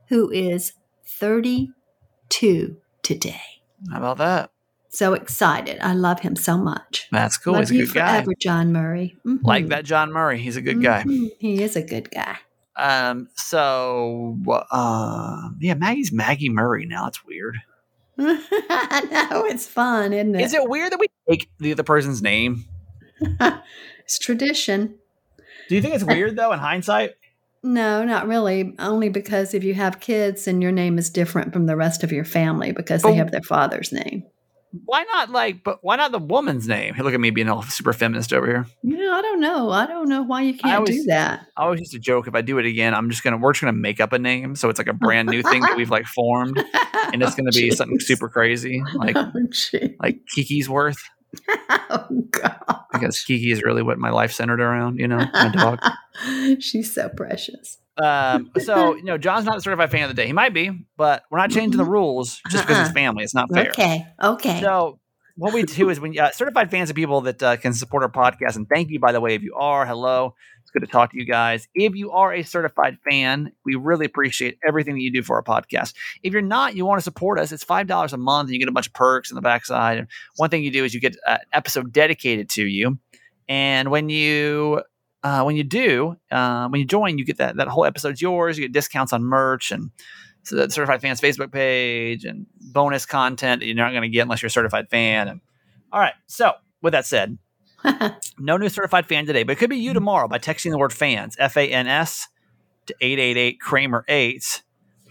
who 0.10 0.30
is 0.32 0.74
32 1.06 2.78
today. 3.02 3.42
How 3.92 3.98
about 3.98 4.18
that? 4.18 4.52
So 4.90 5.14
excited. 5.14 5.78
I 5.82 5.94
love 5.94 6.22
him 6.22 6.36
so 6.36 6.58
much. 6.58 7.08
That's 7.12 7.38
cool. 7.38 7.54
love 7.54 7.70
He's 7.70 7.72
a 7.72 7.86
good 7.86 7.94
guy. 7.94 8.14
forever, 8.18 8.32
John 8.40 8.72
Murray. 8.72 9.16
Mhm. 9.26 9.44
Like 9.44 9.68
that, 9.68 9.86
John 9.86 10.12
Murray. 10.12 10.40
He's 10.40 10.56
a 10.56 10.62
good 10.62 10.82
guy. 10.82 11.04
Mhm. 11.04 11.30
He 11.40 11.62
is 11.62 11.76
a 11.76 11.82
good 11.84 12.10
guy. 12.12 12.38
Um. 12.76 13.28
So, 13.36 14.38
uh, 14.72 15.50
yeah, 15.60 15.74
Maggie's 15.74 16.12
Maggie 16.12 16.50
Murray 16.50 16.86
now. 16.86 17.06
That's 17.06 17.24
weird. 17.26 17.58
I 18.20 19.28
know 19.30 19.46
it's 19.46 19.66
fun, 19.68 20.14
isn't 20.14 20.36
it? 20.36 20.42
Is 20.42 20.54
it 20.54 20.68
weird 20.68 20.92
that 20.92 21.00
we 21.00 21.08
take 21.30 21.50
the 21.60 21.72
other 21.72 21.84
person's 21.84 22.22
name? 22.22 22.66
it's 24.00 24.18
tradition. 24.20 24.96
Do 25.70 25.76
you 25.76 25.82
think 25.82 25.96
it's 25.96 26.04
weird 26.04 26.36
though 26.36 26.54
in 26.54 26.60
hindsight? 26.60 27.16
No, 27.64 28.04
not 28.04 28.28
really. 28.28 28.76
Only 28.80 29.10
because 29.10 29.54
if 29.54 29.64
you 29.64 29.74
have 29.74 30.00
kids 30.00 30.48
and 30.48 30.62
your 30.62 30.72
name 30.72 30.98
is 30.98 31.10
different 31.10 31.54
from 31.54 31.66
the 31.66 31.76
rest 31.76 32.04
of 32.04 32.12
your 32.12 32.26
family 32.26 32.72
because 32.72 33.02
they 33.02 33.10
But- 33.10 33.16
have 33.18 33.32
their 33.32 33.42
father's 33.42 33.92
name. 33.92 34.24
Why 34.86 35.06
not 35.14 35.32
like? 35.32 35.64
But 35.64 35.80
why 35.82 35.96
not 35.96 36.12
the 36.12 36.20
woman's 36.20 36.68
name? 36.68 36.94
Hey, 36.94 37.02
look 37.02 37.14
at 37.14 37.20
me 37.22 37.30
being 37.30 37.48
all 37.50 37.64
super 37.64 37.94
feminist 37.94 38.34
over 38.34 38.46
here. 38.46 38.66
Know, 38.84 39.14
I 39.14 39.22
don't 39.22 39.40
know. 39.40 39.72
I 39.72 39.88
don't 39.88 40.10
know 40.10 40.22
why 40.24 40.42
you 40.42 40.54
can't 40.56 40.76
always- 40.80 40.98
do 40.98 41.04
that. 41.08 41.48
I 41.56 41.64
always 41.64 41.80
used 41.80 41.94
to 41.94 42.00
joke 42.00 42.28
if 42.28 42.36
I 42.36 42.42
do 42.42 42.58
it 42.60 42.66
again, 42.66 42.94
I'm 42.94 43.10
just 43.10 43.24
gonna 43.24 43.38
we're 43.38 43.54
just 43.54 43.62
gonna 43.62 43.72
make 43.74 44.02
up 44.02 44.12
a 44.12 44.20
name, 44.20 44.56
so 44.56 44.70
it's 44.70 44.78
like 44.78 44.90
a 44.90 44.94
brand 45.06 45.30
new 45.30 45.42
thing 45.42 45.62
that 45.62 45.78
we've 45.78 45.90
like 45.90 46.06
formed, 46.06 46.58
and 47.14 47.24
it's 47.24 47.34
gonna 47.34 47.50
oh, 47.56 47.58
be 47.58 47.72
something 47.72 48.00
super 48.02 48.28
crazy, 48.28 48.84
like 48.96 49.16
oh, 49.16 49.32
like 50.04 50.20
Kiki's 50.36 50.70
worth, 50.70 51.02
oh 51.90 52.24
God. 52.32 52.56
because 52.92 53.22
Kiki 53.22 53.52
is 53.52 53.64
really 53.64 53.84
what 53.84 53.98
my 53.98 54.10
life 54.10 54.32
centered 54.32 54.62
around. 54.62 55.00
You 55.00 55.08
know, 55.08 55.18
my 55.34 55.50
dog. 55.50 55.80
She's 56.62 56.94
so 56.94 57.10
precious. 57.10 57.78
Um, 58.02 58.52
so 58.60 58.96
you 58.96 59.04
know, 59.04 59.18
John's 59.18 59.46
not 59.46 59.58
a 59.58 59.62
certified 59.62 59.92
fan 59.92 60.04
of 60.04 60.10
the 60.10 60.14
day. 60.14 60.28
He 60.28 60.34
might 60.34 60.54
be, 60.54 60.72
but 60.98 61.24
we're 61.30 61.40
not 61.40 61.50
changing 61.52 61.78
the 61.78 61.86
rules 61.86 62.40
just 62.50 62.66
because 62.66 62.80
it's 62.80 62.90
Uh-uh. 62.90 62.94
family. 62.94 63.24
It's 63.24 63.34
not 63.36 63.50
fair. 63.54 63.70
Okay. 63.70 64.08
Okay. 64.22 64.62
So 64.62 65.00
what 65.36 65.54
we 65.54 65.64
do 65.64 65.90
is 65.90 66.00
when 66.00 66.18
uh, 66.18 66.32
certified 66.32 66.72
fans 66.72 66.90
are 66.90 66.96
people 66.96 67.22
that 67.22 67.42
uh, 67.44 67.58
can 67.58 67.74
support 67.74 68.04
our 68.04 68.12
podcast, 68.12 68.56
and 68.56 68.68
thank 68.68 68.90
you 68.90 69.00
by 69.00 69.12
the 69.12 69.22
way 69.22 69.36
if 69.36 69.42
you 69.44 69.56
are. 69.56 69.86
Hello, 69.86 70.36
it's 70.68 70.72
good 70.74 70.82
to 70.82 70.88
talk 70.88 71.12
to 71.12 71.18
you 71.18 71.24
guys. 71.24 71.66
If 71.76 71.96
you 71.96 72.12
are 72.12 72.34
a 72.34 72.44
certified 72.44 72.98
fan, 73.10 73.54
we 73.64 73.76
really 73.76 74.06
appreciate 74.06 74.60
everything 74.68 74.96
that 74.96 75.02
you 75.02 75.14
do 75.14 75.24
for 75.24 75.38
our 75.38 75.44
podcast. 75.44 75.94
If 76.24 76.34
you're 76.34 76.42
not, 76.42 76.76
you 76.76 76.86
want 76.86 77.00
to 77.00 77.04
support 77.04 77.40
us. 77.40 77.54
It's 77.54 77.64
five 77.64 77.88
dollars 77.88 78.12
a 78.12 78.18
month, 78.18 78.48
and 78.48 78.54
you 78.54 78.60
get 78.60 78.68
a 78.68 78.74
bunch 78.74 78.88
of 78.88 78.94
perks 78.94 79.32
in 79.32 79.36
the 79.36 79.42
backside. 79.42 79.98
And 79.98 80.08
one 80.36 80.50
thing 80.50 80.66
you 80.66 80.72
do 80.72 80.84
is 80.84 80.94
you 80.94 81.00
get 81.00 81.16
an 81.26 81.38
episode 81.54 81.94
dedicated 81.94 82.50
to 82.50 82.66
you, 82.66 83.00
and 83.48 83.92
when 83.92 84.10
you 84.10 84.84
uh, 85.24 85.44
when 85.44 85.56
you 85.56 85.64
do, 85.64 86.18
uh, 86.32 86.68
when 86.68 86.82
you 86.82 86.86
join, 86.86 87.18
you 87.18 87.24
get 87.24 87.38
that 87.38 87.56
that 87.56 87.70
whole 87.70 87.86
episode's 87.86 88.22
yours. 88.22 88.58
You 88.58 88.66
get 88.66 88.74
discounts 88.74 89.14
on 89.14 89.24
merch 89.24 89.72
and 89.72 89.90
so 90.44 90.56
the 90.58 90.70
certified 90.70 91.02
fans 91.02 91.22
Facebook 91.22 91.52
page 91.52 92.26
and 92.26 92.46
bonus 92.74 93.06
content 93.06 93.62
that 93.62 93.66
you're 93.66 93.76
not 93.76 93.92
going 93.92 94.04
to 94.04 94.10
get 94.10 94.22
unless 94.22 94.42
you're 94.42 94.48
a 94.48 94.52
certified 94.52 94.90
fan. 94.90 95.28
And, 95.28 95.42
all 95.92 96.00
right. 96.00 96.14
So 96.28 96.54
with 96.82 96.94
that 96.94 97.06
said, 97.06 97.38
no 98.40 98.58
new 98.58 98.70
certified 98.70 99.06
fan 99.08 99.26
today, 99.26 99.44
but 99.44 99.54
it 99.54 99.56
could 99.60 99.70
be 99.70 99.78
you 99.78 99.94
tomorrow 99.94 100.28
by 100.28 100.40
texting 100.40 100.72
the 100.72 100.78
word 100.78 100.94
fans, 100.94 101.36
F 101.40 101.58
A 101.58 101.68
N 101.70 101.88
S, 101.88 102.28
to 102.88 102.96
888 103.02 103.60
Kramer 103.60 104.06
8. 104.08 104.64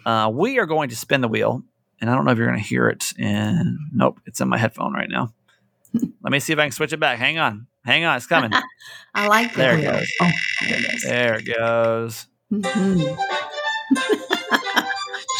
Uh, 0.05 0.31
we 0.33 0.59
are 0.59 0.67
going 0.67 0.89
to 0.91 0.97
spin 0.97 1.21
the 1.21 1.29
wheel, 1.29 1.63
and 2.01 2.09
I 2.11 2.15
don't 2.15 2.25
know 2.25 2.33
if 2.33 2.39
you're 2.39 2.47
going 2.47 2.59
to 2.61 2.65
hear 2.69 2.89
it. 2.89 3.13
And 3.19 3.79
nope, 3.93 4.21
it's 4.27 4.41
in 4.41 4.49
my 4.49 4.59
headphone 4.59 4.93
right 4.93 5.09
now. 5.11 5.33
Let 6.23 6.31
me 6.33 6.39
see 6.41 6.53
if 6.53 6.59
I 6.59 6.63
can 6.63 6.73
switch 6.73 6.93
it 6.93 7.01
back. 7.01 7.19
Hang 7.19 7.39
on. 7.39 7.67
Hang 7.85 8.05
on. 8.05 8.17
It's 8.17 8.27
coming. 8.27 8.53
I 9.15 9.29
like 9.29 9.53
the 9.53 9.59
There 9.59 9.79
it 9.79 9.83
goes. 9.83 10.13
Oh, 10.21 10.31
there 10.69 10.79
it 10.79 10.95
is. 10.95 11.03
There 11.05 11.35
it 11.35 11.57
goes. 11.57 12.27
Mhm. 12.53 13.19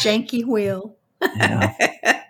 Janky 0.01 0.45
wheel. 0.45 0.95
Yeah. 1.21 1.73
I 1.79 2.23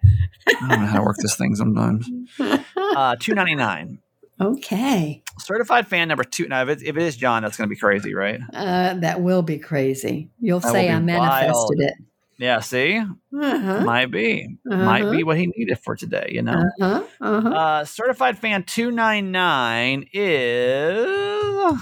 don't 0.69 0.81
know 0.81 0.85
how 0.87 0.97
to 0.99 1.03
work 1.03 1.17
this 1.19 1.35
thing 1.35 1.55
sometimes. 1.55 2.07
Uh, 2.39 3.15
two 3.19 3.33
ninety 3.33 3.55
nine. 3.55 3.99
Okay. 4.39 5.23
Certified 5.39 5.87
fan 5.87 6.07
number 6.07 6.23
two. 6.23 6.47
Now, 6.47 6.63
if 6.63 6.69
it, 6.69 6.83
if 6.83 6.95
it 6.97 7.01
is 7.03 7.15
John, 7.17 7.43
that's 7.43 7.57
going 7.57 7.69
to 7.69 7.73
be 7.73 7.79
crazy, 7.79 8.13
right? 8.13 8.39
Uh, 8.53 8.95
that 8.95 9.21
will 9.21 9.41
be 9.41 9.57
crazy. 9.59 10.29
You'll 10.39 10.59
That 10.59 10.71
say 10.71 10.89
I 10.89 10.99
manifested 10.99 11.53
wild. 11.53 11.71
it. 11.79 11.93
Yeah. 12.39 12.59
See, 12.59 12.97
Uh-huh. 12.97 13.81
might 13.83 14.11
be, 14.11 14.57
might 14.65 15.09
be 15.11 15.23
what 15.23 15.37
he 15.37 15.47
needed 15.47 15.79
for 15.79 15.95
today. 15.95 16.29
You 16.31 16.43
know. 16.43 16.63
Uh-huh. 16.81 17.03
Uh-huh. 17.19 17.49
Uh, 17.49 17.85
certified 17.85 18.37
fan 18.37 18.63
two 18.63 18.91
nine 18.91 19.31
nine 19.31 20.07
is. 20.13 21.79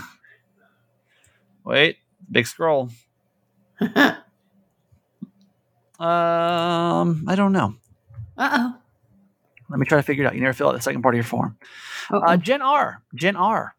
Wait, 1.65 1.97
big 2.31 2.47
scroll. 2.47 2.89
Um, 5.97 7.23
I 7.27 7.35
don't 7.35 7.53
know. 7.53 7.75
Uh-oh. 8.37 8.75
Let 9.69 9.80
me 9.80 9.86
try 9.86 9.97
to 9.97 10.04
figure 10.04 10.23
it 10.23 10.28
out. 10.28 10.36
You 10.36 10.41
never 10.41 10.54
fill 10.54 10.69
out 10.69 10.73
the 10.75 10.82
second 10.82 11.01
part 11.01 11.15
of 11.15 11.17
your 11.17 11.23
form. 11.25 11.58
Uh, 12.12 12.38
Jen 12.38 12.62
R. 12.62 13.01
Jen 13.15 13.36
R. 13.36 13.75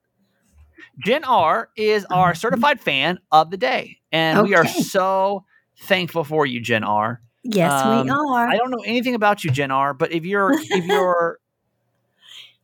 Jen 1.04 1.24
R 1.24 1.68
is 1.76 2.04
our 2.10 2.34
certified 2.34 2.80
fan 2.80 3.18
of 3.30 3.50
the 3.50 3.56
day. 3.56 3.98
And 4.12 4.42
we 4.42 4.54
are 4.54 4.66
so 4.66 5.44
thankful 5.82 6.24
for 6.24 6.46
you, 6.46 6.60
Jen 6.60 6.84
R. 6.84 7.20
yes, 7.44 7.72
um, 7.84 8.04
we 8.04 8.10
are. 8.10 8.48
I 8.48 8.56
don't 8.56 8.70
know 8.70 8.82
anything 8.84 9.14
about 9.14 9.44
you, 9.44 9.50
Jen 9.50 9.70
R, 9.70 9.94
but 9.94 10.12
if 10.12 10.24
you're 10.24 10.52
if 10.52 10.84
your 10.86 11.38
e- 11.38 11.42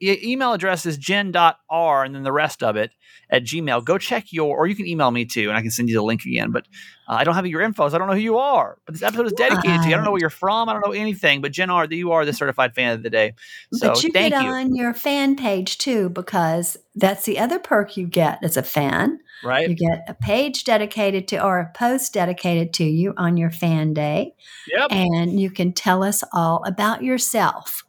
email 0.03 0.53
address 0.53 0.85
is 0.87 0.99
jen.r 0.99 2.05
and 2.05 2.15
then 2.15 2.23
the 2.23 2.33
rest 2.33 2.63
of 2.63 2.77
it 2.77 2.91
at 3.31 3.45
Gmail, 3.45 3.85
go 3.85 3.97
check 3.99 4.27
your 4.33 4.57
or 4.59 4.67
you 4.67 4.75
can 4.75 4.87
email 4.87 5.11
me 5.11 5.25
too, 5.25 5.49
and 5.49 5.57
I 5.57 5.63
can 5.63 5.71
send 5.71 5.89
you 5.89 5.95
the 5.95 6.03
link 6.03 6.25
again. 6.27 6.51
But 6.51 6.67
uh, 7.09 7.15
I 7.15 7.25
don't 7.25 7.35
have 7.35 7.47
your 7.47 7.63
info, 7.63 7.89
so 7.89 7.95
I 7.95 7.99
don't 7.99 8.09
know 8.09 8.15
who 8.15 8.21
you 8.21 8.37
are. 8.39 8.77
But 8.85 8.95
this 8.95 9.03
episode 9.03 9.27
is 9.27 9.33
dedicated 9.33 9.83
to 9.83 9.89
you. 9.89 9.95
I 9.95 9.97
don't 9.97 10.05
know 10.05 10.11
where 10.11 10.21
you're 10.21 10.29
from, 10.31 10.69
I 10.69 10.73
don't 10.75 10.85
know 10.87 10.93
anything, 10.93 11.41
but 11.41 11.53
Jen 11.53 11.71
R, 11.71 11.87
you 11.87 12.13
are 12.13 12.25
the 12.27 12.33
certified 12.35 12.75
fan 12.75 12.93
of 12.93 13.03
the 13.03 13.11
day. 13.11 13.35
So 13.73 13.89
but 13.89 14.03
you 14.03 14.11
thank 14.13 14.35
get 14.35 14.45
you. 14.45 14.51
on 14.51 14.75
your 14.75 14.93
fan 14.93 15.37
page 15.37 15.79
too, 15.79 16.11
because 16.11 16.77
that's 16.95 17.25
the 17.25 17.39
other 17.39 17.59
perk 17.59 17.97
you 17.97 18.07
get 18.07 18.39
as 18.43 18.57
a 18.59 18.63
fan. 18.63 19.19
right? 19.45 19.69
You 19.69 19.75
get 19.75 20.05
a 20.09 20.15
page 20.15 20.65
dedicated 20.65 21.27
to 21.29 21.43
or 21.43 21.59
a 21.61 21.71
post 21.75 22.13
dedicated 22.13 22.75
to 22.75 22.85
you 22.85 23.15
on 23.17 23.37
your 23.39 23.51
fan 23.51 23.95
day, 23.95 24.35
Yep. 24.69 24.93
and 24.93 25.41
you 25.41 25.51
can 25.51 25.73
tell 25.73 26.03
us 26.05 26.23
all 26.35 26.63
about 26.67 27.03
yourself. 27.03 27.85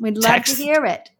We'd 0.00 0.14
love 0.16 0.24
Text. 0.24 0.56
to 0.56 0.62
hear 0.62 0.84
it. 0.86 1.10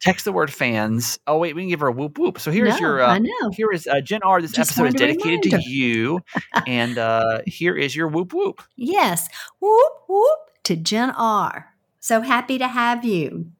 Text 0.00 0.24
the 0.24 0.32
word 0.32 0.50
fans. 0.52 1.18
Oh 1.26 1.36
wait, 1.38 1.54
we 1.54 1.62
can 1.62 1.68
give 1.68 1.80
her 1.80 1.88
a 1.88 1.92
whoop 1.92 2.18
whoop. 2.18 2.40
So 2.40 2.50
here's 2.50 2.74
No, 2.74 2.80
your 2.80 3.02
uh, 3.02 3.14
I 3.14 3.18
know. 3.18 3.50
here 3.54 3.70
is 3.70 3.86
uh, 3.86 4.00
Jen 4.00 4.22
R. 4.22 4.40
This 4.40 4.52
Just 4.52 4.70
episode 4.70 4.86
is 4.88 4.94
dedicated 4.94 5.42
to 5.50 5.60
you, 5.68 6.20
and 6.66 6.96
uh, 6.96 7.40
here 7.46 7.76
is 7.76 7.94
your 7.94 8.08
whoop 8.08 8.32
whoop. 8.32 8.62
Yes. 8.76 9.28
Whoop 9.60 9.92
whoop 10.08 10.38
to 10.64 10.76
Jen 10.76 11.10
R. 11.10 11.66
So 12.00 12.22
happy 12.22 12.56
to 12.58 12.66
have 12.68 13.04
you. 13.04 13.50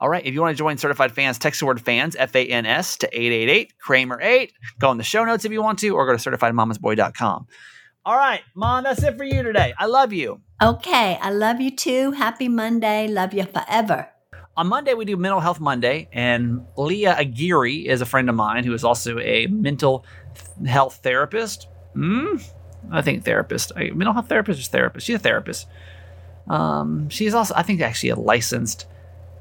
All 0.00 0.08
right, 0.08 0.24
if 0.24 0.32
you 0.34 0.40
want 0.40 0.54
to 0.56 0.58
join 0.58 0.78
certified 0.78 1.12
fans, 1.12 1.38
text 1.38 1.60
the 1.60 1.66
word 1.66 1.80
fans 1.80 2.16
F 2.18 2.34
A 2.34 2.46
N 2.46 2.66
S 2.66 2.96
to 2.98 3.08
eight 3.18 3.32
eight 3.32 3.48
eight 3.48 3.78
Kramer 3.78 4.18
eight. 4.20 4.52
Go 4.78 4.90
in 4.90 4.98
the 4.98 5.04
show 5.04 5.24
notes 5.24 5.44
if 5.44 5.52
you 5.52 5.62
want 5.62 5.78
to, 5.80 5.90
or 5.90 6.06
go 6.06 6.16
to 6.16 6.30
certifiedmamasboy.com. 6.30 7.46
All 8.04 8.16
right, 8.16 8.40
mom, 8.54 8.84
that's 8.84 9.02
it 9.02 9.16
for 9.16 9.24
you 9.24 9.42
today. 9.42 9.74
I 9.78 9.86
love 9.86 10.12
you. 10.12 10.40
Okay, 10.62 11.18
I 11.20 11.30
love 11.30 11.60
you 11.60 11.70
too. 11.74 12.12
Happy 12.12 12.48
Monday. 12.48 13.08
Love 13.08 13.34
you 13.34 13.44
forever. 13.44 14.08
On 14.56 14.68
Monday, 14.68 14.94
we 14.94 15.04
do 15.04 15.18
Mental 15.18 15.40
Health 15.40 15.60
Monday, 15.60 16.08
and 16.12 16.64
Leah 16.78 17.14
Aguirre 17.18 17.86
is 17.86 18.00
a 18.00 18.06
friend 18.06 18.30
of 18.30 18.34
mine 18.34 18.64
who 18.64 18.72
is 18.72 18.84
also 18.84 19.18
a 19.18 19.46
mental 19.48 20.06
health 20.66 21.00
therapist. 21.02 21.68
Hmm? 21.92 22.36
I 22.90 23.02
think 23.02 23.24
therapist. 23.24 23.72
A 23.76 23.90
mental 23.90 24.14
health 24.14 24.30
therapist 24.30 24.60
is 24.60 24.68
therapist. 24.68 25.06
She's 25.06 25.16
a 25.16 25.18
therapist. 25.18 25.68
Um, 26.48 27.10
she's 27.10 27.34
also, 27.34 27.52
I 27.54 27.62
think, 27.64 27.82
actually 27.82 28.10
a 28.10 28.16
licensed 28.16 28.86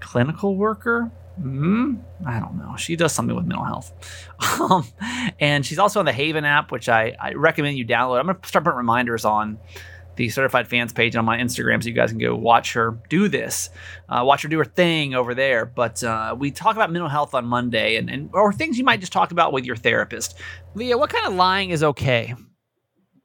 clinical 0.02 0.58
worker. 0.58 1.12
Hmm? 1.42 1.96
I 2.26 2.42
don't 2.42 2.58
know. 2.58 2.76
She 2.76 2.98
does 2.98 3.14
something 3.14 3.36
with 3.36 3.46
mental 3.46 3.66
health. 3.66 3.94
Um, 4.66 4.88
and 5.40 5.66
she's 5.66 5.78
also 5.78 6.00
on 6.00 6.06
the 6.06 6.14
Haven 6.14 6.44
app, 6.44 6.72
which 6.72 6.90
I, 6.90 7.16
I 7.20 7.34
recommend 7.34 7.78
you 7.78 7.86
download. 7.86 8.20
I'm 8.20 8.26
going 8.26 8.40
to 8.40 8.48
start 8.48 8.64
putting 8.64 8.78
reminders 8.78 9.26
on 9.26 9.60
the 10.16 10.30
certified 10.30 10.68
fans 10.68 10.94
page 10.94 11.16
on 11.16 11.26
my 11.26 11.38
Instagram 11.38 11.82
so 11.82 11.90
you 11.90 11.96
guys 11.96 12.10
can 12.10 12.20
go 12.20 12.36
watch 12.36 12.74
her 12.74 12.98
do 13.10 13.28
this 13.28 13.70
uh, 14.10 14.24
watch 14.26 14.44
her 14.44 14.50
do 14.50 14.58
her 14.58 14.66
thing 14.66 15.14
over 15.16 15.34
there. 15.34 15.66
But 15.66 16.04
uh, 16.04 16.36
we 16.38 16.52
talk 16.52 16.76
about 16.76 16.92
mental 16.92 17.10
health 17.10 17.34
on 17.34 17.46
Monday, 17.46 17.98
and, 17.98 18.10
and 18.10 18.30
or 18.34 18.54
things 18.54 18.78
you 18.78 18.84
might 18.84 19.00
just 19.00 19.14
talk 19.14 19.32
about 19.32 19.54
with 19.54 19.66
your 19.66 19.76
therapist. 19.76 20.36
Leah, 20.74 20.98
what 20.98 21.10
kind 21.10 21.26
of 21.26 21.34
lying 21.34 21.70
is 21.72 21.84
okay? 21.84 22.36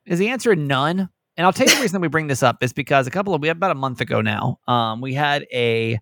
Is 0.07 0.19
the 0.19 0.29
answer 0.29 0.55
none? 0.57 1.09
And 1.37 1.47
I'll 1.47 1.53
tell 1.53 1.67
you 1.67 1.75
the 1.75 1.81
reason 1.81 2.01
we 2.01 2.09
bring 2.09 2.27
this 2.27 2.43
up 2.43 2.63
is 2.63 2.73
because 2.73 3.07
a 3.07 3.11
couple 3.11 3.35
of 3.35 3.41
we 3.41 3.49
have 3.49 3.57
about 3.57 3.71
a 3.71 3.77
month 3.77 4.01
ago 4.01 4.21
now, 4.21 4.59
um, 4.67 5.01
we 5.01 5.15
had 5.15 5.47
a 5.53 5.99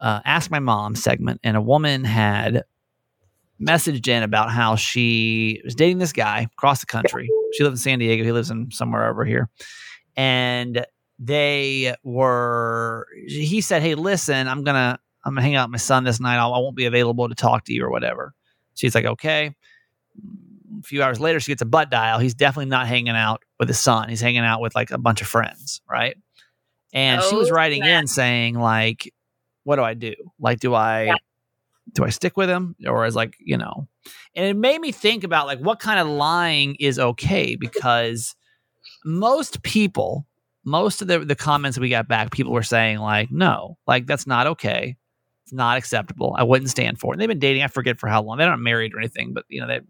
uh, 0.00 0.20
ask 0.24 0.50
my 0.50 0.58
mom 0.58 0.94
segment, 0.94 1.40
and 1.44 1.56
a 1.56 1.60
woman 1.60 2.04
had 2.04 2.64
messaged 3.60 4.08
in 4.08 4.22
about 4.22 4.50
how 4.50 4.74
she 4.74 5.60
was 5.64 5.74
dating 5.74 5.98
this 5.98 6.12
guy 6.12 6.48
across 6.52 6.80
the 6.80 6.86
country. 6.86 7.30
She 7.52 7.62
lives 7.62 7.80
in 7.80 7.82
San 7.82 7.98
Diego. 8.00 8.24
He 8.24 8.32
lives 8.32 8.50
in 8.50 8.70
somewhere 8.72 9.08
over 9.08 9.24
here, 9.24 9.48
and 10.16 10.84
they 11.18 11.94
were 12.02 13.06
he 13.26 13.60
said 13.60 13.80
hey 13.82 13.94
listen 13.94 14.48
i'm 14.48 14.64
gonna 14.64 14.98
i'm 15.24 15.34
gonna 15.34 15.42
hang 15.42 15.54
out 15.54 15.68
with 15.68 15.72
my 15.72 15.78
son 15.78 16.04
this 16.04 16.18
night. 16.20 16.36
I'll, 16.36 16.52
i 16.54 16.58
won't 16.58 16.76
be 16.76 16.86
available 16.86 17.28
to 17.28 17.34
talk 17.34 17.64
to 17.66 17.72
you 17.72 17.84
or 17.84 17.90
whatever. 17.90 18.34
She's 18.74 18.94
like 18.94 19.04
okay. 19.04 19.54
A 20.78 20.82
few 20.82 21.02
hours 21.02 21.20
later 21.20 21.38
she 21.38 21.52
gets 21.52 21.62
a 21.62 21.66
butt 21.66 21.90
dial. 21.90 22.18
He's 22.18 22.34
definitely 22.34 22.70
not 22.70 22.86
hanging 22.88 23.14
out 23.14 23.42
with 23.58 23.68
his 23.68 23.78
son. 23.78 24.08
He's 24.08 24.20
hanging 24.20 24.40
out 24.40 24.60
with 24.60 24.74
like 24.74 24.90
a 24.90 24.98
bunch 24.98 25.20
of 25.20 25.28
friends 25.28 25.80
right? 25.88 26.16
And 26.92 27.22
she 27.22 27.34
was 27.36 27.50
Oh, 27.50 27.54
writing 27.54 27.84
in 27.84 28.06
saying 28.06 28.58
like 28.58 29.12
what 29.64 29.76
do 29.76 29.82
i 29.82 29.94
do? 29.94 30.14
Like 30.40 30.58
do 30.60 30.74
i 30.74 31.04
Yeah. 31.04 31.16
do 31.92 32.04
i 32.04 32.08
stick 32.10 32.36
with 32.36 32.48
him? 32.48 32.74
Or 32.86 33.06
is 33.06 33.14
like 33.14 33.36
you 33.38 33.56
know 33.58 33.86
and 34.34 34.44
it 34.46 34.56
made 34.56 34.80
me 34.80 34.90
think 34.90 35.22
about 35.22 35.46
like 35.46 35.60
what 35.60 35.78
kind 35.78 36.00
of 36.00 36.08
lying 36.08 36.74
is 36.80 36.98
okay 36.98 37.54
because 37.54 38.34
most 39.04 39.62
people 39.62 40.26
most 40.64 41.02
of 41.02 41.08
the, 41.08 41.18
the 41.20 41.34
comments 41.34 41.78
we 41.78 41.88
got 41.88 42.08
back, 42.08 42.30
people 42.30 42.52
were 42.52 42.62
saying 42.62 42.98
like, 42.98 43.30
no, 43.30 43.76
like 43.86 44.06
that's 44.06 44.26
not 44.26 44.46
okay. 44.46 44.96
It's 45.44 45.52
not 45.52 45.76
acceptable. 45.76 46.34
I 46.38 46.44
wouldn't 46.44 46.70
stand 46.70 47.00
for 47.00 47.12
it. 47.12 47.14
And 47.14 47.20
they've 47.20 47.28
been 47.28 47.40
dating, 47.40 47.62
I 47.62 47.66
forget 47.66 47.98
for 47.98 48.08
how 48.08 48.22
long. 48.22 48.38
They're 48.38 48.48
not 48.48 48.60
married 48.60 48.94
or 48.94 48.98
anything, 48.98 49.32
but 49.32 49.44
you 49.48 49.60
know, 49.60 49.66
they 49.66 49.80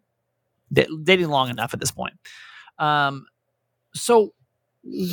they 0.71 0.87
dating 1.05 1.29
long 1.29 1.51
enough 1.51 1.75
at 1.75 1.81
this 1.81 1.91
point. 1.91 2.15
Um, 2.79 3.27
so 3.95 4.33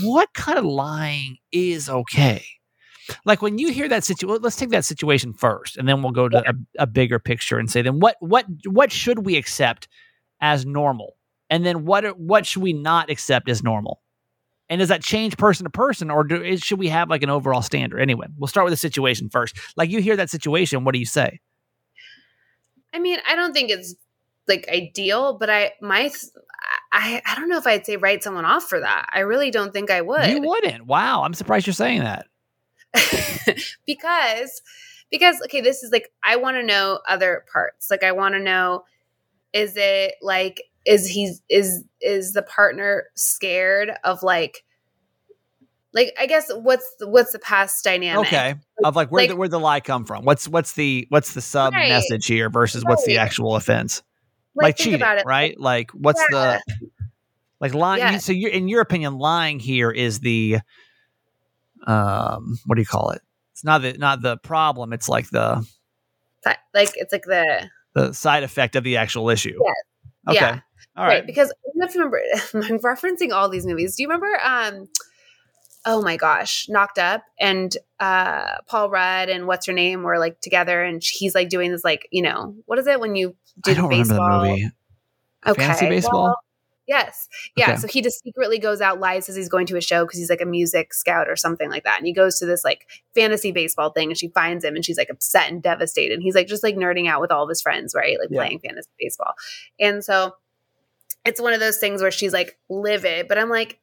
what 0.02 0.34
kind 0.34 0.58
of 0.58 0.64
lying 0.64 1.38
is 1.52 1.90
okay? 1.90 2.46
Like 3.26 3.42
when 3.42 3.58
you 3.58 3.72
hear 3.72 3.90
that 3.90 4.06
situation, 4.06 4.42
let's 4.42 4.56
take 4.56 4.70
that 4.70 4.86
situation 4.86 5.34
first, 5.34 5.76
and 5.78 5.90
then 5.90 6.02
we'll 6.02 6.12
go 6.12 6.30
to 6.30 6.50
a, 6.50 6.54
a 6.84 6.88
bigger 6.88 7.20
picture 7.20 7.58
and 7.58 7.70
say, 7.70 7.82
then 7.82 8.00
what 8.00 8.16
what 8.20 8.46
what 8.66 8.92
should 8.92 9.26
we 9.26 9.36
accept 9.36 9.88
as 10.42 10.66
normal, 10.66 11.16
and 11.50 11.66
then 11.66 11.86
what 11.86 12.18
what 12.20 12.46
should 12.46 12.64
we 12.64 12.74
not 12.74 13.10
accept 13.10 13.50
as 13.50 13.64
normal? 13.64 14.02
And 14.70 14.80
does 14.80 14.90
that 14.90 15.02
change 15.02 15.36
person 15.36 15.64
to 15.64 15.70
person, 15.72 16.12
or 16.12 16.24
do, 16.24 16.56
should 16.58 16.78
we 16.78 16.90
have 16.90 17.10
like 17.10 17.24
an 17.24 17.30
overall 17.30 17.64
standard? 17.64 18.00
Anyway, 18.02 18.28
we'll 18.38 18.48
start 18.48 18.66
with 18.66 18.72
the 18.72 18.78
situation 18.78 19.30
first. 19.30 19.58
Like 19.76 19.90
you 19.90 20.00
hear 20.00 20.16
that 20.16 20.30
situation, 20.30 20.84
what 20.84 20.94
do 20.94 21.00
you 21.00 21.08
say? 21.08 21.40
I 22.94 23.00
mean, 23.00 23.20
I 23.28 23.36
don't 23.36 23.54
think 23.54 23.72
it's 23.72 23.96
like 24.48 24.68
ideal, 24.70 25.38
but 25.38 25.50
I 25.50 25.74
my 25.82 26.12
I 26.92 27.22
I 27.26 27.36
don't 27.36 27.50
know 27.50 27.58
if 27.58 27.66
I'd 27.66 27.86
say 27.86 27.98
write 27.98 28.24
someone 28.24 28.46
off 28.46 28.64
for 28.64 28.80
that. 28.80 29.10
I 29.12 29.20
really 29.22 29.52
don't 29.52 29.74
think 29.74 29.90
I 29.90 30.02
would. 30.02 30.30
You 30.30 30.42
wouldn't. 30.42 30.86
Wow, 30.86 31.24
I'm 31.24 31.34
surprised 31.34 31.66
you're 31.66 31.74
saying 31.74 32.02
that. 32.02 32.28
because 33.86 34.62
because 35.10 35.42
okay, 35.46 35.62
this 35.62 35.84
is 35.84 35.92
like 35.92 36.12
I 36.24 36.36
want 36.36 36.58
to 36.58 36.64
know 36.64 37.00
other 37.08 37.46
parts. 37.52 37.90
Like 37.90 38.04
I 38.04 38.12
want 38.12 38.36
to 38.36 38.40
know 38.40 38.84
is 39.54 39.74
it 39.76 40.16
like 40.22 40.64
is 40.86 41.08
he's 41.08 41.42
is 41.50 41.84
is 42.02 42.34
the 42.34 42.42
partner 42.42 43.06
scared 43.16 43.92
of 44.04 44.24
like 44.24 44.64
like 45.94 46.14
I 46.20 46.26
guess 46.28 46.52
what's 46.54 46.88
the, 47.00 47.08
what's 47.08 47.32
the 47.32 47.40
past 47.40 47.84
dynamic? 47.84 48.28
Okay, 48.28 48.56
of 48.84 48.96
like 48.96 49.12
where 49.12 49.24
Like- 49.24 49.30
the, 49.30 49.36
where 49.36 49.48
the 49.50 49.60
lie 49.60 49.80
come 49.80 50.06
from? 50.06 50.24
What's 50.24 50.48
what's 50.48 50.74
the 50.74 51.06
what's 51.10 51.34
the 51.34 51.42
sub 51.42 51.74
Right. 51.74 51.90
message 51.90 52.26
here 52.28 52.50
versus 52.50 52.84
what's 52.86 53.06
the 53.06 53.18
actual 53.18 53.56
offense? 53.56 54.04
Like, 54.56 54.64
Like, 54.64 54.78
cheating, 54.78 55.02
right? 55.26 55.60
Like 55.60 55.92
what's 55.92 56.22
Yeah. 56.32 56.60
the 56.68 56.82
Like 57.60 57.74
lying. 57.74 58.00
Yeah. 58.00 58.18
So, 58.20 58.32
you're, 58.32 58.52
in 58.52 58.68
your 58.68 58.82
opinion, 58.82 59.18
lying 59.18 59.60
here 59.60 59.92
is 59.92 60.20
the 60.22 60.60
um, 61.88 62.58
what 62.66 62.76
do 62.76 62.82
you 62.82 62.86
call 62.88 63.12
it? 63.12 63.22
It's 63.54 63.64
not 63.64 63.82
the 63.82 63.94
not 63.94 64.22
the 64.22 64.38
problem. 64.38 64.94
It's 64.94 65.10
like 65.10 65.30
the 65.30 65.66
like 66.74 66.92
it's 66.96 67.12
like 67.12 67.24
the 67.26 67.70
the 67.96 68.14
side 68.14 68.44
effect 68.44 68.76
of 68.76 68.84
the 68.84 68.98
actual 68.98 69.30
issue. 69.30 69.60
Yes. 69.64 69.76
Okay. 70.38 70.46
Yeah. 70.46 70.60
All 71.00 71.06
right. 71.06 71.16
right. 71.20 71.26
because 71.26 71.50
I 71.50 71.56
don't 71.68 71.78
know 71.78 71.86
if 71.86 71.96
you 71.96 72.04
remember 72.04 72.22
I'm 72.74 72.80
referencing 72.80 73.32
all 73.34 73.50
these 73.50 73.66
movies. 73.66 73.96
Do 73.96 74.04
you 74.04 74.10
remember 74.10 74.30
um 74.44 74.88
oh 75.86 76.02
my 76.02 76.18
gosh, 76.18 76.68
Knocked 76.70 77.00
Up 77.00 77.24
and 77.40 77.76
uh 78.00 78.58
Paul 78.68 78.90
Rudd 78.90 79.30
and 79.30 79.48
what's 79.48 79.66
her 79.66 79.74
name 79.74 80.04
were 80.04 80.20
like 80.20 80.42
together 80.42 80.84
and 80.84 81.02
he's 81.04 81.34
like 81.34 81.50
doing 81.50 81.72
this 81.72 81.84
like, 81.84 82.08
you 82.12 82.22
know, 82.22 82.56
what 82.66 82.80
is 82.80 82.88
it 82.88 83.00
when 83.00 83.16
you 83.16 83.36
do 83.62 83.72
I 83.72 83.74
don't 83.76 83.90
baseball? 83.90 84.18
remember 84.20 84.44
the 84.46 84.50
movie. 84.52 84.72
Okay. 85.48 85.62
Fantasy 85.64 85.88
baseball. 85.88 86.24
well, 86.26 86.40
yes. 86.86 87.30
Yeah. 87.56 87.72
Okay. 87.72 87.76
So 87.78 87.88
he 87.88 88.02
just 88.02 88.22
secretly 88.22 88.60
goes 88.60 88.82
out, 88.82 89.00
lies, 89.00 89.26
says 89.28 89.38
he's 89.38 89.48
going 89.48 89.68
to 89.68 89.78
a 89.78 89.82
show 89.82 90.04
because 90.06 90.20
he's 90.20 90.30
like 90.30 90.42
a 90.42 90.46
music 90.46 90.94
scout 90.94 91.30
or 91.30 91.38
something 91.38 91.70
like 91.70 91.86
that. 91.86 91.98
And 91.98 92.06
he 92.06 92.12
goes 92.14 92.38
to 92.40 92.46
this 92.46 92.66
like 92.66 92.88
fantasy 93.16 93.54
baseball 93.54 93.92
thing 93.92 94.10
and 94.10 94.18
she 94.18 94.28
finds 94.28 94.66
him 94.66 94.76
and 94.76 94.84
she's 94.84 94.98
like 94.98 95.10
upset 95.10 95.50
and 95.50 95.64
devastated. 95.64 96.14
And 96.16 96.24
he's 96.24 96.36
like 96.36 96.48
just 96.48 96.62
like 96.64 96.76
nerding 96.76 97.08
out 97.08 97.22
with 97.22 97.32
all 97.32 97.44
of 97.44 97.50
his 97.50 97.62
friends, 97.62 97.96
right? 97.96 98.18
Like 98.20 98.28
Yeah. 98.32 98.42
playing 98.42 98.60
fantasy 98.60 98.90
baseball. 99.00 99.34
And 99.80 100.04
so 100.04 100.34
it's 101.30 101.40
one 101.40 101.54
of 101.54 101.60
those 101.60 101.78
things 101.78 102.02
where 102.02 102.12
she's 102.12 102.34
like 102.34 102.58
livid, 102.70 103.28
but 103.28 103.38
I'm 103.38 103.50
like, 103.50 103.80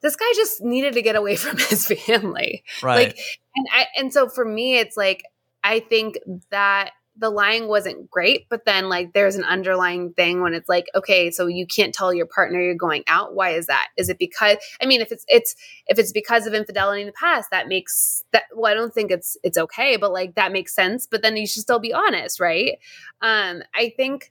this 0.00 0.16
guy 0.16 0.32
just 0.36 0.62
needed 0.62 0.94
to 0.94 1.02
get 1.02 1.16
away 1.16 1.36
from 1.36 1.58
his 1.70 1.86
family. 1.86 2.64
Right. 2.82 3.08
like 3.08 3.18
and 3.56 3.66
i 3.72 3.86
and 3.96 4.12
so 4.12 4.28
for 4.28 4.44
me 4.44 4.78
it's 4.78 4.96
like 4.96 5.24
i 5.64 5.80
think 5.80 6.18
that 6.50 6.90
the 7.20 7.30
lying 7.30 7.66
wasn't 7.66 8.08
great 8.08 8.48
but 8.48 8.64
then 8.64 8.88
like 8.88 9.12
there's 9.12 9.34
an 9.34 9.42
underlying 9.42 10.12
thing 10.12 10.40
when 10.40 10.54
it's 10.54 10.68
like 10.68 10.86
okay 10.94 11.32
so 11.32 11.48
you 11.48 11.66
can't 11.66 11.92
tell 11.92 12.14
your 12.14 12.26
partner 12.26 12.60
you're 12.60 12.76
going 12.76 13.02
out. 13.08 13.34
Why 13.34 13.50
is 13.50 13.66
that? 13.66 13.88
Is 13.96 14.08
it 14.08 14.18
because 14.20 14.58
i 14.80 14.86
mean 14.86 15.00
if 15.00 15.10
it's 15.10 15.24
it's 15.26 15.56
if 15.88 15.98
it's 15.98 16.12
because 16.12 16.46
of 16.46 16.54
infidelity 16.54 17.00
in 17.00 17.08
the 17.08 17.12
past 17.12 17.50
that 17.50 17.66
makes 17.66 18.22
that 18.32 18.44
well 18.54 18.70
i 18.70 18.74
don't 18.74 18.94
think 18.94 19.10
it's 19.10 19.36
it's 19.42 19.58
okay 19.58 19.96
but 19.96 20.12
like 20.12 20.36
that 20.36 20.52
makes 20.52 20.72
sense 20.72 21.08
but 21.08 21.22
then 21.22 21.36
you 21.36 21.46
should 21.46 21.62
still 21.62 21.80
be 21.80 21.92
honest 21.92 22.38
right? 22.38 22.78
Um 23.20 23.62
i 23.74 23.92
think 23.96 24.30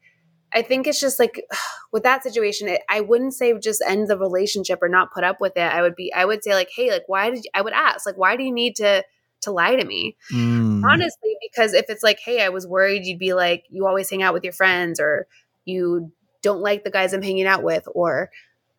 I 0.53 0.61
think 0.61 0.87
it's 0.87 0.99
just 0.99 1.19
like 1.19 1.41
with 1.91 2.03
that 2.03 2.23
situation, 2.23 2.67
it, 2.67 2.81
I 2.89 3.01
wouldn't 3.01 3.33
say 3.33 3.57
just 3.59 3.83
end 3.87 4.07
the 4.07 4.17
relationship 4.17 4.79
or 4.81 4.89
not 4.89 5.13
put 5.13 5.23
up 5.23 5.39
with 5.39 5.55
it. 5.55 5.61
I 5.61 5.81
would 5.81 5.95
be, 5.95 6.11
I 6.13 6.25
would 6.25 6.43
say 6.43 6.53
like, 6.53 6.69
hey, 6.75 6.91
like, 6.91 7.03
why 7.07 7.29
did 7.29 7.43
you, 7.43 7.51
I 7.53 7.61
would 7.61 7.73
ask, 7.73 8.05
like, 8.05 8.17
why 8.17 8.35
do 8.35 8.43
you 8.43 8.53
need 8.53 8.75
to 8.77 9.03
to 9.41 9.51
lie 9.51 9.75
to 9.75 9.85
me? 9.85 10.17
Mm. 10.33 10.83
Honestly, 10.83 11.35
because 11.41 11.73
if 11.73 11.85
it's 11.89 12.03
like, 12.03 12.19
hey, 12.19 12.43
I 12.43 12.49
was 12.49 12.65
worried, 12.65 13.05
you'd 13.05 13.19
be 13.19 13.33
like, 13.33 13.65
you 13.69 13.85
always 13.85 14.09
hang 14.09 14.23
out 14.23 14.33
with 14.33 14.43
your 14.43 14.53
friends, 14.53 14.99
or 14.99 15.27
you 15.65 16.11
don't 16.41 16.61
like 16.61 16.83
the 16.83 16.91
guys 16.91 17.13
I'm 17.13 17.21
hanging 17.21 17.45
out 17.45 17.63
with, 17.63 17.87
or 17.93 18.29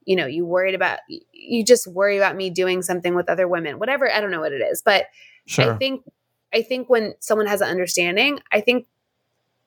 you 0.04 0.16
know, 0.16 0.24
you 0.26 0.46
worried 0.46 0.74
about, 0.74 1.00
you 1.32 1.62
just 1.62 1.86
worry 1.86 2.16
about 2.16 2.34
me 2.34 2.48
doing 2.48 2.80
something 2.80 3.14
with 3.14 3.28
other 3.28 3.46
women, 3.46 3.78
whatever. 3.78 4.10
I 4.10 4.22
don't 4.22 4.30
know 4.30 4.40
what 4.40 4.52
it 4.52 4.62
is, 4.62 4.80
but 4.82 5.04
Sure. 5.48 5.72
I 5.72 5.78
think 5.78 6.04
I 6.52 6.62
think 6.62 6.88
when 6.88 7.14
someone 7.20 7.46
has 7.46 7.60
an 7.60 7.68
understanding, 7.68 8.40
I 8.52 8.60
think 8.60 8.86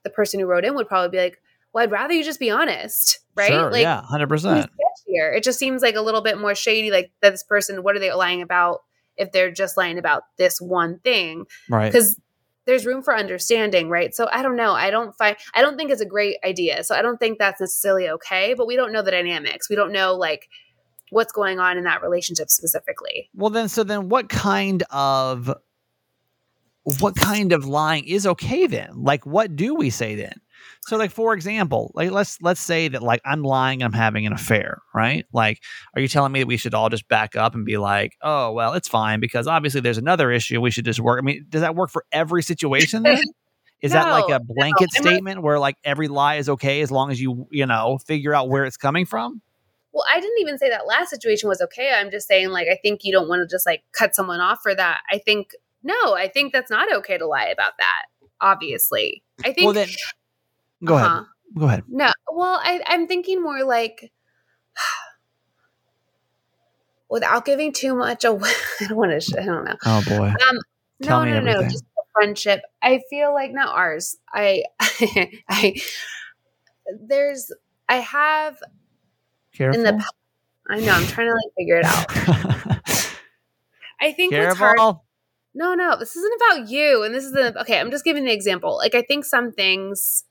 the 0.03 0.09
person 0.09 0.39
who 0.39 0.45
wrote 0.45 0.65
in 0.65 0.75
would 0.75 0.87
probably 0.87 1.09
be 1.09 1.23
like, 1.23 1.41
"Well, 1.73 1.83
I'd 1.83 1.91
rather 1.91 2.13
you 2.13 2.23
just 2.23 2.39
be 2.39 2.49
honest, 2.49 3.19
right? 3.35 3.49
Sure. 3.49 3.71
like, 3.71 3.81
yeah. 3.81 4.01
hundred 4.01 4.29
percent. 4.29 4.69
It 5.07 5.43
just 5.43 5.59
seems 5.59 5.81
like 5.81 5.95
a 5.95 6.01
little 6.01 6.21
bit 6.21 6.39
more 6.39 6.55
shady. 6.55 6.89
Like 6.89 7.11
that 7.21 7.31
this 7.31 7.43
person, 7.43 7.83
what 7.83 7.95
are 7.95 7.99
they 7.99 8.13
lying 8.13 8.41
about? 8.41 8.79
If 9.17 9.31
they're 9.33 9.51
just 9.51 9.75
lying 9.77 9.97
about 9.99 10.23
this 10.37 10.59
one 10.59 10.99
thing, 10.99 11.45
Right. 11.69 11.91
because 11.91 12.19
there's 12.65 12.85
room 12.85 13.03
for 13.03 13.15
understanding, 13.15 13.89
right? 13.89 14.15
So 14.15 14.29
I 14.31 14.41
don't 14.41 14.55
know. 14.55 14.71
I 14.71 14.89
don't 14.89 15.13
find. 15.17 15.35
I 15.53 15.61
don't 15.61 15.77
think 15.77 15.91
it's 15.91 16.01
a 16.01 16.05
great 16.05 16.37
idea. 16.45 16.83
So 16.83 16.95
I 16.95 17.01
don't 17.01 17.17
think 17.17 17.39
that's 17.39 17.59
necessarily 17.59 18.07
okay. 18.09 18.53
But 18.53 18.67
we 18.67 18.75
don't 18.75 18.93
know 18.93 19.01
the 19.01 19.11
dynamics. 19.11 19.69
We 19.69 19.75
don't 19.75 19.91
know 19.91 20.15
like 20.15 20.47
what's 21.09 21.33
going 21.33 21.59
on 21.59 21.77
in 21.77 21.83
that 21.83 22.01
relationship 22.01 22.49
specifically. 22.49 23.29
Well, 23.35 23.49
then, 23.49 23.67
so 23.67 23.83
then, 23.83 24.07
what 24.07 24.29
kind 24.29 24.83
of 24.91 25.53
what 26.99 27.15
kind 27.15 27.51
of 27.51 27.65
lying 27.65 28.05
is 28.05 28.25
okay 28.25 28.65
then? 28.65 29.03
Like, 29.03 29.25
what 29.25 29.55
do 29.55 29.75
we 29.75 29.89
say 29.89 30.15
then? 30.15 30.33
So, 30.87 30.97
like, 30.97 31.11
for 31.11 31.33
example, 31.33 31.91
like 31.95 32.11
let's 32.11 32.41
let's 32.41 32.61
say 32.61 32.87
that 32.87 33.03
like 33.03 33.21
I'm 33.25 33.43
lying, 33.43 33.83
I'm 33.83 33.93
having 33.93 34.25
an 34.25 34.33
affair, 34.33 34.81
right? 34.93 35.25
Like, 35.31 35.61
are 35.95 36.01
you 36.01 36.07
telling 36.07 36.31
me 36.31 36.39
that 36.39 36.47
we 36.47 36.57
should 36.57 36.73
all 36.73 36.89
just 36.89 37.07
back 37.07 37.35
up 37.35 37.55
and 37.55 37.65
be 37.65 37.77
like, 37.77 38.17
oh, 38.21 38.51
well, 38.51 38.73
it's 38.73 38.87
fine 38.87 39.19
because 39.19 39.47
obviously 39.47 39.81
there's 39.81 39.97
another 39.97 40.31
issue. 40.31 40.59
We 40.61 40.71
should 40.71 40.85
just 40.85 40.99
work. 40.99 41.19
I 41.19 41.23
mean, 41.23 41.45
does 41.49 41.61
that 41.61 41.75
work 41.75 41.89
for 41.89 42.05
every 42.11 42.43
situation? 42.43 43.03
Then? 43.03 43.19
Is 43.81 43.93
that 43.93 44.11
like 44.11 44.29
a 44.29 44.39
blanket 44.39 44.89
not- 44.93 45.03
statement 45.03 45.41
where 45.41 45.57
like 45.57 45.75
every 45.83 46.07
lie 46.07 46.35
is 46.35 46.47
okay 46.49 46.81
as 46.81 46.91
long 46.91 47.09
as 47.09 47.19
you 47.19 47.47
you 47.49 47.65
know 47.65 47.97
figure 48.05 48.31
out 48.33 48.47
where 48.47 48.63
it's 48.63 48.77
coming 48.77 49.05
from? 49.07 49.41
Well, 49.93 50.05
I 50.09 50.19
didn't 50.19 50.39
even 50.39 50.57
say 50.57 50.69
that 50.69 50.87
last 50.87 51.09
situation 51.09 51.49
was 51.49 51.61
okay. 51.61 51.91
I'm 51.93 52.11
just 52.11 52.27
saying, 52.27 52.49
like, 52.49 52.67
I 52.69 52.77
think 52.81 53.03
you 53.03 53.11
don't 53.11 53.27
want 53.27 53.41
to 53.41 53.53
just 53.53 53.65
like 53.65 53.83
cut 53.91 54.15
someone 54.15 54.39
off 54.39 54.59
for 54.63 54.73
that. 54.73 55.01
I 55.11 55.17
think, 55.17 55.51
no, 55.83 56.15
I 56.15 56.29
think 56.29 56.53
that's 56.53 56.71
not 56.71 56.93
okay 56.97 57.17
to 57.17 57.25
lie 57.27 57.47
about 57.47 57.73
that, 57.77 58.03
obviously. 58.39 59.21
I 59.43 59.51
think, 59.51 59.65
Well, 59.65 59.73
then, 59.73 59.89
go 60.83 60.95
Uh-huh. 60.95 61.05
ahead. 61.07 61.25
Go 61.57 61.65
ahead. 61.65 61.83
no, 61.87 62.11
well, 62.33 62.59
I, 62.63 62.81
I'm 62.87 63.07
thinking 63.07 63.41
more 63.41 63.63
like, 63.63 64.11
without 67.09 67.45
giving 67.45 67.73
too 67.73 67.95
much 67.95 68.23
away, 68.23 68.51
I 68.81 68.87
don't 68.87 68.97
want 68.97 69.21
to, 69.21 69.41
I 69.41 69.45
don't 69.45 69.65
know. 69.65 69.75
Oh 69.85 70.01
boy. 70.07 70.27
Um, 70.27 70.57
Tell 71.03 71.19
no, 71.19 71.25
me 71.25 71.31
no, 71.31 71.39
no, 71.41 71.61
just 71.63 71.83
a 71.83 72.01
friendship. 72.13 72.61
I 72.81 73.01
feel 73.09 73.33
like 73.33 73.51
not 73.51 73.75
ours. 73.75 74.15
I, 74.33 74.63
I, 75.49 75.75
there's, 77.07 77.51
I 77.89 77.95
have 77.95 78.57
Careful. 79.53 79.79
in 79.79 79.83
the, 79.97 80.05
I 80.69 80.79
know, 80.79 80.93
I'm 80.93 81.07
trying 81.07 81.27
to 81.27 81.33
like 81.33 81.53
figure 81.57 81.77
it 81.77 81.85
out. 81.85 82.05
I 83.99 84.11
think 84.13 84.33
what's 84.33 84.57
hard 84.57 84.77
Careful. 84.77 85.05
No, 85.53 85.75
no, 85.75 85.97
this 85.97 86.15
isn't 86.15 86.41
about 86.41 86.69
you. 86.69 87.03
And 87.03 87.13
this 87.13 87.25
is 87.25 87.33
the 87.33 87.59
okay, 87.61 87.79
I'm 87.79 87.91
just 87.91 88.05
giving 88.05 88.23
the 88.25 88.31
example. 88.31 88.77
Like 88.77 88.95
I 88.95 89.01
think 89.01 89.25
some 89.25 89.51
things 89.51 90.23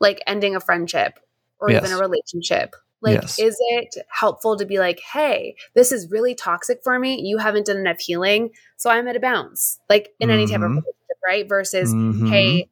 like 0.00 0.20
ending 0.26 0.56
a 0.56 0.60
friendship 0.60 1.18
or 1.58 1.70
even 1.70 1.92
a 1.92 1.98
relationship. 1.98 2.74
Like, 3.00 3.20
Yes. 3.20 3.38
is 3.38 3.56
it 3.60 3.96
helpful 4.08 4.56
to 4.56 4.64
be 4.64 4.78
like, 4.78 5.00
hey, 5.12 5.56
this 5.74 5.92
is 5.92 6.10
really 6.10 6.34
toxic 6.34 6.80
for 6.82 6.98
me. 6.98 7.20
You 7.20 7.36
haven't 7.38 7.66
done 7.66 7.76
enough 7.76 8.00
healing. 8.00 8.50
So 8.76 8.88
I'm 8.90 9.06
at 9.08 9.16
a 9.16 9.20
bounce. 9.20 9.78
Like 9.90 10.14
in 10.20 10.30
any 10.30 10.46
type 10.46 10.56
of 10.56 10.62
Mhm. 10.62 10.82
relationship, 10.82 11.18
right? 11.26 11.48
Versus, 11.48 11.92
Mhm. 11.94 12.28
hey, 12.30 12.70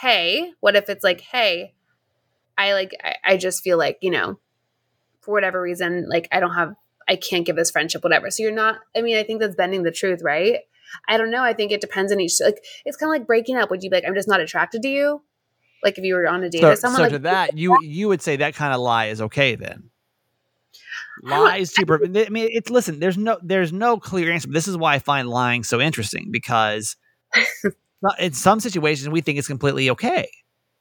hey, 0.00 0.52
what 0.60 0.76
if 0.76 0.88
it's 0.88 1.04
like, 1.04 1.20
hey, 1.20 1.74
I 2.56 2.72
like 2.74 2.92
I, 3.02 3.16
I 3.24 3.36
just 3.36 3.62
feel 3.62 3.78
like, 3.78 3.98
you 4.00 4.10
know, 4.10 4.38
for 5.20 5.32
whatever 5.32 5.60
reason, 5.60 6.08
like 6.08 6.28
I 6.32 6.40
don't 6.40 6.54
have 6.54 6.74
I 7.08 7.16
can't 7.16 7.44
give 7.44 7.56
this 7.56 7.70
friendship, 7.70 8.04
whatever. 8.04 8.30
So 8.30 8.42
you're 8.42 8.52
not 8.52 8.80
I 8.96 9.02
mean, 9.02 9.16
I 9.16 9.24
think 9.24 9.40
that's 9.40 9.56
bending 9.56 9.82
the 9.82 9.90
truth, 9.90 10.20
right? 10.22 10.60
I 11.08 11.16
don't 11.16 11.30
know. 11.30 11.42
I 11.42 11.54
think 11.54 11.72
it 11.72 11.80
depends 11.80 12.12
on 12.12 12.20
each 12.20 12.34
like 12.40 12.62
it's 12.84 12.96
kind 12.96 13.08
of 13.12 13.18
like 13.18 13.26
breaking 13.26 13.56
up. 13.56 13.70
Would 13.70 13.82
you 13.82 13.90
be 13.90 13.96
like, 13.96 14.04
I'm 14.06 14.14
just 14.14 14.28
not 14.28 14.40
attracted 14.40 14.82
to 14.82 14.88
you? 14.88 15.22
Like 15.82 15.98
if 15.98 16.04
you 16.04 16.14
were 16.14 16.28
on 16.28 16.42
a 16.42 16.50
date 16.50 16.60
So, 16.60 16.70
with 16.70 16.78
someone, 16.78 16.98
so 16.98 17.02
like 17.02 17.12
to 17.12 17.18
that, 17.20 17.56
you 17.58 17.76
you 17.82 18.08
would 18.08 18.22
say 18.22 18.36
that 18.36 18.54
kind 18.54 18.72
of 18.72 18.80
lie 18.80 19.06
is 19.06 19.20
okay 19.20 19.54
then. 19.54 19.90
Lies 21.22 21.72
to 21.72 22.00
I 22.02 22.28
mean, 22.30 22.48
it's 22.50 22.70
listen. 22.70 22.98
There's 22.98 23.18
no 23.18 23.38
there's 23.42 23.72
no 23.72 23.98
clear 23.98 24.32
answer. 24.32 24.48
This 24.48 24.66
is 24.66 24.76
why 24.76 24.94
I 24.94 24.98
find 24.98 25.28
lying 25.28 25.62
so 25.62 25.80
interesting 25.80 26.28
because 26.30 26.96
in 28.18 28.32
some 28.32 28.60
situations 28.60 29.08
we 29.08 29.20
think 29.20 29.38
it's 29.38 29.46
completely 29.46 29.90
okay, 29.90 30.28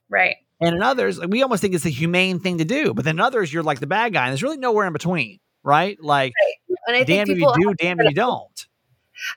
right. 0.09 0.37
and 0.59 0.75
in 0.75 0.81
others 0.81 1.19
like, 1.19 1.29
we 1.29 1.43
almost 1.43 1.61
think 1.61 1.73
it's 1.75 1.83
the 1.83 1.91
humane 1.91 2.39
thing 2.39 2.57
to 2.57 2.65
do. 2.65 2.93
But 2.93 3.05
then 3.05 3.17
in 3.17 3.19
others 3.19 3.53
you're 3.53 3.63
like 3.63 3.79
the 3.79 3.87
bad 3.87 4.13
guy, 4.13 4.23
and 4.23 4.31
there's 4.31 4.43
really 4.43 4.57
nowhere 4.57 4.87
in 4.87 4.93
between, 4.93 5.39
right? 5.63 6.01
Like 6.01 6.33
And 6.87 6.95
I 6.95 7.03
think 7.03 7.27
damn 7.27 7.29
if 7.29 7.37
you 7.37 7.53
do, 7.55 7.73
damn 7.75 7.99
if 7.99 8.09
you 8.09 8.15
don't. 8.15 8.67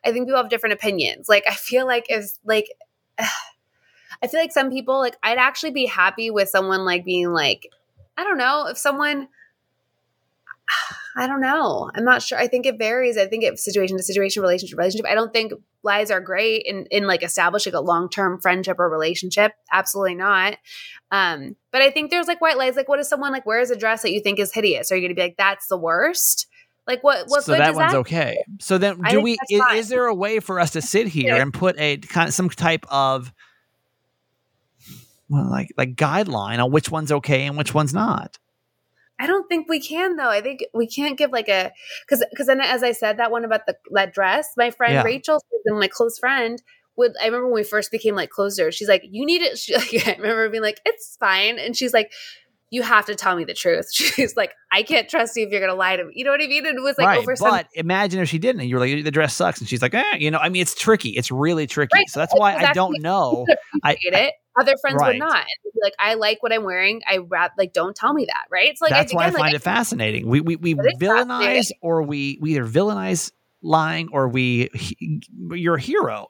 I 0.04 0.12
think 0.12 0.26
people 0.26 0.40
have 0.40 0.50
different 0.50 0.72
opinions. 0.74 1.28
Like 1.28 1.44
I 1.46 1.54
feel 1.54 1.86
like 1.86 2.06
if 2.08 2.30
like 2.44 2.68
I 4.24 4.26
feel 4.26 4.40
like 4.40 4.52
some 4.52 4.70
people 4.70 4.98
like 4.98 5.16
I'd 5.22 5.38
actually 5.38 5.72
be 5.72 5.86
happy 5.86 6.30
with 6.30 6.48
someone 6.48 6.84
like 6.84 7.04
being 7.04 7.30
like 7.30 7.68
I 8.16 8.24
don't 8.24 8.38
know 8.38 8.66
if 8.68 8.78
someone 8.78 9.28
I 11.16 11.28
don't 11.28 11.40
know. 11.40 11.90
I'm 11.94 12.04
not 12.04 12.22
sure. 12.22 12.38
I 12.38 12.48
think 12.48 12.66
it 12.66 12.76
varies. 12.76 13.16
I 13.16 13.26
think 13.26 13.44
it 13.44 13.58
situation 13.58 13.96
to 13.96 14.02
situation, 14.02 14.42
relationship 14.42 14.76
relationship. 14.78 15.06
I 15.08 15.14
don't 15.14 15.32
think 15.32 15.52
lies 15.84 16.10
are 16.10 16.20
great 16.20 16.64
in 16.66 16.86
in 16.90 17.06
like 17.06 17.22
establishing 17.22 17.74
a 17.74 17.80
long 17.80 18.08
term 18.08 18.40
friendship 18.40 18.80
or 18.80 18.88
relationship. 18.88 19.52
Absolutely 19.72 20.16
not. 20.16 20.56
Um, 21.12 21.54
but 21.70 21.82
I 21.82 21.90
think 21.90 22.10
there's 22.10 22.26
like 22.26 22.40
white 22.40 22.58
lies. 22.58 22.74
Like, 22.76 22.88
what 22.88 22.98
if 22.98 23.06
someone 23.06 23.30
like 23.30 23.46
wears 23.46 23.70
a 23.70 23.76
dress 23.76 24.02
that 24.02 24.12
you 24.12 24.20
think 24.20 24.40
is 24.40 24.52
hideous? 24.52 24.90
Are 24.90 24.96
you 24.96 25.02
going 25.02 25.10
to 25.10 25.14
be 25.14 25.22
like, 25.22 25.36
that's 25.36 25.68
the 25.68 25.78
worst? 25.78 26.48
Like, 26.86 27.04
what? 27.04 27.28
What 27.28 27.44
so 27.44 27.52
good 27.52 27.60
that 27.60 27.74
one's 27.74 27.92
that 27.92 27.98
okay. 27.98 28.42
So 28.58 28.78
then, 28.78 29.00
do 29.08 29.20
we? 29.20 29.38
Is, 29.50 29.62
is 29.74 29.88
there 29.88 30.06
a 30.06 30.14
way 30.14 30.40
for 30.40 30.58
us 30.58 30.70
to 30.72 30.82
sit 30.82 31.06
here 31.08 31.36
Yeah. 31.36 31.42
and 31.42 31.54
put 31.54 31.78
a 31.78 31.98
kind 31.98 32.28
of 32.28 32.34
some 32.34 32.48
type 32.50 32.86
of 32.90 33.32
well, 35.28 35.48
like 35.50 35.68
like 35.76 35.94
guideline 35.96 36.62
on 36.62 36.70
which 36.70 36.90
one's 36.90 37.12
okay 37.12 37.46
and 37.46 37.56
which 37.56 37.74
one's 37.74 37.94
not? 37.94 38.38
I 39.18 39.26
don't 39.26 39.48
think 39.48 39.68
we 39.68 39.80
can 39.80 40.16
though. 40.16 40.28
I 40.28 40.40
think 40.40 40.64
we 40.74 40.86
can't 40.86 41.16
give 41.16 41.30
like 41.30 41.48
a 41.48 41.72
because 42.06 42.24
because 42.30 42.46
then 42.46 42.60
as 42.60 42.82
I 42.82 42.92
said 42.92 43.18
that 43.18 43.30
one 43.30 43.44
about 43.44 43.66
the 43.66 43.76
that 43.92 44.12
dress, 44.12 44.48
my 44.56 44.70
friend 44.70 44.94
Yeah. 44.94 45.02
Rachel, 45.02 45.40
my 45.66 45.88
close 45.88 46.18
friend, 46.18 46.62
would 46.96 47.12
I 47.20 47.26
remember 47.26 47.46
when 47.46 47.54
we 47.54 47.64
first 47.64 47.90
became 47.90 48.16
like 48.16 48.30
closer. 48.30 48.72
She's 48.72 48.88
like, 48.88 49.02
"You 49.08 49.24
need 49.24 49.42
it." 49.42 49.58
She, 49.58 49.74
like, 49.74 50.08
I 50.08 50.16
remember 50.16 50.48
being 50.48 50.62
like, 50.62 50.80
"It's 50.84 51.16
fine," 51.18 51.58
and 51.58 51.76
she's 51.76 51.92
like, 51.92 52.12
you 52.74 52.82
have 52.82 53.06
to 53.06 53.14
tell 53.14 53.36
me 53.36 53.44
the 53.44 53.54
truth. 53.54 53.88
She's 53.92 54.36
like, 54.36 54.52
I 54.72 54.82
can't 54.82 55.08
trust 55.08 55.36
you 55.36 55.46
if 55.46 55.52
you're 55.52 55.60
gonna 55.60 55.74
lie 55.74 55.96
to 55.96 56.04
me. 56.04 56.12
You 56.16 56.24
know 56.24 56.32
what 56.32 56.42
I 56.42 56.48
mean? 56.48 56.66
And 56.66 56.76
it 56.76 56.82
was 56.82 56.96
like 56.98 57.06
right, 57.06 57.18
over 57.18 57.36
some 57.36 57.50
but 57.50 57.68
imagine 57.74 58.20
if 58.20 58.28
she 58.28 58.38
didn't, 58.38 58.60
and 58.62 58.68
you 58.68 58.76
were 58.76 58.80
like, 58.80 59.04
"The 59.04 59.10
dress 59.12 59.34
sucks," 59.34 59.60
and 59.60 59.68
she's 59.68 59.80
like, 59.80 59.94
eh, 59.94 60.16
"You 60.18 60.30
know, 60.32 60.38
I 60.38 60.48
mean, 60.48 60.60
it's 60.60 60.74
tricky. 60.74 61.10
It's 61.10 61.30
really 61.30 61.68
tricky." 61.68 61.90
Right, 61.94 62.08
So 62.08 62.18
that's 62.18 62.34
why 62.34 62.56
I 62.56 62.72
don't 62.72 63.00
know. 63.00 63.46
I, 63.84 63.96
it. 64.00 64.34
Other 64.58 64.76
friends 64.80 65.00
Right. 65.00 65.14
would 65.14 65.18
not. 65.18 65.44
Be 65.64 65.80
like, 65.82 65.94
I 65.98 66.14
like 66.14 66.42
what 66.42 66.52
I'm 66.52 66.62
wearing. 66.64 67.02
I 67.08 67.18
rap 67.18 67.52
like 67.58 67.72
don't 67.72 67.94
tell 67.96 68.12
me 68.14 68.26
that. 68.26 68.44
Right. 68.50 68.68
It's 68.68 68.80
like 68.80 68.90
that's 68.90 69.12
why 69.12 69.24
I 69.26 69.30
find 69.30 69.40
like, 69.40 69.54
it 69.54 69.62
fascinating. 69.62 70.28
We 70.28 70.40
we 70.40 70.56
we 70.56 70.74
villainize 70.74 71.70
or 71.80 72.02
we 72.02 72.38
we 72.40 72.52
either 72.52 72.66
villainize 72.66 73.32
lying 73.62 74.08
or 74.12 74.28
we 74.28 74.70
you're 75.50 75.76
a 75.76 75.80
hero 75.80 76.26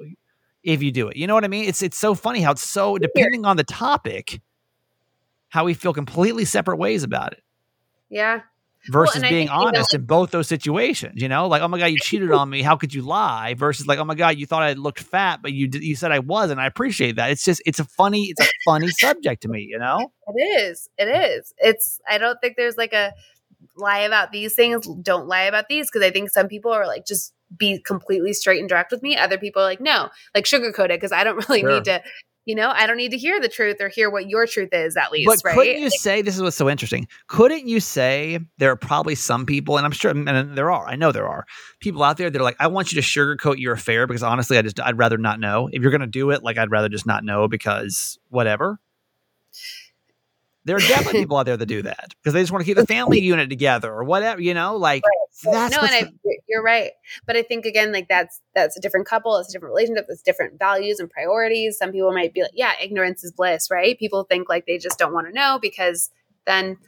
if 0.63 0.83
you 0.83 0.91
do 0.93 1.09
it. 1.09 1.17
You 1.17 1.27
know 1.27 1.35
what 1.35 1.45
I 1.45 1.49
mean? 1.49 1.69
It's 1.69 1.83
it's 1.83 1.99
so 1.99 2.15
funny 2.15 2.41
how 2.41 2.53
it's 2.53 2.69
so 2.69 2.97
depending 2.97 3.45
on 3.45 3.57
the 3.57 3.65
topic, 3.65 4.41
how 5.49 5.65
we 5.65 5.75
feel 5.75 5.93
completely 5.93 6.45
separate 6.45 6.77
ways 6.77 7.03
about 7.03 7.33
it 7.33 7.43
Yeah. 8.09 8.41
Versus 8.91 9.23
I 9.23 9.29
being 9.31 9.49
honest 9.49 9.95
in 9.95 10.05
both 10.05 10.31
those 10.31 10.49
situations. 10.49 11.21
You 11.21 11.29
know, 11.29 11.49
like 11.49 11.63
oh 11.63 11.69
my 11.69 11.79
god, 11.79 11.87
you 11.87 11.99
cheated 12.03 12.31
on 12.31 12.49
me. 12.51 12.63
How 12.63 12.77
could 12.77 12.95
you 12.95 13.03
lie? 13.03 13.55
Versus 13.55 13.87
like 13.87 13.99
oh 13.99 14.05
my 14.05 14.15
god, 14.15 14.37
you 14.39 14.47
thought 14.47 14.63
I 14.63 14.73
looked 14.75 15.01
fat, 15.01 15.41
but 15.43 15.53
you 15.53 15.69
did, 15.69 15.83
you 15.83 15.97
said 15.97 16.13
I 16.13 16.19
was, 16.21 16.51
and 16.51 16.61
I 16.61 16.67
appreciate 16.67 17.17
that. 17.17 17.31
It's 17.31 17.45
just 17.45 17.63
it's 17.67 17.79
a 17.79 17.85
funny 17.85 18.25
it's 18.37 18.41
a 18.41 18.51
funny 18.65 18.89
subject 18.89 19.43
to 19.43 19.49
me. 19.49 19.67
You 19.69 19.79
know. 19.79 20.13
It 20.29 20.41
is. 20.41 20.89
It 20.99 21.09
is. 21.09 21.53
It's 21.59 22.01
I 22.09 22.19
don't 22.19 22.39
think 22.41 22.57
there's 22.57 22.77
like 22.77 22.93
a 22.93 23.13
lie 23.77 24.01
about 24.01 24.33
these 24.33 24.55
things, 24.55 24.87
don't 25.03 25.27
lie 25.27 25.43
about 25.45 25.69
these 25.69 25.91
because 25.91 26.07
I 26.07 26.11
think 26.11 26.31
some 26.31 26.49
people 26.49 26.73
are 26.73 26.87
like 26.87 27.07
just 27.07 27.33
be 27.57 27.79
completely 27.79 28.33
straight 28.33 28.61
and 28.61 28.69
direct 28.69 28.91
with 28.91 29.03
me. 29.03 29.17
Other 29.17 29.39
people 29.39 29.63
are 29.63 29.67
like 29.67 29.81
no, 29.81 30.09
like 30.35 30.45
sugarcoat 30.45 30.87
it 30.87 31.01
because 31.01 31.13
I 31.13 31.25
don't 31.25 31.37
really 31.49 31.61
Sure. 31.61 31.75
need 31.75 31.85
to 31.85 32.03
you 32.47 32.55
know, 32.55 32.71
I 32.71 32.87
don't 32.87 32.97
need 32.97 33.13
to 33.13 33.19
hear 33.19 33.41
the 33.41 33.49
truth 33.49 33.77
or 33.81 33.89
hear 33.89 34.11
what 34.11 34.29
your 34.29 34.47
truth 34.47 34.71
is 34.73 34.97
at 34.97 35.11
least, 35.11 35.27
But 35.27 35.41
right? 35.45 35.55
couldn't 35.55 35.81
you 35.81 35.91
say 35.91 36.21
this 36.21 36.37
is 36.37 36.43
what's 36.43 36.57
so 36.57 36.69
interesting? 36.69 37.09
Couldn't 37.27 37.67
you 37.67 37.81
say 37.81 38.39
there 38.59 38.71
are 38.71 38.77
probably 38.77 39.15
some 39.15 39.47
people, 39.47 39.77
and 39.77 39.87
I'm 39.87 39.93
sure, 39.93 40.11
and 40.11 40.57
there 40.57 40.71
are, 40.71 40.87
I 40.87 40.97
know 40.97 41.11
there 41.11 41.29
are 41.29 41.47
people 41.81 42.03
out 42.03 42.17
there 42.17 42.29
that 42.29 42.39
are 42.39 42.45
like, 42.45 42.57
I 42.61 42.67
want 42.67 42.93
you 42.93 43.01
to 43.01 43.07
sugarcoat 43.07 43.59
your 43.59 43.73
affair 43.73 44.07
because 44.07 44.23
honestly, 44.23 44.59
I 44.59 44.63
just 44.63 44.81
I'd 44.81 44.99
rather 44.99 45.17
not 45.19 45.41
know. 45.41 45.69
If 45.73 45.83
you're 45.83 45.93
gonna 45.93 46.07
do 46.07 46.31
it, 46.31 46.43
like 46.43 46.59
I'd 46.59 46.71
rather 46.71 46.89
just 46.89 47.07
not 47.07 47.25
know 47.25 47.49
because 47.49 48.19
whatever. 48.29 48.79
There 50.67 50.77
are 50.77 50.81
definitely 50.81 51.21
people 51.23 51.37
out 51.37 51.47
there 51.47 51.57
that 51.57 51.67
do 51.67 51.83
that 51.83 52.15
because 52.23 52.33
they 52.33 52.41
just 52.41 52.51
want 52.53 52.63
to 52.63 52.67
keep 52.67 52.77
the 52.77 52.87
family 52.87 53.21
unit 53.21 53.51
together 53.51 53.93
or 53.93 54.05
whatever, 54.05 54.41
you 54.41 54.55
know, 54.55 54.77
like 54.77 55.03
that's 55.43 55.75
no, 55.75 55.83
and 55.83 55.91
I, 55.93 56.13
you're- 56.49 56.65
right. 56.65 56.93
But 57.27 57.37
I 57.37 57.43
think 57.43 57.67
again, 57.67 57.93
like 57.93 58.09
that's 58.09 58.41
that's 58.55 58.77
a 58.77 58.81
different 58.81 59.07
couple, 59.07 59.37
it's 59.39 59.51
a 59.51 59.53
different 59.53 59.75
relationship, 59.75 60.07
it's 60.09 60.23
different 60.23 60.59
values 60.59 61.01
and 61.01 61.11
priorities. 61.11 61.77
Some 61.79 61.93
people 61.93 62.13
might 62.13 62.33
be 62.33 62.43
like, 62.43 62.53
yeah, 62.55 62.73
ignorance 62.83 63.23
is 63.25 63.33
bliss, 63.33 63.69
right? 63.71 63.99
People 63.99 64.25
think 64.25 64.49
like 64.49 64.65
they 64.67 64.79
just 64.79 64.99
don't 64.99 65.13
want 65.13 65.27
to 65.27 65.33
know 65.35 65.59
because 65.61 66.11
then 66.47 66.79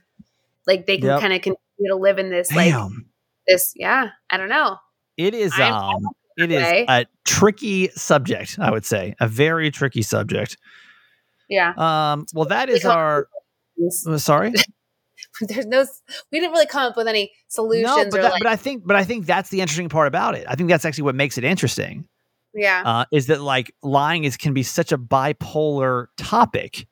like 0.67 0.87
they 0.87 0.97
can 0.99 1.07
Yep. 1.09 1.21
kind 1.21 1.33
of 1.35 1.43
continue 1.43 1.91
to 1.91 1.97
live 1.97 2.19
in 2.19 2.31
this 2.31 2.53
like 2.55 2.75
this, 3.47 3.73
yeah, 3.77 4.11
I 4.31 4.37
don't 4.39 4.49
know. 4.49 4.79
It 5.17 5.35
is 5.35 5.53
I'm- 5.59 5.73
um 5.73 6.03
it 6.39 6.51
is 6.53 6.63
way. 6.63 6.85
a 6.89 7.07
tricky 7.25 7.89
subject, 7.89 8.59
I 8.61 8.71
would 8.71 8.85
say. 8.85 9.15
A 9.21 9.27
very 9.29 9.71
tricky 9.71 10.03
subject. 10.03 10.57
Yeah. 11.49 11.71
Um 11.77 12.27
well 12.35 12.47
that 12.47 12.69
is 12.69 12.85
our 12.85 13.29
uh, 14.07 14.19
sorry? 14.19 14.53
There's 15.41 15.67
no 15.67 15.85
we 16.33 16.41
didn't 16.41 16.53
really 16.53 16.67
come 16.67 16.91
up 16.91 16.97
with 16.97 17.09
any 17.09 17.33
solutions 17.49 17.87
No, 17.87 18.05
but, 18.11 18.19
or 18.19 18.23
that, 18.23 18.33
like 18.33 18.43
but 18.43 18.49
I 18.51 18.57
think 18.57 18.87
but 18.87 18.97
I 18.97 19.05
think 19.05 19.27
that's 19.27 19.51
the 19.51 19.61
interesting 19.61 19.89
part 19.89 20.09
about 20.09 20.35
it. 20.35 20.47
I 20.49 20.55
think 20.55 20.69
that's 20.69 20.85
actually 20.85 21.05
what 21.05 21.15
makes 21.15 21.39
it 21.39 21.45
interesting. 21.45 22.07
yeah. 22.55 22.83
Uh, 22.85 23.05
is 23.13 23.27
that 23.27 23.41
like 23.41 23.73
lying 23.83 24.25
is 24.25 24.37
can 24.37 24.55
be 24.55 24.63
such 24.63 24.93
a 24.93 24.99
bipolar 24.99 26.07
topic 26.17 26.87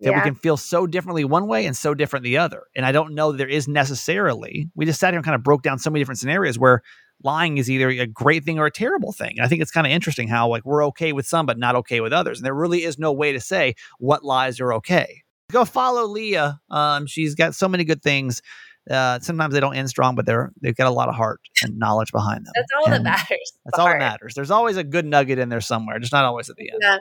that 0.00 0.14
we 0.14 0.20
can 0.22 0.34
feel 0.34 0.56
so 0.56 0.86
differently 0.86 1.24
one 1.24 1.46
way 1.46 1.66
and 1.66 1.76
so 1.76 1.94
different 1.94 2.24
the 2.24 2.38
other. 2.38 2.62
And 2.74 2.86
I 2.86 2.92
don't 2.92 3.14
know 3.14 3.32
there 3.32 3.48
is 3.48 3.68
necessarily. 3.68 4.68
We 4.74 4.86
just 4.86 4.98
sat 4.98 5.12
here 5.12 5.18
and 5.18 5.24
kind 5.24 5.34
of 5.34 5.42
broke 5.42 5.62
down 5.62 5.78
so 5.78 5.90
many 5.90 6.00
different 6.00 6.18
scenarios 6.18 6.58
where 6.58 6.82
lying 7.22 7.58
is 7.58 7.70
either 7.70 7.90
a 7.90 8.06
great 8.06 8.44
thing 8.44 8.58
or 8.58 8.66
a 8.66 8.70
terrible 8.70 9.12
thing. 9.12 9.34
And 9.36 9.44
I 9.44 9.48
think 9.48 9.60
it's 9.60 9.70
kind 9.70 9.86
of 9.86 9.92
interesting 9.92 10.28
how 10.28 10.48
like 10.48 10.64
we're 10.64 10.84
okay 10.86 11.12
with 11.12 11.26
some 11.26 11.44
but 11.44 11.58
not 11.58 11.76
okay 11.76 12.00
with 12.00 12.12
others. 12.12 12.38
And 12.38 12.46
there 12.46 12.54
really 12.54 12.84
is 12.84 12.98
no 12.98 13.12
way 13.12 13.32
to 13.32 13.40
say 13.40 13.74
what 13.98 14.24
lies 14.24 14.58
are 14.60 14.72
okay. 14.74 15.22
Go 15.50 15.64
follow 15.64 16.06
Leah. 16.06 16.60
Um, 16.70 17.06
she's 17.06 17.34
got 17.34 17.54
so 17.54 17.68
many 17.68 17.84
good 17.84 18.02
things. 18.02 18.42
Uh, 18.90 19.18
sometimes 19.20 19.52
they 19.54 19.60
don't 19.60 19.76
end 19.76 19.88
strong, 19.88 20.14
but 20.14 20.26
they're 20.26 20.50
they've 20.62 20.74
got 20.74 20.86
a 20.86 20.90
lot 20.90 21.08
of 21.08 21.14
heart 21.14 21.40
and 21.62 21.78
knowledge 21.78 22.12
behind 22.12 22.46
them. 22.46 22.52
That's 22.54 22.68
all 22.78 22.90
that 22.90 23.02
matters. 23.02 23.52
That's 23.64 23.78
all 23.78 23.86
that 23.86 23.98
matters. 23.98 24.34
There's 24.34 24.50
always 24.50 24.76
a 24.76 24.84
good 24.84 25.04
nugget 25.04 25.38
in 25.38 25.48
there 25.48 25.60
somewhere, 25.60 25.98
just 25.98 26.12
not 26.12 26.24
always 26.24 26.48
at 26.48 26.56
the 26.56 26.70
end. 26.70 26.80
Yeah. 26.82 26.96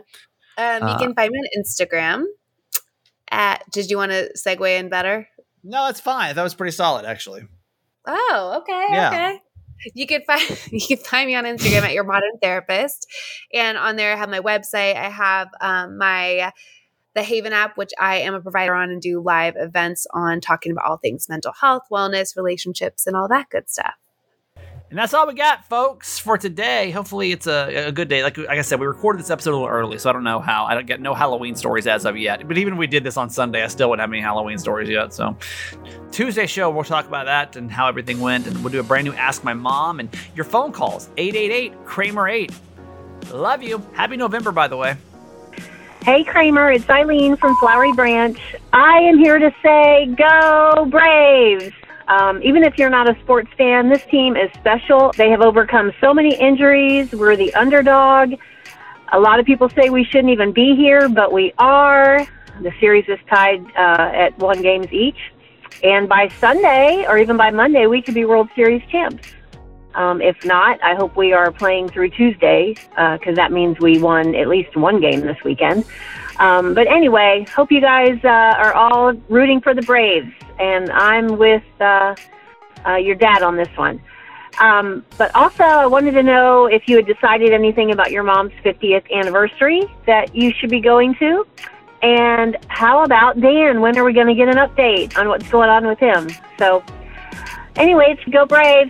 Um, 0.78 0.88
you 0.90 0.94
Uh, 0.96 1.00
can 1.00 1.16
find 1.16 1.32
me 1.32 1.40
on 1.40 1.64
Instagram 1.64 2.26
at 3.32 3.64
did 3.72 3.90
you 3.90 3.98
want 3.98 4.12
to 4.12 4.30
segue 4.38 4.80
in 4.80 4.90
better? 4.90 5.28
No, 5.64 5.88
it's 5.88 6.00
fine. 6.02 6.36
That 6.36 6.44
was 6.44 6.54
pretty 6.56 6.72
solid, 6.76 7.06
actually. 7.06 7.44
Oh, 8.06 8.60
okay, 8.62 8.88
Yeah. 8.92 9.10
okay. 9.10 9.40
You 9.96 10.08
can 10.08 10.22
find 10.28 10.42
you 10.72 10.86
can 10.86 10.98
find 10.98 11.28
me 11.28 11.36
on 11.36 11.46
Instagram 11.46 11.84
at 11.84 11.94
your 11.94 12.04
modern 12.04 12.38
therapist, 12.42 13.08
and 13.54 13.78
on 13.78 13.96
there 13.96 14.12
I 14.14 14.18
have 14.18 14.30
my 14.30 14.42
website. 14.42 14.96
I 14.96 15.10
have 15.10 15.48
um, 15.62 15.98
my 15.98 16.52
the 17.16 17.24
Haven 17.24 17.54
app, 17.54 17.78
which 17.78 17.92
I 18.00 18.18
am 18.18 18.34
a 18.34 18.42
provider 18.42 18.74
on 18.74 18.90
and 18.92 19.02
do 19.02 19.22
live 19.22 19.56
events 19.58 20.06
on 20.14 20.42
talking 20.42 20.72
about 20.72 20.86
all 20.86 20.98
things 20.98 21.28
mental 21.30 21.54
health, 21.54 21.84
wellness, 21.92 22.36
relationships, 22.36 23.08
and 23.08 23.16
all 23.16 23.28
that 23.28 23.50
good 23.50 23.70
stuff. 23.70 23.96
And 24.90 24.98
that's 24.98 25.14
all 25.14 25.28
we 25.28 25.36
got, 25.36 25.66
folks, 25.66 26.18
for 26.18 26.36
today. 26.36 26.90
Hopefully, 26.90 27.32
it's 27.32 27.46
a, 27.46 27.88
a 27.88 27.92
good 27.92 28.08
day. 28.08 28.24
Like, 28.24 28.38
like 28.38 28.58
I 28.58 28.62
said, 28.64 28.80
we 28.80 28.88
recorded 28.88 29.20
this 29.20 29.30
episode 29.30 29.52
a 29.52 29.54
little 29.54 29.68
early, 29.68 30.00
so 30.00 30.10
I 30.10 30.14
don't 30.14 30.24
know 30.24 30.40
how. 30.40 30.66
I 30.66 30.74
don't 30.74 30.88
get 30.88 31.00
no 31.00 31.14
Halloween 31.14 31.56
stories 31.56 31.86
as 31.86 32.06
of 32.06 32.18
yet. 32.18 32.48
But 32.48 32.58
even 32.58 32.74
if 32.74 32.80
we 32.80 32.88
did 32.88 33.04
this 33.04 33.16
on 33.16 33.30
Sunday, 33.30 33.64
I 33.64 33.68
still 33.68 33.92
wouldn't 33.92 34.02
have 34.02 34.12
any 34.12 34.22
Halloween 34.22 34.58
stories 34.58 34.90
yet. 34.90 35.14
So, 35.14 35.38
Tuesday 36.12 36.48
show, 36.48 36.72
we'll 36.72 36.84
talk 36.84 37.08
about 37.08 37.26
that 37.26 37.56
and 37.56 37.72
how 37.72 37.88
everything 37.88 38.20
went. 38.20 38.48
And 38.48 38.64
we'll 38.64 38.72
do 38.72 38.80
a 38.80 38.84
brand 38.84 39.06
new 39.06 39.14
Ask 39.14 39.44
My 39.44 39.54
Mom 39.54 40.00
and 40.00 40.10
your 40.36 40.46
phone 40.46 40.72
calls 40.72 41.08
888 41.18 41.86
Kramer 41.86 42.28
8. 42.28 42.52
Love 43.32 43.62
you. 43.62 43.86
Happy 43.94 44.18
November, 44.18 44.52
by 44.52 44.68
the 44.68 44.78
way. 44.78 44.98
Hey 46.02 46.24
Kramer, 46.24 46.72
it's 46.72 46.90
Eileen 46.90 47.36
from 47.36 47.58
Flowery 47.58 47.92
Branch. 47.92 48.40
I 48.72 49.00
am 49.00 49.18
here 49.18 49.38
to 49.38 49.54
say 49.62 50.06
go 50.18 50.88
Braves! 50.90 51.74
Um, 52.08 52.42
even 52.42 52.64
if 52.64 52.78
you're 52.78 52.90
not 52.90 53.10
a 53.10 53.20
sports 53.20 53.50
fan, 53.58 53.90
this 53.90 54.06
team 54.06 54.38
is 54.38 54.50
special. 54.54 55.12
They 55.18 55.30
have 55.30 55.42
overcome 55.42 55.92
so 56.00 56.14
many 56.14 56.34
injuries. 56.36 57.12
We're 57.12 57.36
the 57.36 57.54
underdog. 57.54 58.34
A 59.12 59.20
lot 59.20 59.42
of 59.42 59.46
people 59.46 59.68
say 59.70 59.90
we 59.90 60.06
shouldn't 60.06 60.32
even 60.32 60.54
be 60.54 60.74
here, 60.74 61.10
but 61.10 61.34
we 61.34 61.54
are. 61.58 62.26
The 62.62 62.72
series 62.80 63.06
is 63.10 63.20
tied 63.30 63.62
uh, 63.76 64.12
at 64.16 64.40
one 64.40 64.62
games 64.62 64.88
each. 64.94 65.20
And 65.84 66.08
by 66.08 66.30
Sunday, 66.40 67.06
or 67.10 67.18
even 67.18 67.36
by 67.36 67.52
Monday, 67.52 67.88
we 67.88 68.02
could 68.02 68.16
be 68.16 68.24
World 68.24 68.48
Series 68.56 68.82
champs. 68.90 69.34
Um, 69.96 70.22
if 70.22 70.46
not, 70.46 70.82
I 70.84 70.96
hope 70.96 71.16
we 71.16 71.34
are 71.34 71.52
playing 71.52 71.90
through 71.90 72.12
Tuesday 72.12 72.76
because 72.90 73.36
that 73.36 73.52
means 73.52 73.80
we 73.80 74.00
won 74.00 74.36
at 74.36 74.48
least 74.48 74.76
one 74.78 75.02
game 75.02 75.22
this 75.22 75.38
weekend. 75.44 75.86
Um, 76.40 76.74
but 76.74 76.88
anyway, 76.88 77.46
hope 77.54 77.72
you 77.72 77.82
guys 77.82 78.18
uh, 78.24 78.28
are 78.28 78.74
all 78.74 79.14
rooting 79.28 79.60
for 79.60 79.74
the 79.74 79.82
Braves, 79.82 80.32
and 80.58 80.90
I'm 80.90 81.38
with 81.38 81.64
uh, 81.82 82.16
uh, 82.88 82.96
your 82.96 83.16
dad 83.16 83.44
on 83.44 83.58
this 83.58 83.70
one. 83.76 84.02
Um, 84.60 85.06
but 85.18 85.36
also, 85.36 85.64
I 85.64 85.86
wanted 85.86 86.12
to 86.12 86.24
know 86.24 86.68
if 86.68 86.84
you 86.88 86.96
had 86.96 87.06
decided 87.06 87.52
anything 87.52 87.92
about 87.92 88.12
your 88.12 88.24
mom's 88.24 88.54
50th 88.64 89.10
anniversary 89.12 89.84
that 90.06 90.34
you 90.34 90.54
should 90.54 90.70
be 90.70 90.82
going 90.82 91.16
to. 91.16 91.46
And 92.02 92.58
how 92.70 93.04
about 93.04 93.40
Dan? 93.40 93.82
When 93.82 93.98
are 93.98 94.06
we 94.06 94.14
going 94.14 94.28
to 94.28 94.36
get 94.36 94.48
an 94.48 94.56
update 94.56 95.18
on 95.18 95.28
what's 95.28 95.50
going 95.50 95.70
on 95.70 95.86
with 95.86 96.00
him? 96.00 96.30
So, 96.58 96.84
anyways, 97.76 98.18
go 98.32 98.46
Braves! 98.46 98.90